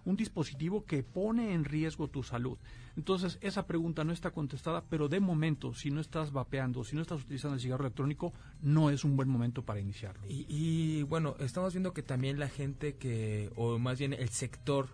un 0.04 0.16
dispositivo 0.16 0.84
que 0.84 1.02
pone 1.02 1.54
en 1.54 1.64
riesgo 1.64 2.08
tu 2.08 2.22
salud. 2.22 2.58
Entonces, 2.98 3.38
esa 3.42 3.64
pregunta 3.64 4.02
no 4.02 4.12
está 4.12 4.32
contestada, 4.32 4.82
pero 4.90 5.08
de 5.08 5.20
momento, 5.20 5.72
si 5.72 5.92
no 5.92 6.00
estás 6.00 6.32
vapeando, 6.32 6.82
si 6.82 6.96
no 6.96 7.02
estás 7.02 7.22
utilizando 7.22 7.54
el 7.54 7.60
cigarro 7.60 7.84
electrónico, 7.84 8.32
no 8.60 8.90
es 8.90 9.04
un 9.04 9.16
buen 9.16 9.28
momento 9.28 9.64
para 9.64 9.78
iniciarlo. 9.78 10.26
Y, 10.28 11.04
bueno, 11.04 11.36
estamos 11.38 11.72
viendo 11.72 11.94
que 11.94 12.02
también 12.02 12.40
la 12.40 12.48
gente 12.48 12.96
que, 12.96 13.52
o 13.54 13.78
más 13.78 14.00
bien 14.00 14.14
el 14.14 14.30
sector 14.30 14.88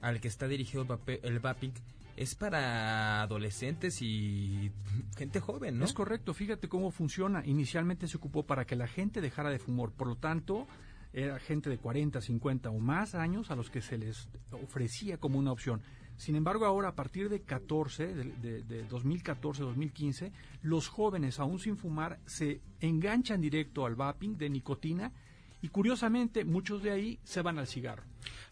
al 0.00 0.22
que 0.22 0.28
está 0.28 0.48
dirigido 0.48 0.86
el, 1.22 1.38
vaping, 1.38 1.74
es 2.16 2.34
para 2.34 3.20
adolescentes 3.20 4.00
y 4.00 4.72
gente 5.18 5.38
joven, 5.38 5.78
¿no? 5.78 5.84
Es 5.84 5.92
correcto, 5.92 6.32
fíjate 6.32 6.70
cómo 6.70 6.92
funciona. 6.92 7.44
Inicialmente 7.44 8.08
se 8.08 8.16
ocupó 8.16 8.46
para 8.46 8.64
que 8.64 8.74
la 8.74 8.86
gente 8.86 9.20
dejara 9.20 9.50
de 9.50 9.58
fumar, 9.58 9.90
por 9.90 10.06
lo 10.06 10.16
tanto, 10.16 10.66
era 11.12 11.38
gente 11.38 11.68
de 11.68 11.76
40, 11.76 12.22
50 12.22 12.70
o 12.70 12.78
más 12.78 13.14
años 13.14 13.50
a 13.50 13.54
los 13.54 13.68
que 13.68 13.82
se 13.82 13.98
les 13.98 14.30
ofrecía 14.50 15.18
como 15.18 15.38
una 15.38 15.52
opción. 15.52 15.82
Sin 16.16 16.36
embargo, 16.36 16.64
ahora 16.64 16.88
a 16.88 16.94
partir 16.94 17.28
de 17.28 17.40
14, 17.40 18.14
de, 18.14 18.62
de, 18.62 18.88
2014-2015, 18.88 20.30
los 20.62 20.88
jóvenes 20.88 21.40
aún 21.40 21.58
sin 21.58 21.76
fumar 21.76 22.18
se 22.26 22.60
enganchan 22.80 23.40
directo 23.40 23.84
al 23.84 23.96
vaping 23.96 24.38
de 24.38 24.48
nicotina 24.48 25.12
y 25.60 25.68
curiosamente 25.68 26.44
muchos 26.44 26.82
de 26.82 26.90
ahí 26.90 27.18
se 27.24 27.40
van 27.40 27.58
al 27.58 27.66
cigarro. 27.66 28.02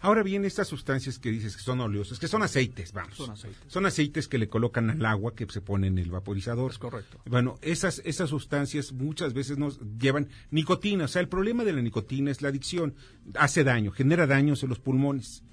Ahora 0.01 0.23
bien, 0.23 0.45
estas 0.45 0.67
sustancias 0.67 1.19
que 1.19 1.31
dices 1.31 1.57
que 1.57 1.63
son 1.63 1.81
oleosas, 1.81 2.19
que 2.19 2.27
son 2.27 2.43
aceites, 2.43 2.93
vamos. 2.93 3.17
Son 3.17 3.31
aceites. 3.31 3.61
Son 3.69 3.87
aceites 3.87 4.29
que 4.29 4.39
le 4.39 4.49
colocan 4.49 4.91
al 4.91 5.05
agua 5.05 5.35
que 5.35 5.47
se 5.47 5.61
pone 5.61 5.87
en 5.89 5.99
el 5.99 6.11
vaporizador. 6.11 6.71
Es 6.71 6.79
correcto. 6.79 7.21
Bueno, 7.27 7.59
esas, 7.61 8.01
esas 8.05 8.31
sustancias 8.31 8.93
muchas 8.93 9.35
veces 9.35 9.59
nos 9.59 9.79
llevan 9.99 10.29
nicotina. 10.51 11.05
O 11.05 11.09
sea, 11.09 11.21
el 11.21 11.29
problema 11.29 11.65
de 11.65 11.75
la 11.75 11.83
nicotina 11.83 12.31
es 12.31 12.43
la 12.43 12.49
adicción. 12.49 12.95
Hace 13.35 13.63
daño, 13.63 13.93
genera 13.93 14.27
daños 14.27 14.63
en 14.63 14.71
los 14.71 14.81
pulmones 14.81 15.45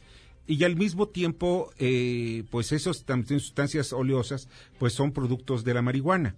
y 0.50 0.64
al 0.64 0.76
mismo 0.76 1.08
tiempo, 1.08 1.72
eh, 1.78 2.44
pues 2.50 2.72
esas 2.72 3.06
sustancias 3.28 3.94
oleosas, 3.94 4.50
pues 4.80 4.94
son 4.94 5.12
productos 5.12 5.64
de 5.64 5.76
la 5.76 5.84
marihuana 5.84 6.36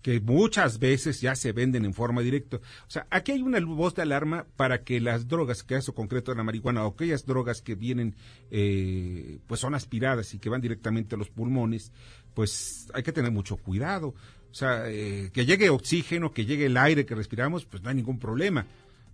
que 0.00 0.18
muchas 0.18 0.78
veces 0.78 1.20
ya 1.20 1.34
se 1.34 1.52
venden 1.52 1.84
en 1.84 1.92
forma 1.92 2.22
directa. 2.22 2.56
O 2.56 2.90
sea, 2.90 3.06
aquí 3.10 3.32
hay 3.32 3.42
una 3.42 3.60
voz 3.60 3.94
de 3.94 4.00
alarma 4.00 4.46
para 4.56 4.82
que 4.82 4.98
las 4.98 5.28
drogas, 5.28 5.62
que 5.62 5.74
caso 5.74 5.94
concreto 5.94 6.32
de 6.32 6.38
la 6.38 6.42
marihuana, 6.42 6.86
o 6.86 6.92
aquellas 6.92 7.26
drogas 7.26 7.60
que 7.60 7.74
vienen, 7.74 8.16
eh, 8.50 9.40
pues 9.46 9.60
son 9.60 9.74
aspiradas 9.74 10.32
y 10.32 10.38
que 10.38 10.48
van 10.48 10.62
directamente 10.62 11.14
a 11.14 11.18
los 11.18 11.28
pulmones, 11.28 11.92
pues 12.32 12.88
hay 12.94 13.02
que 13.02 13.12
tener 13.12 13.30
mucho 13.30 13.58
cuidado. 13.58 14.14
O 14.50 14.54
sea, 14.54 14.84
eh, 14.88 15.30
que 15.34 15.44
llegue 15.44 15.68
oxígeno, 15.68 16.32
que 16.32 16.46
llegue 16.46 16.64
el 16.64 16.78
aire 16.78 17.04
que 17.04 17.14
respiramos, 17.14 17.66
pues 17.66 17.82
no 17.82 17.90
hay 17.90 17.96
ningún 17.96 18.18
problema. 18.18 18.66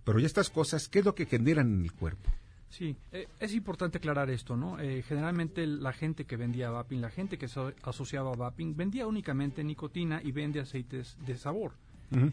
Pero 0.05 0.19
ya 0.19 0.25
estas 0.25 0.49
cosas, 0.49 0.87
¿qué 0.87 0.99
es 0.99 1.05
lo 1.05 1.15
que 1.15 1.25
generan 1.25 1.73
en 1.73 1.83
el 1.83 1.91
cuerpo? 1.91 2.31
Sí, 2.69 2.95
eh, 3.11 3.27
es 3.39 3.53
importante 3.53 3.97
aclarar 3.97 4.29
esto, 4.29 4.57
¿no? 4.57 4.79
Eh, 4.79 5.03
generalmente 5.03 5.65
la 5.65 5.93
gente 5.93 6.25
que 6.25 6.35
vendía 6.35 6.69
vaping, 6.69 7.01
la 7.01 7.09
gente 7.09 7.37
que 7.37 7.47
se 7.47 7.59
asociaba 7.83 8.31
a 8.31 8.35
vaping, 8.35 8.75
vendía 8.75 9.07
únicamente 9.07 9.63
nicotina 9.63 10.21
y 10.23 10.31
vende 10.31 10.59
aceites 10.59 11.17
de 11.25 11.37
sabor. 11.37 11.73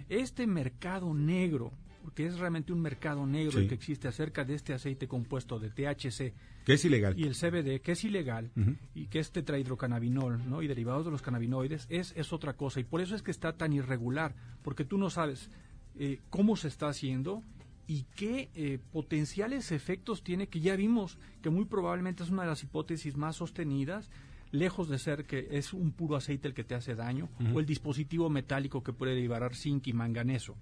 Este 0.09 0.47
mercado 0.47 1.13
negro, 1.15 1.73
porque 2.03 2.27
es 2.27 2.39
realmente 2.39 2.73
un 2.73 2.81
mercado 2.81 3.27
negro 3.27 3.59
el 3.59 3.67
que 3.67 3.75
existe 3.75 4.07
acerca 4.07 4.45
de 4.45 4.55
este 4.55 4.73
aceite 4.73 5.09
compuesto 5.09 5.59
de 5.59 5.71
THC, 5.71 6.33
que 6.65 6.75
es 6.75 6.85
ilegal, 6.85 7.19
y 7.19 7.25
el 7.25 7.35
CBD, 7.35 7.81
que 7.81 7.93
es 7.93 8.05
ilegal, 8.05 8.53
y 8.95 9.07
que 9.07 9.19
es 9.19 9.33
tetrahidrocannabinol, 9.33 10.49
¿no? 10.49 10.63
Y 10.63 10.69
derivados 10.69 11.05
de 11.05 11.11
los 11.11 11.23
cannabinoides, 11.23 11.87
es, 11.91 12.13
es 12.17 12.33
otra 12.33 12.53
cosa. 12.53 12.79
Y 12.79 12.85
por 12.85 13.01
eso 13.01 13.17
es 13.17 13.23
que 13.23 13.33
está 13.33 13.55
tan 13.55 13.73
irregular, 13.73 14.35
porque 14.63 14.85
tú 14.85 14.97
no 14.97 15.11
sabes 15.11 15.51
eh, 15.99 16.21
cómo 16.31 16.57
se 16.57 16.69
está 16.69 16.89
haciendo 16.89 17.43
y 17.87 18.05
qué 18.15 18.51
eh, 18.55 18.79
potenciales 18.93 19.73
efectos 19.73 20.23
tiene, 20.23 20.49
que 20.49 20.61
ya 20.61 20.77
vimos 20.77 21.19
que 21.43 21.51
muy 21.51 21.65
probablemente 21.65 22.23
es 22.23 22.31
una 22.31 22.43
de 22.43 22.49
las 22.49 22.63
hipótesis 22.63 23.17
más 23.17 23.37
sostenidas, 23.37 24.11
lejos 24.53 24.89
de 24.89 24.99
ser 24.99 25.25
que 25.25 25.49
es 25.51 25.73
un 25.73 25.93
puro 25.93 26.17
aceite 26.17 26.49
el 26.49 26.55
que 26.55 26.65
te 26.65 26.75
hace 26.75 26.95
daño, 26.95 27.29
o 27.53 27.61
el 27.61 27.67
dispositivo 27.67 28.31
metálico 28.31 28.83
que 28.83 28.93
puede 28.93 29.17
liberar 29.17 29.55
zinc 29.55 29.89
y 29.89 29.93
manganeso. 29.93 30.57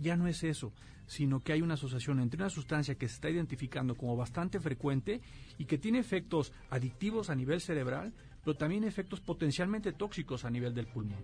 Ya 0.00 0.16
no 0.16 0.26
es 0.28 0.42
eso, 0.44 0.72
sino 1.06 1.42
que 1.42 1.52
hay 1.52 1.62
una 1.62 1.74
asociación 1.74 2.20
entre 2.20 2.40
una 2.40 2.48
sustancia 2.48 2.94
que 2.94 3.08
se 3.08 3.14
está 3.14 3.28
identificando 3.28 3.96
como 3.96 4.16
bastante 4.16 4.60
frecuente 4.60 5.20
y 5.58 5.64
que 5.66 5.78
tiene 5.78 5.98
efectos 5.98 6.52
adictivos 6.70 7.28
a 7.28 7.34
nivel 7.34 7.60
cerebral, 7.60 8.14
pero 8.44 8.56
también 8.56 8.84
efectos 8.84 9.20
potencialmente 9.20 9.92
tóxicos 9.92 10.44
a 10.44 10.50
nivel 10.50 10.72
del 10.74 10.86
pulmón. 10.86 11.22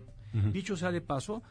Dicho 0.53 0.77
sea 0.77 0.91
de 0.91 1.01
paso, 1.01 1.41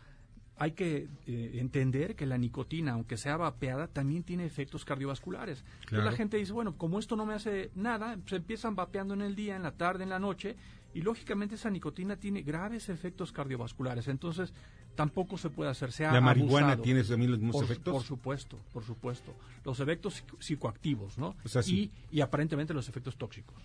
hay 0.58 0.72
que 0.72 1.08
eh, 1.26 1.50
entender 1.54 2.16
que 2.16 2.26
la 2.26 2.36
nicotina, 2.36 2.92
aunque 2.92 3.16
sea 3.16 3.36
vapeada, 3.36 3.86
también 3.86 4.24
tiene 4.24 4.44
efectos 4.44 4.84
cardiovasculares. 4.84 5.64
Entonces 5.84 6.04
la 6.04 6.12
gente 6.12 6.36
dice, 6.36 6.52
bueno, 6.52 6.76
como 6.76 6.98
esto 6.98 7.14
no 7.16 7.24
me 7.24 7.34
hace 7.34 7.70
nada, 7.76 8.18
se 8.26 8.36
empiezan 8.36 8.74
vapeando 8.74 9.14
en 9.14 9.22
el 9.22 9.36
día, 9.36 9.54
en 9.54 9.62
la 9.62 9.72
tarde, 9.72 10.02
en 10.02 10.10
la 10.10 10.18
noche, 10.18 10.56
y 10.94 11.02
lógicamente 11.02 11.54
esa 11.54 11.70
nicotina 11.70 12.16
tiene 12.16 12.42
graves 12.42 12.88
efectos 12.88 13.30
cardiovasculares. 13.30 14.08
Entonces 14.08 14.52
tampoco 14.96 15.38
se 15.38 15.48
puede 15.48 15.70
hacer. 15.70 15.90
¿La 16.00 16.20
marihuana 16.20 16.76
tiene 16.76 17.04
también 17.04 17.30
los 17.30 17.40
mismos 17.40 17.62
efectos? 17.62 17.94
Por 17.94 18.02
supuesto, 18.02 18.58
por 18.72 18.84
supuesto. 18.84 19.34
Los 19.64 19.78
efectos 19.78 20.24
psicoactivos, 20.40 21.18
¿no? 21.18 21.36
y, 21.66 21.92
y 22.10 22.20
aparentemente 22.20 22.74
los 22.74 22.88
efectos 22.88 23.16
tóxicos. 23.16 23.56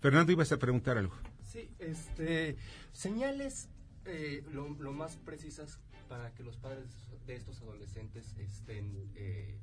Fernando, 0.00 0.32
ibas 0.32 0.50
a 0.52 0.58
preguntar 0.58 0.96
algo. 0.96 1.14
Sí, 1.42 1.68
este, 1.78 2.56
señales 2.92 3.68
eh, 4.06 4.42
lo, 4.52 4.70
lo, 4.70 4.92
más 4.92 5.16
precisas 5.16 5.78
para 6.10 6.34
que 6.34 6.42
los 6.42 6.56
padres 6.56 6.88
de 7.24 7.36
estos 7.36 7.62
adolescentes 7.62 8.36
estén 8.36 9.12
eh, 9.14 9.56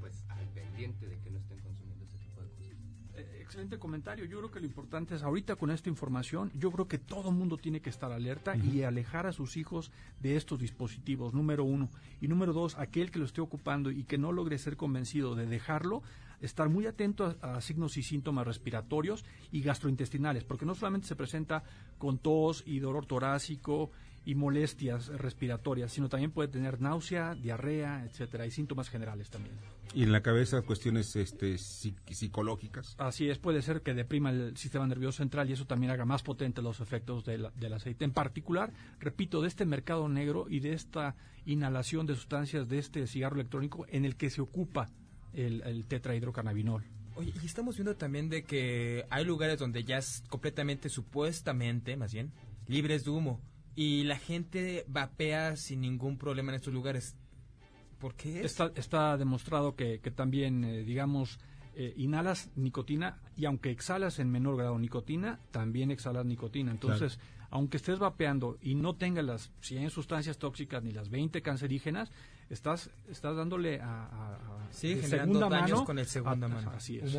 pues 0.00 0.24
al 0.28 0.44
pendiente 0.48 1.06
de 1.06 1.20
que 1.20 1.30
no 1.30 1.38
estén 1.38 1.60
consumiendo 1.60 2.04
este 2.04 2.18
tipo 2.18 2.40
de 2.42 2.48
cosas. 2.48 2.76
Eh, 3.14 3.38
excelente 3.40 3.78
comentario. 3.78 4.24
Yo 4.24 4.38
creo 4.38 4.50
que 4.50 4.58
lo 4.58 4.66
importante 4.66 5.14
es 5.14 5.22
ahorita 5.22 5.54
con 5.54 5.70
esta 5.70 5.88
información, 5.88 6.50
yo 6.54 6.72
creo 6.72 6.88
que 6.88 6.98
todo 6.98 7.30
el 7.30 7.36
mundo 7.36 7.58
tiene 7.58 7.80
que 7.80 7.90
estar 7.90 8.10
alerta 8.10 8.56
y 8.56 8.82
alejar 8.82 9.28
a 9.28 9.32
sus 9.32 9.56
hijos 9.56 9.92
de 10.20 10.36
estos 10.36 10.58
dispositivos, 10.58 11.32
número 11.32 11.62
uno. 11.62 11.88
Y 12.20 12.26
número 12.26 12.52
dos, 12.52 12.76
aquel 12.76 13.12
que 13.12 13.20
lo 13.20 13.24
esté 13.24 13.40
ocupando 13.40 13.92
y 13.92 14.02
que 14.02 14.18
no 14.18 14.32
logre 14.32 14.58
ser 14.58 14.76
convencido 14.76 15.36
de 15.36 15.46
dejarlo, 15.46 16.02
estar 16.40 16.68
muy 16.68 16.86
atento 16.86 17.36
a, 17.40 17.60
signos 17.60 17.96
y 17.96 18.02
síntomas 18.02 18.46
respiratorios 18.48 19.24
y 19.52 19.62
gastrointestinales, 19.62 20.42
porque 20.42 20.66
no 20.66 20.74
solamente 20.74 21.06
se 21.06 21.14
presenta 21.14 21.62
con 21.98 22.18
tos 22.18 22.64
y 22.66 22.80
dolor 22.80 23.06
torácico 23.06 23.92
y 24.28 24.34
molestias 24.34 25.06
respiratorias, 25.06 25.90
sino 25.90 26.10
también 26.10 26.32
puede 26.32 26.50
tener 26.50 26.82
náusea, 26.82 27.34
diarrea, 27.34 28.04
etcétera, 28.04 28.44
y 28.44 28.50
síntomas 28.50 28.90
generales 28.90 29.30
también. 29.30 29.56
Y 29.94 30.02
en 30.02 30.12
la 30.12 30.20
cabeza 30.20 30.60
cuestiones 30.60 31.16
este, 31.16 31.56
psicológicas. 31.56 32.94
Así 32.98 33.30
es, 33.30 33.38
puede 33.38 33.62
ser 33.62 33.80
que 33.80 33.94
deprima 33.94 34.28
el 34.28 34.54
sistema 34.58 34.86
nervioso 34.86 35.16
central 35.16 35.48
y 35.48 35.54
eso 35.54 35.64
también 35.64 35.92
haga 35.92 36.04
más 36.04 36.22
potentes 36.22 36.62
los 36.62 36.80
efectos 36.80 37.24
del, 37.24 37.48
del 37.58 37.72
aceite. 37.72 38.04
En 38.04 38.12
particular, 38.12 38.70
repito, 39.00 39.40
de 39.40 39.48
este 39.48 39.64
mercado 39.64 40.10
negro 40.10 40.44
y 40.50 40.60
de 40.60 40.74
esta 40.74 41.16
inhalación 41.46 42.04
de 42.04 42.14
sustancias 42.14 42.68
de 42.68 42.80
este 42.80 43.06
cigarro 43.06 43.36
electrónico 43.36 43.86
en 43.88 44.04
el 44.04 44.16
que 44.16 44.28
se 44.28 44.42
ocupa 44.42 44.90
el, 45.32 45.62
el 45.62 45.86
tetrahidrocannabinol. 45.86 46.84
Oye, 47.14 47.32
y 47.42 47.46
estamos 47.46 47.76
viendo 47.76 47.96
también 47.96 48.28
de 48.28 48.44
que 48.44 49.06
hay 49.08 49.24
lugares 49.24 49.58
donde 49.58 49.84
ya 49.84 49.96
es 49.96 50.22
completamente, 50.28 50.90
supuestamente, 50.90 51.96
más 51.96 52.12
bien, 52.12 52.30
libres 52.66 53.06
de 53.06 53.10
humo. 53.10 53.40
Y 53.80 54.02
la 54.02 54.18
gente 54.18 54.84
vapea 54.88 55.54
sin 55.54 55.82
ningún 55.82 56.18
problema 56.18 56.50
en 56.50 56.56
estos 56.56 56.74
lugares. 56.74 57.14
¿Por 58.00 58.16
qué? 58.16 58.40
Está, 58.40 58.72
está 58.74 59.16
demostrado 59.16 59.76
que, 59.76 60.00
que 60.00 60.10
también, 60.10 60.64
eh, 60.64 60.82
digamos, 60.82 61.38
eh, 61.76 61.94
inhalas 61.96 62.50
nicotina 62.56 63.20
y 63.36 63.44
aunque 63.44 63.70
exhalas 63.70 64.18
en 64.18 64.32
menor 64.32 64.56
grado 64.56 64.76
nicotina, 64.80 65.38
también 65.52 65.92
exhalas 65.92 66.26
nicotina. 66.26 66.72
Entonces, 66.72 67.20
aunque 67.50 67.78
estés 67.78 67.98
vapeando 67.98 68.58
y 68.60 68.74
no 68.74 68.96
tengas 68.96 69.24
las 69.24 69.50
100 69.60 69.90
sustancias 69.90 70.38
tóxicas 70.38 70.82
ni 70.82 70.92
las 70.92 71.08
20 71.08 71.40
cancerígenas, 71.42 72.10
estás 72.50 72.90
estás 73.10 73.36
dándole 73.36 73.80
a, 73.80 74.04
a, 74.04 74.72
segunda 74.72 75.48
mano 75.48 75.84
con 75.84 75.98
el 75.98 76.06
segunda 76.06 76.48
mano. 76.48 76.70
Así 76.70 76.98
es. 76.98 77.12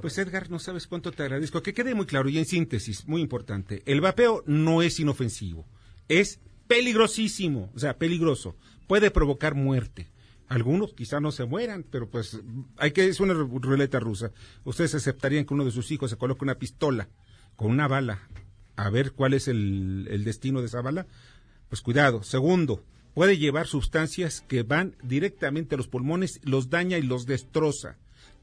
pues 0.00 0.18
Edgar, 0.18 0.50
no 0.50 0.58
sabes 0.58 0.86
cuánto 0.86 1.10
te 1.12 1.22
agradezco. 1.22 1.62
Que 1.62 1.74
quede 1.74 1.94
muy 1.94 2.06
claro 2.06 2.28
y 2.28 2.38
en 2.38 2.46
síntesis, 2.46 3.06
muy 3.08 3.20
importante. 3.20 3.82
El 3.86 4.00
vapeo 4.00 4.44
no 4.46 4.82
es 4.82 5.00
inofensivo, 5.00 5.66
es 6.08 6.40
peligrosísimo, 6.68 7.70
o 7.74 7.78
sea, 7.78 7.98
peligroso. 7.98 8.56
Puede 8.86 9.10
provocar 9.10 9.54
muerte. 9.54 10.08
Algunos 10.48 10.94
quizá 10.94 11.18
no 11.18 11.32
se 11.32 11.44
mueran, 11.44 11.84
pero 11.90 12.08
pues 12.08 12.40
hay 12.76 12.92
que 12.92 13.06
es 13.06 13.18
una 13.18 13.34
ruleta 13.34 13.98
rusa. 13.98 14.30
Ustedes 14.62 14.94
aceptarían 14.94 15.44
que 15.44 15.54
uno 15.54 15.64
de 15.64 15.72
sus 15.72 15.90
hijos 15.90 16.10
se 16.10 16.16
coloque 16.16 16.44
una 16.44 16.54
pistola 16.54 17.08
con 17.56 17.72
una 17.72 17.88
bala 17.88 18.28
a 18.76 18.90
ver 18.90 19.12
cuál 19.12 19.34
es 19.34 19.48
el, 19.48 20.06
el 20.10 20.24
destino 20.24 20.60
de 20.60 20.66
esa 20.66 20.82
bala. 20.82 21.06
Pues 21.68 21.80
cuidado. 21.80 22.22
Segundo, 22.22 22.84
puede 23.14 23.38
llevar 23.38 23.66
sustancias 23.66 24.44
que 24.46 24.62
van 24.62 24.94
directamente 25.02 25.74
a 25.74 25.78
los 25.78 25.88
pulmones, 25.88 26.40
los 26.44 26.70
daña 26.70 26.98
y 26.98 27.02
los 27.02 27.26
destroza. 27.26 27.96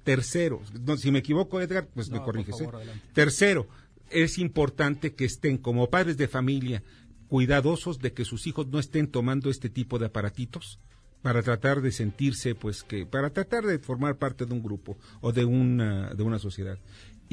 Tercero, 0.04 0.62
si 0.98 1.12
me 1.12 1.20
equivoco, 1.20 1.62
Edgar, 1.62 1.88
pues 1.94 2.10
me 2.10 2.22
corriges. 2.22 2.60
¿eh? 2.60 2.70
Tercero, 3.14 3.68
es 4.10 4.38
importante 4.38 5.14
que 5.14 5.26
estén 5.26 5.58
como 5.58 5.90
padres 5.90 6.18
de 6.18 6.28
familia 6.28 6.84
cuidadosos 7.28 8.00
de 8.00 8.14
que 8.14 8.26
sus 8.26 8.46
hijos 8.48 8.68
no 8.68 8.80
estén 8.80 9.08
tomando 9.08 9.50
este 9.50 9.70
tipo 9.70 9.98
de 9.98 10.08
aparatitos 10.08 10.80
para 11.22 11.42
tratar 11.42 11.82
de 11.82 11.92
sentirse, 11.92 12.54
pues 12.54 12.84
que, 12.84 13.06
para 13.06 13.30
tratar 13.30 13.66
de 13.66 13.80
formar 13.80 14.18
parte 14.18 14.46
de 14.46 14.54
un 14.54 14.62
grupo 14.62 14.98
o 15.22 15.32
de 15.32 15.46
una, 15.46 16.14
de 16.14 16.22
una 16.22 16.38
sociedad. 16.38 16.78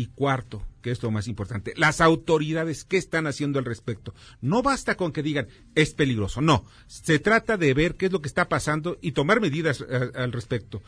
Y 0.00 0.06
cuarto, 0.06 0.62
que 0.80 0.92
es 0.92 1.02
lo 1.02 1.10
más 1.10 1.28
importante, 1.28 1.74
las 1.76 2.00
autoridades, 2.00 2.84
¿qué 2.84 2.96
están 2.96 3.26
haciendo 3.26 3.58
al 3.58 3.66
respecto? 3.66 4.14
No 4.40 4.62
basta 4.62 4.96
con 4.96 5.12
que 5.12 5.22
digan, 5.22 5.46
es 5.74 5.92
peligroso, 5.92 6.40
no. 6.40 6.64
Se 6.86 7.18
trata 7.18 7.58
de 7.58 7.74
ver 7.74 7.96
qué 7.96 8.06
es 8.06 8.12
lo 8.12 8.22
que 8.22 8.28
está 8.28 8.48
pasando 8.48 8.96
y 9.02 9.12
tomar 9.12 9.42
medidas 9.42 9.84
eh, 9.86 10.10
al 10.14 10.32
respecto. 10.32 10.80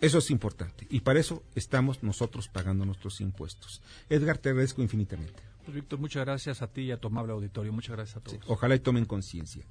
Eso 0.00 0.16
es 0.16 0.30
importante. 0.30 0.86
Y 0.88 1.00
para 1.00 1.20
eso 1.20 1.42
estamos 1.54 2.02
nosotros 2.02 2.48
pagando 2.48 2.86
nuestros 2.86 3.20
impuestos. 3.20 3.82
Edgar, 4.08 4.38
te 4.38 4.48
agradezco 4.48 4.80
infinitamente. 4.80 5.42
Pues 5.66 5.74
Víctor, 5.74 5.98
muchas 5.98 6.24
gracias 6.24 6.62
a 6.62 6.68
ti 6.68 6.84
y 6.84 6.90
a 6.90 6.96
tu 6.96 7.08
amable 7.08 7.34
auditorio. 7.34 7.74
Muchas 7.74 7.94
gracias 7.94 8.16
a 8.16 8.20
todos. 8.20 8.40
ojalá 8.46 8.74
y 8.74 8.80
tomen 8.80 9.04
conciencia. 9.04 9.66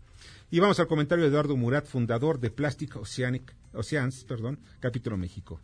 Y 0.52 0.60
vamos 0.60 0.80
al 0.80 0.86
comentario 0.86 1.24
de 1.24 1.32
Eduardo 1.32 1.58
Murat, 1.58 1.88
fundador 1.88 2.40
de 2.40 2.52
Plastic 2.52 2.98
Oceanic, 2.98 3.52
Oceans, 3.74 4.26
perdón, 4.26 4.60
capítulo 4.80 5.18
México. 5.18 5.60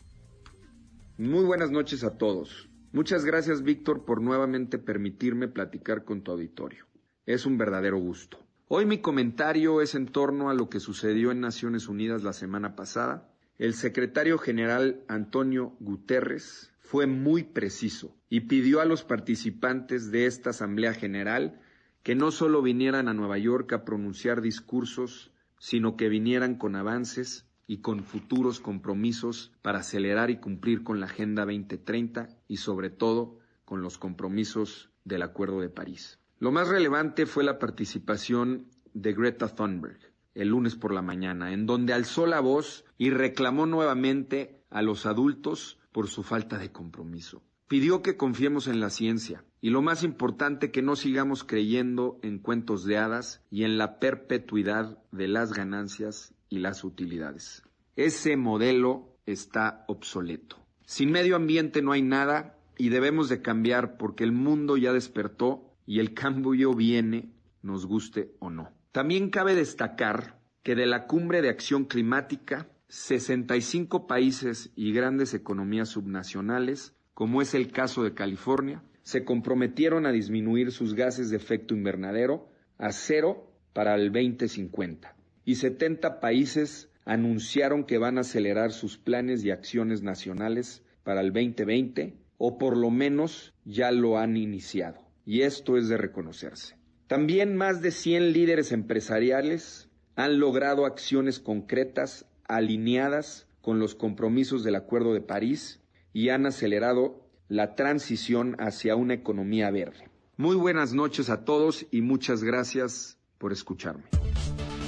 Muy 1.20 1.46
buenas 1.46 1.70
noches 1.70 2.04
a 2.04 2.18
todos. 2.18 2.68
Muchas 2.96 3.26
gracias, 3.26 3.62
Víctor, 3.62 4.06
por 4.06 4.22
nuevamente 4.22 4.78
permitirme 4.78 5.50
platicar 5.50 6.06
con 6.06 6.22
tu 6.22 6.32
auditorio. 6.32 6.86
Es 7.26 7.46
un 7.46 7.58
verdadero 7.58 7.98
gusto. 7.98 8.40
Hoy 8.70 8.86
mi 8.86 9.00
comentario 9.00 9.82
es 9.82 9.96
en 9.96 10.06
torno 10.06 10.50
a 10.50 10.54
lo 10.54 10.70
que 10.70 10.80
sucedió 10.80 11.32
en 11.32 11.42
Naciones 11.42 11.90
Unidas 11.90 12.24
la 12.24 12.32
semana 12.32 12.78
pasada. 12.78 13.30
El 13.58 13.74
secretario 13.74 14.38
general 14.38 15.04
Antonio 15.10 15.76
Guterres 15.82 16.72
fue 16.80 17.06
muy 17.06 17.44
preciso 17.44 18.16
y 18.30 18.40
pidió 18.48 18.80
a 18.80 18.86
los 18.86 19.04
participantes 19.04 20.10
de 20.10 20.26
esta 20.26 20.52
Asamblea 20.52 20.94
General 20.94 21.60
que 22.02 22.16
no 22.16 22.32
solo 22.32 22.62
vinieran 22.62 23.10
a 23.10 23.14
Nueva 23.14 23.38
York 23.38 23.74
a 23.74 23.84
pronunciar 23.84 24.40
discursos, 24.40 25.34
sino 25.60 25.98
que 25.98 26.08
vinieran 26.08 26.56
con 26.56 26.78
avances 26.78 27.46
y 27.68 27.78
con 27.78 28.04
futuros 28.04 28.60
compromisos 28.60 29.52
para 29.62 29.80
acelerar 29.80 30.30
y 30.30 30.38
cumplir 30.38 30.84
con 30.84 31.00
la 31.00 31.08
Agenda 31.08 31.46
2030 31.46 32.30
y 32.48 32.58
sobre 32.58 32.90
todo 32.90 33.40
con 33.66 33.82
los 33.82 33.98
compromisos 33.98 34.90
del 35.04 35.24
Acuerdo 35.24 35.62
de 35.62 35.70
París. 35.70 36.20
Lo 36.40 36.52
más 36.52 36.68
relevante 36.68 37.26
fue 37.26 37.44
la 37.44 37.60
participación 37.60 38.68
de 38.94 39.14
Greta 39.14 39.48
Thunberg 39.48 40.00
el 40.36 40.50
lunes 40.50 40.76
por 40.76 40.94
la 40.94 41.02
mañana, 41.02 41.54
en 41.54 41.66
donde 41.66 41.94
alzó 41.94 42.28
la 42.28 42.42
voz 42.42 42.86
y 42.98 43.10
reclamó 43.10 43.66
nuevamente 43.66 44.62
a 44.70 44.82
los 44.82 45.06
adultos 45.06 45.80
por 45.92 46.08
su 46.08 46.24
falta 46.24 46.58
de 46.58 46.72
compromiso. 46.72 47.42
Pidió 47.68 48.04
que 48.04 48.18
confiemos 48.18 48.68
en 48.68 48.80
la 48.80 48.92
ciencia 48.92 49.44
y 49.60 49.70
lo 49.70 49.82
más 49.82 50.04
importante 50.04 50.72
que 50.72 50.84
no 50.84 50.96
sigamos 50.96 51.44
creyendo 51.44 52.20
en 52.22 52.38
cuentos 52.38 52.86
de 52.86 52.98
hadas 52.98 53.42
y 53.50 53.64
en 53.64 53.80
la 53.80 53.98
perpetuidad 53.98 55.00
de 55.12 55.28
las 55.28 55.54
ganancias 55.54 56.35
las 56.60 56.84
utilidades. 56.84 57.64
Ese 57.96 58.36
modelo 58.36 59.18
está 59.26 59.86
obsoleto. 59.88 60.58
Sin 60.86 61.12
medio 61.12 61.36
ambiente 61.36 61.82
no 61.82 61.92
hay 61.92 62.02
nada 62.02 62.58
y 62.78 62.90
debemos 62.90 63.30
de 63.30 63.42
cambiar 63.42 63.98
porque 63.98 64.24
el 64.24 64.32
mundo 64.32 64.78
ya 64.78 64.94
despertó 64.94 65.74
y 65.86 66.00
el 66.00 66.14
cambio 66.14 66.74
viene, 66.74 67.32
nos 67.62 67.86
guste 67.86 68.36
o 68.40 68.50
no. 68.50 68.72
También 68.92 69.30
cabe 69.30 69.56
destacar 69.56 70.40
que 70.64 70.76
de 70.76 70.86
la 70.86 71.08
cumbre 71.08 71.42
de 71.42 71.50
acción 71.50 71.86
climática, 71.86 72.70
65 72.88 74.08
países 74.08 74.72
y 74.76 74.94
grandes 74.94 75.34
economías 75.34 75.90
subnacionales, 75.90 76.96
como 77.14 77.42
es 77.42 77.54
el 77.54 77.72
caso 77.72 78.04
de 78.04 78.14
California, 78.14 78.84
se 79.04 79.24
comprometieron 79.24 80.06
a 80.06 80.12
disminuir 80.12 80.72
sus 80.72 80.96
gases 80.96 81.30
de 81.30 81.38
efecto 81.38 81.76
invernadero 81.76 82.50
a 82.78 82.92
cero 82.92 83.52
para 83.74 83.96
el 83.96 84.12
2050 84.12 85.16
y 85.46 85.56
70 85.56 86.20
países 86.20 86.90
anunciaron 87.06 87.84
que 87.84 88.00
van 88.00 88.18
a 88.18 88.22
acelerar 88.22 88.72
sus 88.74 88.98
planes 88.98 89.44
y 89.46 89.52
acciones 89.52 90.02
nacionales 90.02 90.84
para 91.04 91.22
el 91.22 91.32
2020 91.32 92.18
o 92.38 92.58
por 92.58 92.76
lo 92.76 92.90
menos 92.90 93.54
ya 93.64 93.92
lo 93.92 94.18
han 94.18 94.36
iniciado. 94.36 95.00
Y 95.26 95.42
esto 95.42 95.78
es 95.78 95.88
de 95.88 95.98
reconocerse. 95.98 96.76
También 97.08 97.56
más 97.56 97.82
de 97.82 97.92
100 97.92 98.34
líderes 98.34 98.72
empresariales 98.72 99.88
han 100.16 100.40
logrado 100.40 100.86
acciones 100.86 101.40
concretas 101.40 102.26
alineadas 102.48 103.48
con 103.62 103.80
los 103.80 103.96
compromisos 103.96 104.64
del 104.64 104.76
Acuerdo 104.76 105.14
de 105.14 105.22
París 105.22 105.80
y 106.14 106.30
han 106.30 106.46
acelerado 106.46 107.28
la 107.48 107.76
transición 107.76 108.56
hacia 108.60 108.96
una 108.96 109.14
economía 109.14 109.70
verde. 109.70 110.10
Muy 110.38 110.56
buenas 110.56 110.94
noches 110.94 111.30
a 111.30 111.46
todos 111.46 111.86
y 111.92 112.02
muchas 112.02 112.44
gracias 112.44 113.18
por 113.38 113.52
escucharme. 113.52 114.06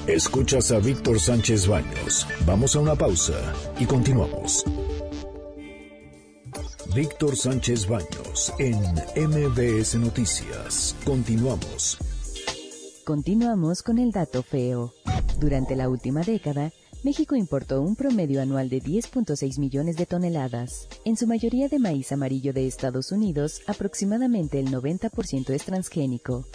Escuchas 0.07 0.71
a 0.71 0.79
Víctor 0.79 1.19
Sánchez 1.19 1.67
Baños. 1.67 2.25
Vamos 2.45 2.77
a 2.77 2.79
una 2.79 2.95
pausa 2.95 3.53
y 3.77 3.85
continuamos. 3.85 4.63
Víctor 6.95 7.35
Sánchez 7.35 7.89
Baños 7.89 8.53
en 8.57 8.79
MBS 9.27 9.95
Noticias. 9.95 10.95
Continuamos. 11.03 11.97
Continuamos 13.03 13.83
con 13.83 13.99
el 13.99 14.11
dato 14.11 14.43
feo. 14.43 14.93
Durante 15.41 15.75
la 15.75 15.89
última 15.89 16.21
década, 16.21 16.71
México 17.03 17.35
importó 17.35 17.81
un 17.81 17.97
promedio 17.97 18.41
anual 18.41 18.69
de 18.69 18.81
10.6 18.81 19.59
millones 19.59 19.97
de 19.97 20.05
toneladas, 20.05 20.87
en 21.03 21.17
su 21.17 21.27
mayoría 21.27 21.67
de 21.67 21.79
maíz 21.79 22.13
amarillo 22.13 22.53
de 22.53 22.65
Estados 22.65 23.11
Unidos, 23.11 23.61
aproximadamente 23.67 24.57
el 24.57 24.71
90% 24.71 25.49
es 25.49 25.65
transgénico. 25.65 26.45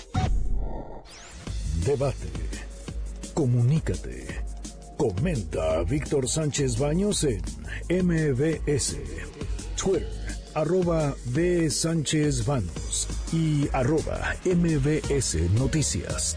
Debate 1.84 2.41
Comunícate. 3.34 4.26
Comenta 4.96 5.78
a 5.78 5.84
Víctor 5.84 6.28
Sánchez 6.28 6.78
Baños 6.78 7.24
en 7.24 7.42
MBS, 7.88 8.96
Twitter, 9.76 10.08
arroba 10.54 11.14
B. 11.26 11.70
Sánchez 11.70 12.46
Baños 12.46 13.08
y 13.32 13.68
arroba 13.72 14.36
MBS 14.44 15.50
Noticias. 15.58 16.36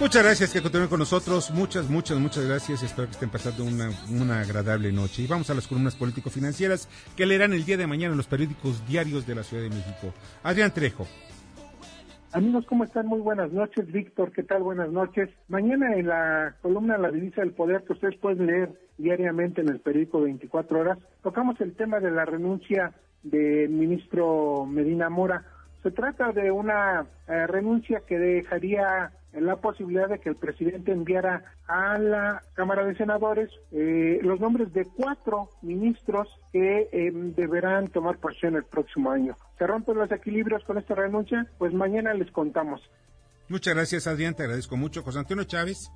Muchas 0.00 0.24
gracias 0.24 0.50
que 0.54 0.62
continúen 0.62 0.88
con 0.88 0.98
nosotros. 0.98 1.50
Muchas, 1.50 1.90
muchas, 1.90 2.18
muchas 2.18 2.46
gracias. 2.46 2.82
Espero 2.82 3.06
que 3.06 3.12
estén 3.12 3.28
pasando 3.28 3.64
una, 3.64 3.90
una 4.10 4.40
agradable 4.40 4.90
noche. 4.90 5.20
Y 5.20 5.26
vamos 5.26 5.50
a 5.50 5.54
las 5.54 5.68
columnas 5.68 5.94
político-financieras 5.94 6.88
que 7.14 7.26
leerán 7.26 7.52
el 7.52 7.66
día 7.66 7.76
de 7.76 7.86
mañana 7.86 8.12
en 8.12 8.16
los 8.16 8.26
periódicos 8.26 8.86
diarios 8.88 9.26
de 9.26 9.34
la 9.34 9.42
Ciudad 9.42 9.62
de 9.62 9.68
México. 9.68 10.14
Adrián 10.42 10.72
Trejo. 10.72 11.06
Amigos, 12.32 12.64
¿cómo 12.66 12.84
están? 12.84 13.08
Muy 13.08 13.20
buenas 13.20 13.52
noches. 13.52 13.92
Víctor, 13.92 14.32
¿qué 14.32 14.42
tal? 14.42 14.62
Buenas 14.62 14.90
noches. 14.90 15.28
Mañana 15.48 15.94
en 15.94 16.06
la 16.06 16.56
columna 16.62 16.96
La 16.96 17.10
Divisa 17.10 17.42
del 17.42 17.52
Poder, 17.52 17.84
que 17.84 17.92
ustedes 17.92 18.16
pueden 18.16 18.46
leer 18.46 18.72
diariamente 18.96 19.60
en 19.60 19.68
el 19.68 19.80
periódico 19.80 20.22
24 20.22 20.80
horas, 20.80 20.98
tocamos 21.22 21.60
el 21.60 21.74
tema 21.74 22.00
de 22.00 22.10
la 22.10 22.24
renuncia 22.24 22.94
del 23.22 23.68
ministro 23.68 24.64
Medina 24.64 25.10
Mora. 25.10 25.44
Se 25.82 25.90
trata 25.90 26.32
de 26.32 26.50
una 26.50 27.04
eh, 27.28 27.46
renuncia 27.46 28.00
que 28.06 28.18
dejaría 28.18 29.12
en 29.32 29.46
la 29.46 29.56
posibilidad 29.56 30.08
de 30.08 30.18
que 30.18 30.28
el 30.28 30.36
presidente 30.36 30.92
enviara 30.92 31.44
a 31.66 31.98
la 31.98 32.42
Cámara 32.54 32.84
de 32.84 32.96
Senadores 32.96 33.50
eh, 33.72 34.18
los 34.22 34.40
nombres 34.40 34.72
de 34.72 34.84
cuatro 34.84 35.50
ministros 35.62 36.28
que 36.52 36.88
em, 36.92 37.34
deberán 37.34 37.88
tomar 37.88 38.18
posición 38.18 38.56
el 38.56 38.64
próximo 38.64 39.10
año. 39.10 39.36
¿Se 39.58 39.66
rompen 39.66 39.96
los 39.96 40.10
equilibrios 40.10 40.64
con 40.64 40.78
esta 40.78 40.94
renuncia? 40.94 41.46
Pues 41.58 41.72
mañana 41.72 42.14
les 42.14 42.30
contamos. 42.30 42.80
Muchas 43.48 43.74
gracias, 43.74 44.06
Adrián. 44.06 44.34
Te 44.34 44.44
agradezco 44.44 44.76
mucho. 44.76 45.02
José 45.02 45.18
Antonio 45.18 45.44
Chávez. 45.44 45.90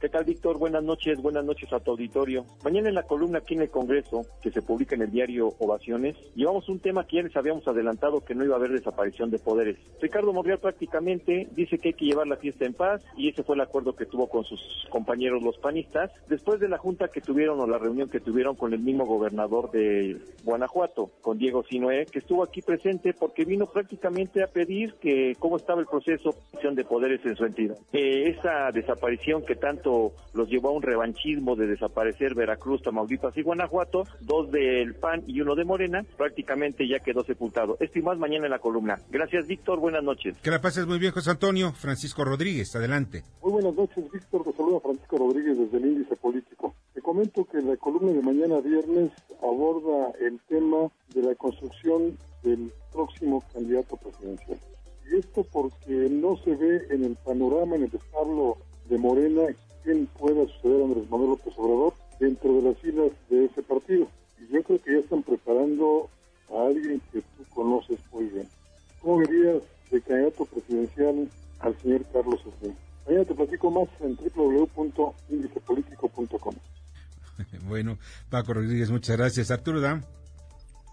¿Qué 0.00 0.08
tal, 0.08 0.24
Víctor? 0.24 0.58
Buenas 0.58 0.82
noches, 0.82 1.20
buenas 1.22 1.44
noches 1.44 1.72
a 1.72 1.80
tu 1.80 1.92
auditorio. 1.92 2.44
Mañana 2.62 2.88
en 2.90 2.94
la 2.94 3.04
columna 3.04 3.38
aquí 3.38 3.54
en 3.54 3.62
el 3.62 3.70
Congreso, 3.70 4.26
que 4.42 4.50
se 4.50 4.60
publica 4.60 4.94
en 4.94 5.02
el 5.02 5.10
diario 5.10 5.54
Ovaciones, 5.58 6.16
llevamos 6.34 6.68
un 6.68 6.78
tema 6.78 7.06
que 7.06 7.16
ya 7.16 7.22
les 7.22 7.36
habíamos 7.36 7.66
adelantado 7.66 8.20
que 8.20 8.34
no 8.34 8.44
iba 8.44 8.54
a 8.54 8.58
haber 8.58 8.72
desaparición 8.72 9.30
de 9.30 9.38
poderes. 9.38 9.78
Ricardo 10.02 10.32
Monreal 10.32 10.58
prácticamente 10.58 11.48
dice 11.52 11.78
que 11.78 11.88
hay 11.88 11.94
que 11.94 12.04
llevar 12.04 12.26
la 12.26 12.36
fiesta 12.36 12.66
en 12.66 12.74
paz 12.74 13.02
y 13.16 13.28
ese 13.28 13.44
fue 13.44 13.54
el 13.54 13.62
acuerdo 13.62 13.96
que 13.96 14.04
tuvo 14.04 14.28
con 14.28 14.44
sus 14.44 14.60
compañeros 14.90 15.42
los 15.42 15.56
panistas 15.58 16.10
después 16.28 16.60
de 16.60 16.68
la 16.68 16.78
junta 16.78 17.08
que 17.08 17.20
tuvieron 17.20 17.58
o 17.60 17.66
la 17.66 17.78
reunión 17.78 18.10
que 18.10 18.20
tuvieron 18.20 18.56
con 18.56 18.74
el 18.74 18.80
mismo 18.80 19.06
gobernador 19.06 19.70
de 19.70 20.18
Guanajuato, 20.42 21.10
con 21.22 21.38
Diego 21.38 21.64
Sinoé, 21.64 22.06
que 22.06 22.18
estuvo 22.18 22.42
aquí 22.42 22.60
presente 22.60 23.14
porque 23.14 23.44
vino 23.44 23.66
prácticamente 23.66 24.42
a 24.42 24.48
pedir 24.48 24.94
que 24.94 25.34
cómo 25.38 25.56
estaba 25.56 25.80
el 25.80 25.86
proceso 25.86 26.34
de 26.62 26.84
poderes 26.84 27.24
en 27.26 27.36
su 27.36 27.44
entidad. 27.44 27.76
Eh, 27.92 28.34
esa 28.36 28.70
desaparición 28.72 29.44
que 29.44 29.54
tanto 29.54 29.83
los 29.84 30.48
llevó 30.48 30.68
a 30.68 30.72
un 30.72 30.82
revanchismo 30.82 31.56
de 31.56 31.66
desaparecer 31.66 32.34
Veracruz, 32.34 32.82
Tamaulipas 32.82 33.36
y 33.36 33.42
Guanajuato, 33.42 34.04
dos 34.20 34.50
del 34.50 34.94
PAN 34.94 35.22
y 35.26 35.40
uno 35.40 35.54
de 35.54 35.64
Morena, 35.64 36.04
prácticamente 36.16 36.88
ya 36.88 37.00
quedó 37.00 37.24
sepultado. 37.24 37.76
Esto 37.80 37.98
y 37.98 38.02
más 38.02 38.18
mañana 38.18 38.46
en 38.46 38.50
la 38.50 38.58
columna. 38.58 38.98
Gracias, 39.10 39.46
Víctor. 39.46 39.78
Buenas 39.78 40.02
noches. 40.02 40.36
Que 40.42 40.50
la 40.50 40.60
pases 40.60 40.86
muy 40.86 40.98
bien, 40.98 41.12
José 41.12 41.30
Antonio. 41.30 41.72
Francisco 41.72 42.24
Rodríguez, 42.24 42.74
adelante. 42.76 43.24
Muy 43.42 43.52
buenas 43.52 43.74
noches, 43.74 44.04
Víctor. 44.12 44.44
Te 44.44 44.52
saluda 44.52 44.80
Francisco 44.80 45.16
Rodríguez 45.18 45.58
desde 45.58 45.76
el 45.78 45.86
Índice 45.86 46.16
Político. 46.16 46.74
Te 46.92 47.00
comento 47.00 47.44
que 47.44 47.60
la 47.60 47.76
columna 47.76 48.12
de 48.12 48.22
mañana 48.22 48.60
viernes 48.60 49.12
aborda 49.42 50.12
el 50.20 50.40
tema 50.48 50.88
de 51.14 51.22
la 51.22 51.34
construcción 51.34 52.16
del 52.42 52.72
próximo 52.92 53.42
candidato 53.52 53.96
presidencial. 53.96 54.58
Y 55.10 55.18
esto 55.18 55.44
porque 55.52 56.08
no 56.10 56.36
se 56.38 56.54
ve 56.54 56.86
en 56.90 57.04
el 57.04 57.16
panorama, 57.16 57.76
en 57.76 57.84
el 57.84 57.94
establo 57.94 58.58
de 58.88 58.98
Morena, 58.98 59.42
quién 59.84 60.06
pueda 60.18 60.46
suceder 60.46 60.80
a 60.80 60.84
Andrés 60.84 61.10
Manuel 61.10 61.30
López 61.30 61.52
Obrador 61.56 61.94
dentro 62.18 62.54
de 62.54 62.62
las 62.62 62.78
filas 62.78 63.12
de 63.28 63.44
ese 63.44 63.62
partido. 63.62 64.08
Y 64.40 64.46
yo 64.52 64.62
creo 64.62 64.82
que 64.82 64.92
ya 64.92 64.98
están 64.98 65.22
preparando 65.22 66.08
a 66.50 66.66
alguien 66.66 67.00
que 67.12 67.20
tú 67.20 67.44
conoces 67.54 67.98
muy 68.12 68.24
bien. 68.24 68.48
¿Cómo 69.00 69.18
verías 69.18 69.62
de 69.90 70.00
candidato 70.00 70.46
presidencial 70.46 71.28
al 71.60 71.76
señor 71.80 72.04
Carlos 72.12 72.40
Slim? 72.60 72.74
Mañana 73.06 73.24
te 73.26 73.34
platico 73.34 73.70
más 73.70 73.88
en 74.00 74.16
www.indicepolitico.com. 74.16 76.54
bueno, 77.68 77.98
Paco 78.30 78.54
Rodríguez, 78.54 78.90
muchas 78.90 79.16
gracias. 79.16 79.50
Arturo. 79.50 79.80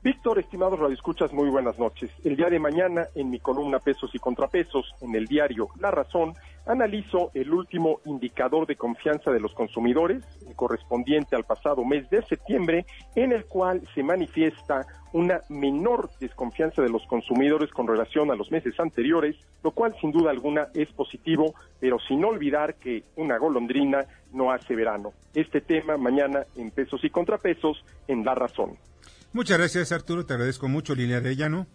Víctor, 0.03 0.39
estimados 0.39 0.79
radioescuchas, 0.79 1.31
muy 1.31 1.47
buenas 1.49 1.77
noches. 1.77 2.09
El 2.23 2.35
día 2.35 2.49
de 2.49 2.57
mañana, 2.57 3.05
en 3.13 3.29
mi 3.29 3.39
columna 3.39 3.77
Pesos 3.77 4.09
y 4.15 4.17
Contrapesos, 4.17 4.95
en 4.99 5.13
el 5.13 5.27
diario 5.27 5.67
La 5.79 5.91
Razón, 5.91 6.33
analizo 6.65 7.29
el 7.35 7.53
último 7.53 7.99
indicador 8.05 8.65
de 8.65 8.75
confianza 8.75 9.29
de 9.29 9.39
los 9.39 9.53
consumidores, 9.53 10.23
correspondiente 10.55 11.35
al 11.35 11.43
pasado 11.43 11.85
mes 11.85 12.09
de 12.09 12.23
septiembre, 12.23 12.87
en 13.13 13.31
el 13.31 13.45
cual 13.45 13.87
se 13.93 14.01
manifiesta 14.01 14.87
una 15.13 15.41
menor 15.49 16.09
desconfianza 16.19 16.81
de 16.81 16.89
los 16.89 17.05
consumidores 17.05 17.69
con 17.69 17.87
relación 17.87 18.31
a 18.31 18.35
los 18.35 18.49
meses 18.49 18.79
anteriores, 18.79 19.35
lo 19.63 19.69
cual 19.69 19.95
sin 20.01 20.11
duda 20.11 20.31
alguna 20.31 20.69
es 20.73 20.91
positivo, 20.93 21.53
pero 21.79 21.99
sin 21.99 22.25
olvidar 22.25 22.73
que 22.73 23.03
una 23.17 23.37
golondrina 23.37 24.05
no 24.33 24.51
hace 24.51 24.73
verano. 24.73 25.13
Este 25.35 25.61
tema 25.61 25.95
mañana 25.97 26.43
en 26.55 26.71
Pesos 26.71 27.03
y 27.03 27.11
Contrapesos, 27.11 27.85
en 28.07 28.25
La 28.25 28.33
Razón. 28.33 28.79
Muchas 29.33 29.57
gracias, 29.57 29.91
Arturo. 29.91 30.25
Te 30.25 30.33
agradezco 30.33 30.67
mucho, 30.67 30.93
Línea 30.93 31.17
Arellano. 31.17 31.65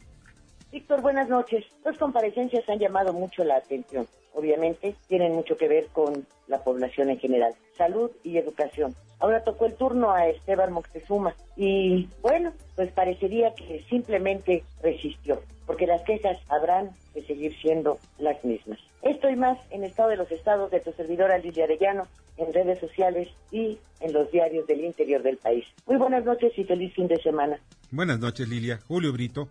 Víctor, 0.71 1.01
buenas 1.01 1.29
noches. 1.29 1.65
Dos 1.85 1.97
comparecencias 1.97 2.69
han 2.69 2.79
llamado 2.79 3.15
mucho 3.15 3.45
la 3.45 3.57
atención. 3.57 4.07
Obviamente 4.35 4.95
tienen 5.09 5.33
mucho 5.33 5.57
que 5.57 5.67
ver 5.67 5.87
con 5.87 6.27
la 6.49 6.63
población 6.63 7.09
en 7.09 7.19
general, 7.19 7.55
salud 7.79 8.11
y 8.23 8.37
educación. 8.37 8.95
Ahora 9.19 9.43
tocó 9.43 9.65
el 9.65 9.75
turno 9.75 10.13
a 10.13 10.29
Esteban 10.29 10.75
Moctezuma 10.75 11.35
y 11.57 12.11
bueno, 12.21 12.53
pues 12.75 12.93
parecería 12.93 13.55
que 13.55 13.83
simplemente 13.89 14.63
resistió, 14.83 15.41
porque 15.67 15.87
las 15.87 16.03
quejas 16.03 16.37
habrán 16.51 16.91
de 17.15 17.25
seguir 17.25 17.57
siendo 17.63 17.99
las 18.19 18.45
mismas. 18.45 18.79
Esto 19.07 19.31
y 19.31 19.37
más 19.37 19.57
en 19.71 19.85
Estado 19.85 20.09
de 20.09 20.17
los 20.17 20.33
Estados 20.33 20.69
de 20.73 20.81
tu 20.81 20.91
servidora 20.91 21.39
Lidia 21.39 21.63
Arellano, 21.63 22.09
en 22.39 22.53
redes 22.53 22.81
sociales 22.81 23.29
y 23.53 23.79
en 24.01 24.13
los 24.13 24.33
diarios 24.33 24.67
del 24.67 24.85
interior 24.85 25.23
del 25.23 25.37
país. 25.37 25.65
Muy 25.87 25.97
buenas 25.97 26.25
noches 26.25 26.53
y 26.57 26.65
feliz 26.65 26.93
fin 26.93 27.07
de 27.07 27.17
semana. 27.23 27.57
Buenas 27.93 28.19
noches, 28.19 28.49
Lilia. 28.49 28.81
Julio 28.89 29.13
Brito. 29.13 29.49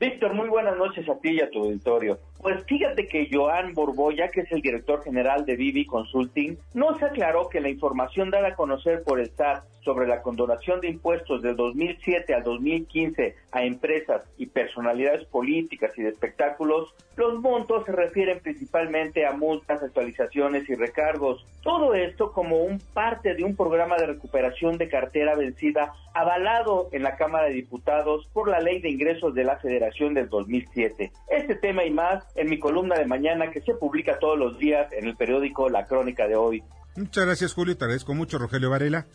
Víctor, 0.00 0.34
muy 0.34 0.48
buenas 0.48 0.76
noches 0.76 1.08
a 1.08 1.16
ti 1.20 1.34
y 1.34 1.40
a 1.40 1.48
tu 1.50 1.60
auditorio. 1.60 2.18
Pues 2.40 2.62
fíjate 2.66 3.08
que 3.08 3.28
Joan 3.32 3.72
Borboya, 3.72 4.28
que 4.28 4.42
es 4.42 4.52
el 4.52 4.60
director 4.60 5.02
general 5.02 5.46
de 5.46 5.56
Vivi 5.56 5.86
Consulting, 5.86 6.58
nos 6.74 7.02
aclaró 7.02 7.48
que 7.48 7.60
la 7.60 7.70
información 7.70 8.30
dada 8.30 8.48
a 8.48 8.54
conocer 8.54 9.02
por 9.02 9.20
el 9.20 9.30
SAT 9.30 9.64
sobre 9.84 10.06
la 10.06 10.22
condonación 10.22 10.80
de 10.80 10.88
impuestos 10.88 11.42
del 11.42 11.56
2007 11.56 12.34
al 12.34 12.42
2015 12.42 13.36
a 13.52 13.64
empresas 13.64 14.22
y 14.38 14.46
personalidades 14.46 15.26
políticas 15.26 15.92
y 15.96 16.02
de 16.02 16.08
espectáculos, 16.08 16.94
los 17.16 17.40
montos 17.40 17.84
se 17.84 17.92
refieren 17.92 18.40
principalmente 18.40 19.26
a 19.26 19.32
multas, 19.32 19.82
actualizaciones 19.82 20.68
y 20.68 20.74
recargos. 20.74 21.46
Todo 21.62 21.94
esto 21.94 22.32
como 22.32 22.62
un 22.64 22.78
parte 22.92 23.34
de 23.34 23.44
un 23.44 23.54
programa 23.54 23.96
de 23.96 24.06
recuperación 24.06 24.78
de 24.78 24.88
cartera 24.88 25.36
vencida 25.36 25.92
avalado 26.14 26.88
en 26.92 27.02
la 27.02 27.16
Cámara 27.16 27.46
de 27.46 27.54
Diputados 27.54 28.26
por 28.32 28.48
la 28.48 28.60
Ley 28.60 28.80
de 28.80 28.90
Ingresos 28.90 29.34
de 29.34 29.44
la 29.44 29.56
Federación 29.56 30.14
del 30.14 30.28
2007. 30.28 31.12
Este 31.28 31.54
tema 31.56 31.84
y 31.84 31.90
más 31.90 32.24
en 32.34 32.50
mi 32.50 32.58
columna 32.58 32.96
de 32.96 33.06
mañana 33.06 33.50
que 33.50 33.60
se 33.60 33.74
publica 33.74 34.18
todos 34.18 34.38
los 34.38 34.58
días 34.58 34.92
en 34.92 35.06
el 35.06 35.16
periódico 35.16 35.68
La 35.68 35.86
Crónica 35.86 36.26
de 36.26 36.36
hoy. 36.36 36.62
Muchas 36.96 37.24
gracias 37.24 37.54
Julio, 37.54 37.76
te 37.76 37.84
agradezco 37.84 38.14
mucho 38.14 38.38
Rogelio 38.38 38.70
Varela. 38.70 39.06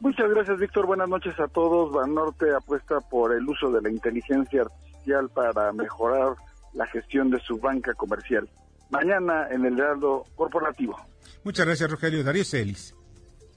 Muchas 0.00 0.30
gracias, 0.30 0.58
Víctor. 0.58 0.86
Buenas 0.86 1.08
noches 1.08 1.38
a 1.40 1.48
todos. 1.48 1.92
Banorte 1.92 2.54
apuesta 2.54 3.00
por 3.00 3.34
el 3.34 3.48
uso 3.48 3.68
de 3.72 3.82
la 3.82 3.90
inteligencia 3.90 4.62
artificial 4.62 5.28
para 5.28 5.72
mejorar 5.72 6.36
la 6.72 6.86
gestión 6.86 7.30
de 7.30 7.40
su 7.40 7.58
banca 7.58 7.94
comercial. 7.94 8.48
Mañana 8.90 9.48
en 9.50 9.66
el 9.66 9.76
Heraldo 9.76 10.24
Corporativo. 10.36 10.96
Muchas 11.42 11.66
gracias, 11.66 11.90
Rogelio. 11.90 12.22
Darío 12.22 12.44
Celis. 12.44 12.94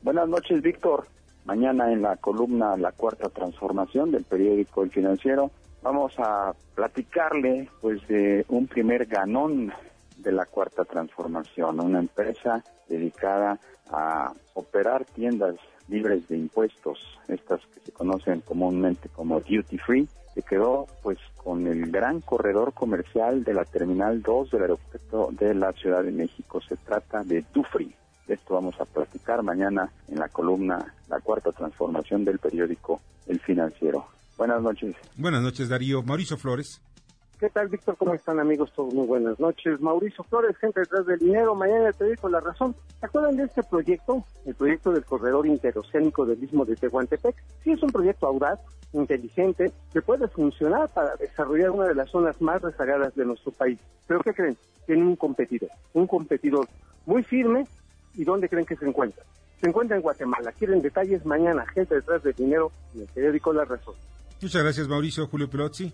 Buenas 0.02 0.28
noches, 0.28 0.62
Víctor. 0.64 1.08
Mañana 1.46 1.92
en 1.92 2.02
la 2.02 2.18
columna 2.18 2.76
La 2.76 2.92
Cuarta 2.92 3.30
Transformación 3.30 4.12
del 4.12 4.24
periódico 4.24 4.84
El 4.84 4.90
Financiero 4.90 5.52
vamos 5.82 6.14
a 6.20 6.54
platicarle 6.76 7.70
pues 7.82 8.06
de 8.08 8.46
un 8.50 8.68
primer 8.68 9.06
ganón 9.06 9.74
de 10.18 10.32
la 10.32 10.46
Cuarta 10.46 10.86
Transformación, 10.86 11.80
una 11.80 12.00
empresa 12.00 12.64
dedicada 12.88 13.60
a 13.90 14.32
operar 14.54 15.06
tiendas 15.06 15.56
libres 15.88 16.28
de 16.28 16.38
impuestos, 16.38 17.00
estas 17.28 17.62
que 17.74 17.80
se 17.82 17.92
conocen 17.92 18.42
comúnmente 18.42 19.10
como 19.10 19.40
duty 19.40 19.78
free, 19.78 20.08
que 20.34 20.42
quedó 20.44 20.88
pues 21.04 21.18
con 21.36 21.68
el 21.68 21.92
gran 21.92 22.22
corredor 22.22 22.74
comercial 22.74 23.44
de 23.44 23.54
la 23.54 23.66
Terminal 23.66 24.22
2 24.22 24.52
del 24.52 24.62
aeropuerto 24.62 25.30
de 25.32 25.54
la 25.54 25.74
Ciudad 25.74 26.04
de 26.04 26.12
México. 26.12 26.62
Se 26.62 26.78
trata 26.78 27.24
de 27.24 27.44
Dufri. 27.54 27.94
De 28.28 28.36
esto 28.36 28.54
vamos 28.54 28.80
a 28.80 28.86
platicar 28.86 29.44
mañana 29.44 29.92
en 30.08 30.20
la 30.20 30.30
columna 30.30 30.94
La 31.10 31.20
Cuarta 31.20 31.52
Transformación 31.52 32.24
del 32.24 32.40
periódico 32.40 33.02
El 33.28 33.40
Financiero. 33.42 34.06
Buenas 34.42 34.64
noches. 34.64 34.96
Buenas 35.18 35.44
noches, 35.44 35.70
Darío. 35.70 36.02
Mauricio 36.02 36.36
Flores. 36.36 36.82
¿Qué 37.40 37.48
tal, 37.52 37.68
Víctor? 37.68 37.96
¿Cómo 37.96 38.16
están, 38.16 38.40
amigos? 38.40 38.74
Todos 38.76 38.92
muy 38.92 39.06
buenas 39.06 39.40
noches. 39.40 39.80
Mauricio 39.80 40.24
Flores, 40.24 40.58
gente 40.58 40.80
detrás 40.80 41.06
del 41.06 41.20
dinero. 41.20 41.54
Mañana 41.54 41.94
te 41.94 42.06
digo 42.06 42.28
la 42.28 42.40
razón. 42.40 42.76
¿Se 43.00 43.06
acuerdan 43.06 43.38
de 43.38 43.44
este 43.44 43.62
proyecto? 43.62 44.26
El 44.48 44.56
proyecto 44.56 44.94
del 44.94 45.06
corredor 45.06 45.46
interoceánico 45.46 46.26
del 46.26 46.44
Istmo 46.44 46.66
de 46.66 46.76
Tehuantepec. 46.76 47.36
Sí, 47.64 47.74
es 47.74 47.84
un 47.84 47.92
proyecto 47.92 48.26
audaz, 48.26 48.60
inteligente, 48.94 49.72
que 49.94 50.02
puede 50.02 50.28
funcionar 50.28 50.90
para 50.90 51.16
desarrollar 51.18 51.70
una 51.70 51.90
de 51.90 51.94
las 51.94 52.10
zonas 52.10 52.42
más 52.42 52.64
rezagadas 52.64 53.14
de 53.14 53.26
nuestro 53.26 53.52
país. 53.52 53.78
¿Pero 54.08 54.22
qué 54.22 54.34
creen? 54.34 54.58
Tiene 54.88 55.04
un 55.04 55.18
competidor. 55.18 55.70
Un 55.94 56.08
competidor 56.08 56.68
muy 57.06 57.22
firme. 57.22 57.68
¿Y 58.16 58.24
dónde 58.24 58.50
creen 58.50 58.66
que 58.66 58.76
se 58.76 58.88
encuentra? 58.88 59.24
Se 59.60 59.68
encuentra 59.68 59.98
en 59.98 60.02
Guatemala. 60.02 60.52
Quieren 60.54 60.82
detalles 60.82 61.28
mañana, 61.28 61.64
gente 61.68 61.94
detrás 61.94 62.24
del 62.24 62.34
dinero, 62.34 62.72
en 62.96 63.02
el 63.02 63.08
periódico 63.10 63.54
La 63.54 63.66
Razón. 63.66 63.94
Muchas 64.42 64.64
gracias, 64.64 64.88
Mauricio. 64.88 65.28
Julio 65.28 65.50
Pelozzi. 65.50 65.94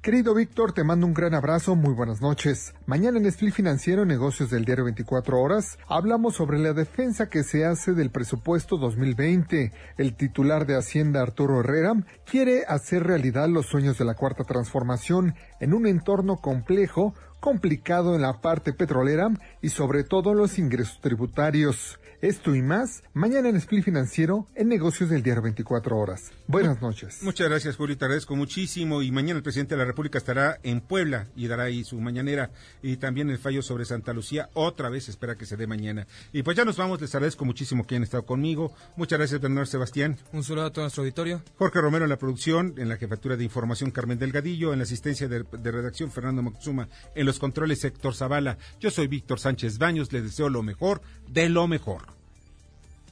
Querido 0.00 0.34
Víctor, 0.34 0.72
te 0.72 0.82
mando 0.82 1.06
un 1.06 1.12
gran 1.12 1.34
abrazo, 1.34 1.76
muy 1.76 1.92
buenas 1.92 2.22
noches. 2.22 2.72
Mañana 2.86 3.18
en 3.18 3.26
Split 3.26 3.52
Financiero, 3.52 4.06
negocios 4.06 4.48
del 4.48 4.64
diario 4.64 4.84
24 4.84 5.38
horas, 5.38 5.78
hablamos 5.88 6.36
sobre 6.36 6.58
la 6.58 6.72
defensa 6.72 7.28
que 7.28 7.42
se 7.42 7.66
hace 7.66 7.92
del 7.92 8.08
presupuesto 8.08 8.78
2020. 8.78 9.72
El 9.98 10.16
titular 10.16 10.64
de 10.64 10.78
Hacienda, 10.78 11.20
Arturo 11.20 11.60
Herrera, 11.60 11.92
quiere 12.24 12.64
hacer 12.66 13.02
realidad 13.02 13.50
los 13.50 13.66
sueños 13.66 13.98
de 13.98 14.06
la 14.06 14.14
cuarta 14.14 14.44
transformación 14.44 15.34
en 15.60 15.74
un 15.74 15.86
entorno 15.86 16.38
complejo 16.38 17.12
complicado 17.40 18.14
en 18.14 18.22
la 18.22 18.40
parte 18.40 18.72
petrolera 18.72 19.28
y 19.60 19.68
sobre 19.68 20.04
todo 20.04 20.32
los 20.32 20.58
ingresos 20.58 20.98
tributarios. 21.02 22.00
Esto 22.22 22.54
y 22.54 22.60
más, 22.60 23.02
mañana 23.14 23.48
en 23.48 23.56
Split 23.56 23.82
Financiero, 23.82 24.46
en 24.54 24.68
negocios 24.68 25.08
del 25.08 25.22
diario 25.22 25.40
24 25.40 25.96
horas. 25.96 26.32
Buenas 26.46 26.82
noches. 26.82 27.22
Muchas 27.22 27.48
gracias, 27.48 27.76
Julio. 27.76 27.96
Te 27.96 28.04
agradezco 28.04 28.36
muchísimo. 28.36 29.00
Y 29.00 29.10
mañana 29.10 29.38
el 29.38 29.42
presidente 29.42 29.74
de 29.74 29.78
la 29.78 29.86
República 29.86 30.18
estará 30.18 30.58
en 30.62 30.82
Puebla 30.82 31.28
y 31.34 31.48
dará 31.48 31.62
ahí 31.62 31.82
su 31.82 31.98
mañanera. 31.98 32.50
Y 32.82 32.98
también 32.98 33.30
el 33.30 33.38
fallo 33.38 33.62
sobre 33.62 33.86
Santa 33.86 34.12
Lucía. 34.12 34.50
Otra 34.52 34.90
vez 34.90 35.08
espera 35.08 35.36
que 35.36 35.46
se 35.46 35.56
dé 35.56 35.66
mañana. 35.66 36.06
Y 36.30 36.42
pues 36.42 36.58
ya 36.58 36.66
nos 36.66 36.76
vamos. 36.76 37.00
Les 37.00 37.14
agradezco 37.14 37.46
muchísimo 37.46 37.86
que 37.86 37.94
hayan 37.94 38.02
estado 38.02 38.26
conmigo. 38.26 38.74
Muchas 38.96 39.18
gracias, 39.18 39.40
Bernardo 39.40 39.64
Sebastián. 39.64 40.18
Un 40.34 40.44
saludo 40.44 40.66
a 40.66 40.72
todo 40.72 40.84
nuestro 40.84 41.02
auditorio. 41.02 41.42
Jorge 41.56 41.80
Romero 41.80 42.04
en 42.04 42.10
la 42.10 42.18
producción, 42.18 42.74
en 42.76 42.90
la 42.90 42.98
jefatura 42.98 43.38
de 43.38 43.44
información 43.44 43.92
Carmen 43.92 44.18
Delgadillo, 44.18 44.74
en 44.74 44.80
la 44.80 44.82
asistencia 44.82 45.26
de, 45.26 45.46
de 45.50 45.72
redacción 45.72 46.10
Fernando 46.10 46.42
Moxuma, 46.42 46.86
en 47.14 47.24
los 47.24 47.38
controles 47.38 47.82
Héctor 47.82 48.14
Zavala. 48.14 48.58
Yo 48.78 48.90
soy 48.90 49.08
Víctor 49.08 49.40
Sánchez 49.40 49.78
Baños. 49.78 50.12
Les 50.12 50.22
deseo 50.22 50.50
lo 50.50 50.62
mejor 50.62 51.00
de 51.26 51.48
lo 51.48 51.66
mejor. 51.66 52.09